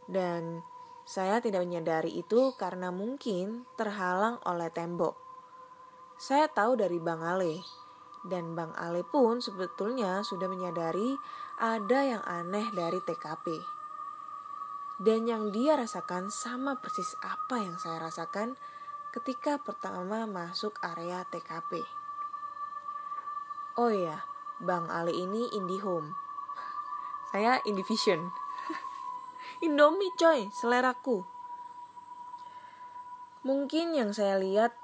Dan 0.07 0.63
saya 1.03 1.43
tidak 1.43 1.67
menyadari 1.67 2.15
itu 2.15 2.55
karena 2.55 2.95
mungkin 2.95 3.67
terhalang 3.75 4.39
oleh 4.47 4.71
tembok. 4.71 5.19
Saya 6.23 6.47
tahu 6.47 6.79
dari 6.79 7.03
Bang 7.03 7.27
Ale, 7.27 7.59
dan 8.27 8.53
Bang 8.53 8.77
Ale 8.77 9.01
pun 9.01 9.41
sebetulnya 9.41 10.21
sudah 10.21 10.49
menyadari 10.49 11.17
ada 11.57 12.01
yang 12.05 12.23
aneh 12.29 12.69
dari 12.73 13.01
TKP. 13.01 13.65
Dan 15.01 15.25
yang 15.25 15.49
dia 15.49 15.81
rasakan 15.81 16.29
sama 16.29 16.77
persis 16.77 17.17
apa 17.25 17.57
yang 17.57 17.81
saya 17.81 18.05
rasakan 18.05 18.61
ketika 19.17 19.57
pertama 19.57 20.29
masuk 20.29 20.77
area 20.85 21.25
TKP. 21.33 21.81
Oh 23.81 23.89
iya, 23.89 24.29
Bang 24.61 24.93
Ale 24.93 25.17
ini 25.17 25.49
IndiHome. 25.57 26.13
Saya 27.33 27.65
Indivision. 27.65 28.29
Indomie 29.65 30.13
coy, 30.21 30.53
seleraku. 30.53 31.25
Mungkin 33.41 33.97
yang 33.97 34.13
saya 34.13 34.37
lihat 34.37 34.77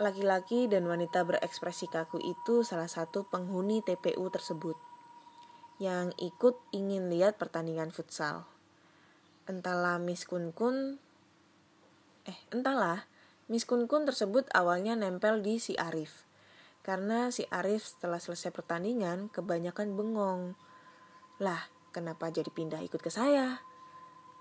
laki-laki 0.00 0.70
dan 0.70 0.88
wanita 0.88 1.24
berekspresi 1.26 1.90
kaku 1.90 2.22
itu 2.22 2.64
salah 2.64 2.88
satu 2.88 3.28
penghuni 3.28 3.84
TPU 3.84 4.28
tersebut 4.32 4.74
yang 5.82 6.14
ikut 6.16 6.56
ingin 6.70 7.10
lihat 7.10 7.36
pertandingan 7.36 7.90
futsal. 7.90 8.46
Entahlah 9.50 9.98
Miss 9.98 10.22
Kun 10.22 10.54
Kun 10.54 11.02
eh 12.22 12.38
entahlah 12.54 13.10
Miss 13.50 13.66
Kun 13.66 13.90
Kun 13.90 14.06
tersebut 14.06 14.46
awalnya 14.54 14.94
nempel 14.94 15.42
di 15.42 15.58
si 15.58 15.74
Arif. 15.74 16.24
Karena 16.86 17.30
si 17.30 17.46
Arif 17.50 17.86
setelah 17.86 18.18
selesai 18.18 18.50
pertandingan 18.50 19.30
kebanyakan 19.30 19.94
bengong. 19.94 20.58
Lah, 21.38 21.70
kenapa 21.94 22.30
jadi 22.30 22.50
pindah 22.50 22.82
ikut 22.82 22.98
ke 22.98 23.10
saya? 23.10 23.62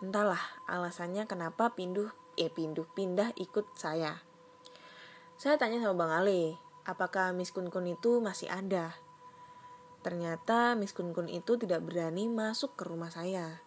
Entahlah 0.02 0.41
alasannya 0.66 1.30
kenapa 1.30 1.78
pinduh 1.78 2.10
eh 2.38 2.49
pinduh 2.49 2.89
pindah 2.97 3.34
ikut 3.38 3.78
saya. 3.78 4.31
Saya 5.42 5.58
tanya 5.58 5.82
sama 5.82 6.06
Bang 6.06 6.14
Ali, 6.14 6.54
apakah 6.86 7.34
Miss 7.34 7.50
Kun 7.50 7.74
Kun 7.74 7.89
itu 7.89 8.22
masih 8.22 8.46
ada? 8.46 8.94
Ternyata 10.06 10.78
Miss 10.78 10.94
Kun 10.94 11.18
Kun 11.18 11.26
itu 11.26 11.58
tidak 11.58 11.82
berani 11.82 12.30
masuk 12.30 12.78
ke 12.78 12.86
rumah 12.86 13.10
saya. 13.10 13.58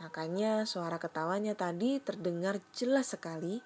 Makanya 0.00 0.64
suara 0.64 0.96
ketawanya 0.96 1.52
tadi 1.52 2.00
terdengar 2.00 2.64
jelas 2.72 3.12
sekali, 3.12 3.60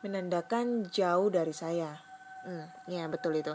menandakan 0.00 0.88
jauh 0.88 1.28
dari 1.28 1.52
saya. 1.52 2.00
Hmm, 2.48 2.64
ya 2.88 3.04
betul 3.12 3.44
itu. 3.44 3.52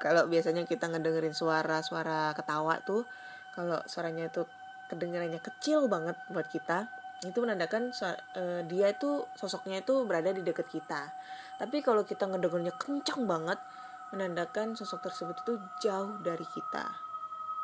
Kalau 0.00 0.24
biasanya 0.24 0.64
kita 0.64 0.88
ngedengerin 0.88 1.36
suara-suara 1.36 2.32
ketawa 2.32 2.80
tuh, 2.80 3.04
kalau 3.52 3.84
suaranya 3.84 4.32
itu 4.32 4.40
kedengarannya 4.88 5.44
kecil 5.44 5.84
banget 5.92 6.16
buat 6.32 6.48
kita, 6.48 6.88
itu 7.22 7.38
menandakan 7.38 7.94
uh, 7.94 8.62
dia 8.66 8.90
itu 8.90 9.22
sosoknya 9.38 9.86
itu 9.86 10.02
berada 10.02 10.34
di 10.34 10.42
dekat 10.42 10.66
kita. 10.66 11.14
Tapi 11.60 11.84
kalau 11.86 12.02
kita 12.02 12.26
ngedengarnya 12.26 12.74
kencang 12.74 13.28
banget 13.30 13.62
menandakan 14.10 14.74
sosok 14.74 15.06
tersebut 15.06 15.36
itu 15.46 15.54
jauh 15.86 16.18
dari 16.20 16.42
kita. 16.42 16.90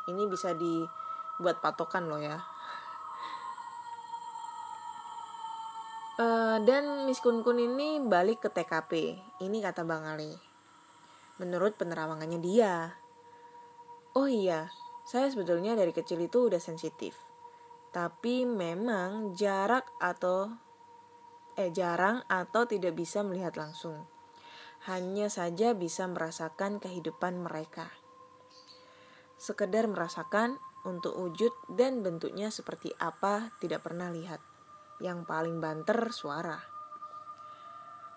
Ini 0.07 0.23
bisa 0.31 0.55
dibuat 0.55 1.59
patokan 1.59 2.07
loh 2.07 2.21
ya. 2.21 2.39
Uh, 6.21 6.61
dan 6.63 7.09
Miss 7.09 7.23
Kun 7.23 7.41
Kun 7.41 7.57
ini 7.57 7.97
balik 8.03 8.45
ke 8.45 8.49
TKP 8.53 9.17
ini 9.43 9.57
kata 9.59 9.83
Bang 9.83 10.05
Ali. 10.05 10.31
Menurut 11.41 11.75
penerawangannya 11.75 12.39
dia. 12.39 12.93
Oh 14.13 14.27
iya 14.27 14.69
saya 15.11 15.27
sebetulnya 15.27 15.75
dari 15.75 15.91
kecil 15.91 16.21
itu 16.23 16.47
udah 16.47 16.61
sensitif 16.61 17.30
tapi 17.91 18.47
memang 18.47 19.35
jarak 19.35 19.83
atau 19.99 20.47
eh 21.59 21.69
jarang 21.75 22.23
atau 22.31 22.63
tidak 22.63 22.95
bisa 22.95 23.19
melihat 23.21 23.59
langsung. 23.59 24.07
Hanya 24.87 25.27
saja 25.27 25.75
bisa 25.75 26.07
merasakan 26.07 26.81
kehidupan 26.81 27.43
mereka. 27.43 27.91
Sekedar 29.37 29.85
merasakan 29.91 30.57
untuk 30.87 31.13
wujud 31.19 31.53
dan 31.69 32.01
bentuknya 32.01 32.49
seperti 32.49 32.89
apa 32.97 33.53
tidak 33.61 33.85
pernah 33.85 34.09
lihat. 34.09 34.41
Yang 35.03 35.27
paling 35.27 35.61
banter 35.61 36.09
suara. 36.09 36.57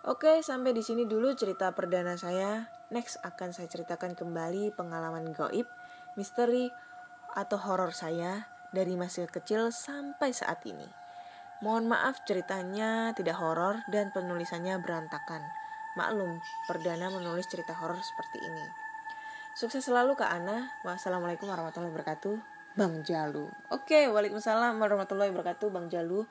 Oke, 0.05 0.41
sampai 0.45 0.77
di 0.77 0.85
sini 0.85 1.09
dulu 1.09 1.33
cerita 1.33 1.73
perdana 1.73 2.17
saya. 2.17 2.69
Next 2.93 3.17
akan 3.25 3.57
saya 3.57 3.69
ceritakan 3.73 4.13
kembali 4.13 4.77
pengalaman 4.77 5.33
goib, 5.33 5.65
misteri, 6.17 6.69
atau 7.35 7.57
horor 7.57 7.97
saya 7.97 8.54
dari 8.75 8.99
masih 8.99 9.31
kecil 9.31 9.71
sampai 9.71 10.35
saat 10.35 10.61
ini. 10.67 10.85
Mohon 11.63 11.95
maaf 11.95 12.27
ceritanya 12.27 13.15
tidak 13.15 13.39
horor 13.39 13.87
dan 13.89 14.11
penulisannya 14.11 14.83
berantakan. 14.83 15.47
Maklum, 15.95 16.43
perdana 16.67 17.09
menulis 17.09 17.47
cerita 17.47 17.73
horor 17.79 18.03
seperti 18.03 18.43
ini. 18.43 18.67
Sukses 19.55 19.87
selalu 19.87 20.19
Kak 20.19 20.35
Ana. 20.35 20.67
Wassalamualaikum 20.83 21.47
warahmatullahi 21.47 21.95
wabarakatuh. 21.95 22.37
Bang 22.75 23.07
Jalu. 23.07 23.47
Oke, 23.71 24.11
waalaikumsalam 24.11 24.75
warahmatullahi 24.83 25.31
wabarakatuh 25.31 25.71
Bang 25.71 25.87
Jalu. 25.87 26.27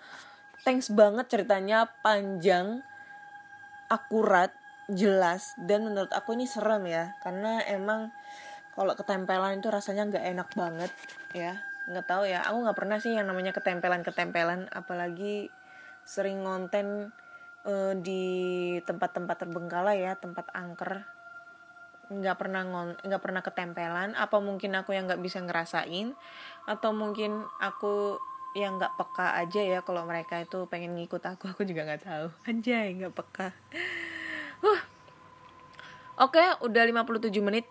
Thanks 0.68 0.91
banget 0.91 1.32
ceritanya 1.32 1.88
panjang, 2.04 2.84
akurat, 3.88 4.52
jelas 4.91 5.56
dan 5.56 5.88
menurut 5.88 6.12
aku 6.12 6.36
ini 6.36 6.44
serem 6.44 6.84
ya 6.91 7.16
karena 7.24 7.64
emang 7.72 8.12
kalau 8.76 8.91
ketempelan 8.98 9.64
itu 9.64 9.72
rasanya 9.72 10.12
nggak 10.12 10.26
enak 10.36 10.50
banget 10.58 10.91
ya 11.32 11.56
nggak 11.84 12.08
tahu 12.08 12.24
ya 12.24 12.40
aku 12.48 12.64
nggak 12.64 12.78
pernah 12.80 12.98
sih 13.04 13.12
yang 13.12 13.28
namanya 13.28 13.52
ketempelan 13.52 14.08
ketempelan 14.08 14.72
apalagi 14.72 15.52
sering 16.08 16.44
ngonten 16.44 17.12
uh, 17.68 17.94
di 17.96 18.24
tempat-tempat 18.84 19.48
terbengkalai 19.48 20.04
ya 20.04 20.14
tempat 20.20 20.52
angker. 20.54 21.04
Nggak 22.12 22.36
pernah 22.40 22.62
ngon 22.68 23.00
nggak 23.00 23.22
pernah 23.24 23.42
ketempelan 23.42 24.14
apa 24.14 24.38
mungkin 24.44 24.76
aku 24.76 24.94
yang 24.94 25.08
nggak 25.08 25.24
bisa 25.24 25.40
ngerasain 25.42 26.14
atau 26.68 26.92
mungkin 26.92 27.48
aku 27.64 28.20
yang 28.54 28.78
nggak 28.78 28.94
peka 29.02 29.34
aja 29.34 29.62
ya 29.66 29.80
kalau 29.82 30.06
mereka 30.06 30.38
itu 30.38 30.70
pengen 30.70 30.94
ngikut 30.94 31.26
aku 31.26 31.50
aku 31.50 31.66
juga 31.66 31.88
nggak 31.90 32.04
tahu. 32.06 32.28
Aja 32.52 32.78
nggak 32.86 33.14
peka. 33.16 33.48
Uh. 34.64 34.80
oke 36.22 36.40
okay, 36.40 36.56
udah 36.62 36.88
57 36.88 37.34
menit 37.44 37.66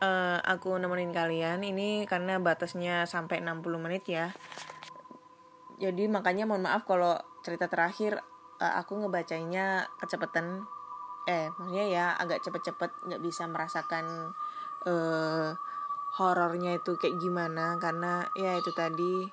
uh, 0.00 0.38
aku 0.44 0.76
nemenin 0.76 1.12
kalian 1.12 1.64
ini 1.64 2.04
karena 2.04 2.36
batasnya 2.40 3.08
sampai 3.08 3.40
60 3.40 3.64
menit 3.80 4.04
ya. 4.08 4.32
Jadi 5.76 6.08
makanya 6.08 6.48
mohon 6.48 6.64
maaf 6.64 6.88
kalau 6.88 7.16
cerita 7.44 7.68
terakhir 7.68 8.20
uh, 8.60 8.74
aku 8.80 8.96
ngebacainya 9.00 9.88
kecepatan. 10.00 10.64
Eh 11.26 11.50
maksudnya 11.58 11.86
ya 11.90 12.06
agak 12.16 12.42
cepet-cepet 12.44 12.90
nggak 13.10 13.22
bisa 13.22 13.44
merasakan 13.50 14.32
uh, 14.86 15.50
horornya 16.16 16.80
itu 16.80 16.96
kayak 16.96 17.18
gimana. 17.20 17.76
Karena 17.76 18.24
ya 18.36 18.56
itu 18.56 18.72
tadi 18.72 19.26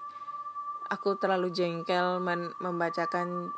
aku 0.91 1.15
terlalu 1.15 1.53
jengkel 1.53 2.19
membacakan 2.59 3.51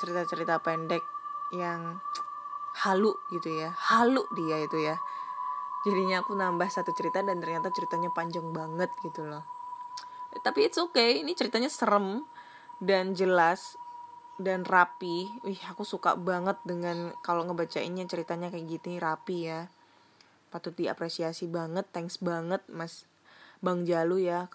cerita-cerita 0.00 0.58
pendek 0.64 1.04
yang 1.54 2.00
halu 2.74 3.12
gitu 3.30 3.52
ya. 3.52 3.70
Halu 3.76 4.24
dia 4.34 4.56
itu 4.64 4.82
ya 4.82 4.96
jadinya 5.82 6.22
aku 6.22 6.38
nambah 6.38 6.70
satu 6.70 6.94
cerita 6.94 7.20
dan 7.22 7.42
ternyata 7.42 7.74
ceritanya 7.74 8.10
panjang 8.14 8.54
banget 8.54 8.90
gitu 9.02 9.26
loh. 9.26 9.42
Tapi 10.40 10.70
it's 10.70 10.80
okay 10.80 11.20
ini 11.20 11.36
ceritanya 11.36 11.68
serem 11.68 12.24
dan 12.80 13.12
jelas 13.12 13.76
dan 14.40 14.64
rapi. 14.64 15.28
Wih 15.44 15.60
aku 15.68 15.84
suka 15.84 16.16
banget 16.16 16.56
dengan 16.64 17.12
kalau 17.20 17.44
ngebacainnya 17.44 18.08
ceritanya 18.08 18.48
kayak 18.48 18.80
gitu 18.80 18.96
rapi 18.96 19.52
ya. 19.52 19.68
Patut 20.48 20.72
diapresiasi 20.72 21.50
banget 21.50 21.84
thanks 21.92 22.16
banget 22.22 22.62
mas 22.72 23.04
bang 23.60 23.84
Jalu 23.84 24.24
ya. 24.24 24.48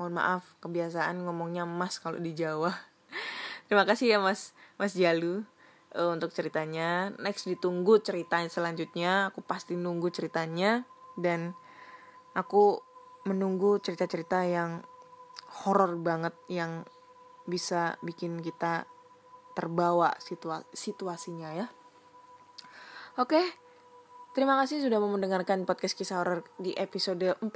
Mohon 0.00 0.16
maaf 0.16 0.56
kebiasaan 0.64 1.20
ngomongnya 1.26 1.68
mas 1.68 2.00
kalau 2.00 2.16
di 2.16 2.32
Jawa. 2.32 2.72
Terima 3.68 3.84
kasih 3.84 4.16
ya 4.16 4.18
mas 4.22 4.56
mas 4.80 4.96
Jalu 4.96 5.44
uh, 5.94 6.10
untuk 6.10 6.30
ceritanya. 6.34 7.10
Next 7.18 7.46
ditunggu 7.46 8.02
ceritanya 8.02 8.50
selanjutnya. 8.50 9.32
Aku 9.32 9.42
pasti 9.42 9.74
nunggu 9.74 10.10
ceritanya 10.14 10.84
dan 11.18 11.54
aku 12.34 12.80
menunggu 13.26 13.78
cerita-cerita 13.82 14.46
yang 14.46 14.80
horor 15.66 15.98
banget 15.98 16.34
yang 16.46 16.86
bisa 17.44 17.98
bikin 18.00 18.38
kita 18.40 18.86
terbawa 19.52 20.14
situa 20.22 20.62
situasinya 20.70 21.50
ya. 21.52 21.66
Oke. 23.18 23.42
Terima 24.30 24.54
kasih 24.62 24.86
sudah 24.86 25.02
mau 25.02 25.10
mendengarkan 25.10 25.66
podcast 25.66 25.98
kisah 25.98 26.22
horor 26.22 26.46
di 26.54 26.70
episode 26.78 27.34
46 27.42 27.50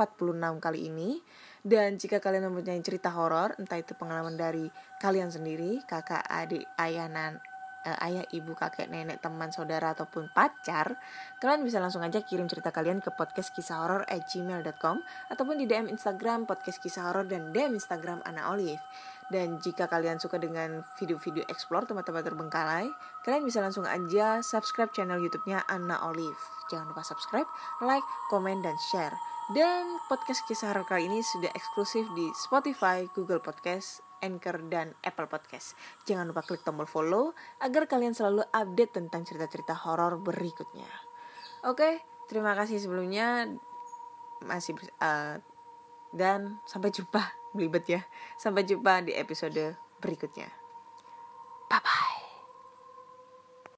kali 0.59 0.91
ini. 0.91 1.23
Dan 1.63 2.03
jika 2.03 2.19
kalian 2.19 2.51
mempunyai 2.51 2.83
cerita 2.83 3.15
horor, 3.15 3.55
entah 3.63 3.79
itu 3.79 3.95
pengalaman 3.95 4.35
dari 4.35 4.67
kalian 4.99 5.31
sendiri, 5.31 5.87
kakak, 5.87 6.27
adik, 6.27 6.67
ayah, 6.83 7.07
nan, 7.07 7.39
uh, 7.85 7.99
ayah, 8.05 8.25
ibu, 8.33 8.57
kakek, 8.57 8.89
nenek, 8.89 9.21
teman, 9.21 9.53
saudara 9.53 9.93
ataupun 9.93 10.33
pacar, 10.33 10.97
kalian 11.39 11.63
bisa 11.63 11.79
langsung 11.79 12.01
aja 12.01 12.25
kirim 12.25 12.49
cerita 12.49 12.73
kalian 12.73 13.05
ke 13.05 13.13
podcast 13.13 13.53
kisah 13.53 13.85
horor 13.85 14.03
at 14.09 14.25
gmail.com 14.27 14.97
ataupun 15.31 15.55
di 15.61 15.69
DM 15.69 15.93
Instagram 15.93 16.49
podcast 16.49 16.81
kisah 16.81 17.13
horor 17.13 17.29
dan 17.29 17.53
DM 17.53 17.77
Instagram 17.77 18.25
Ana 18.25 18.51
Olive. 18.51 18.81
Dan 19.33 19.57
jika 19.57 19.89
kalian 19.89 20.21
suka 20.21 20.37
dengan 20.37 20.85
video-video 21.01 21.49
explore 21.49 21.89
tempat-tempat 21.89 22.29
terbengkalai, 22.29 22.89
kalian 23.25 23.45
bisa 23.49 23.65
langsung 23.65 23.89
aja 23.89 24.45
subscribe 24.45 24.93
channel 24.93 25.17
YouTube-nya 25.17 25.65
Ana 25.65 26.05
Olive. 26.05 26.41
Jangan 26.69 26.93
lupa 26.93 27.01
subscribe, 27.05 27.49
like, 27.81 28.05
komen, 28.29 28.61
dan 28.61 28.77
share. 28.93 29.17
Dan 29.53 30.01
podcast 30.09 30.41
kisah 30.49 30.73
horor 30.73 30.89
kali 30.89 31.05
ini 31.05 31.21
sudah 31.21 31.53
eksklusif 31.53 32.09
di 32.17 32.33
Spotify, 32.33 33.05
Google 33.13 33.45
Podcast, 33.45 34.01
Anchor, 34.25 34.65
dan 34.73 34.97
Apple 35.05 35.29
Podcast. 35.29 35.77
Jangan 36.09 36.25
lupa 36.25 36.41
klik 36.41 36.65
tombol 36.65 36.89
follow 36.89 37.37
agar 37.61 37.85
kalian 37.85 38.17
selalu 38.17 38.49
update 38.49 38.97
tentang 38.97 39.29
cerita-cerita 39.29 39.77
horor 39.85 40.17
berikutnya. 40.17 40.89
Oke, 41.69 42.01
terima 42.27 42.57
kasih 42.57 42.81
sebelumnya. 42.81 43.53
Masih 44.45 44.77
uh, 45.05 45.37
dan 46.17 46.59
sampai 46.65 46.89
jumpa 46.89 47.21
belibet 47.55 47.85
ya. 47.87 48.01
Sampai 48.41 48.65
jumpa 48.65 49.05
di 49.05 49.13
episode 49.13 49.77
berikutnya. 50.01 50.49
Bye 51.69 51.81
bye. 51.85 52.14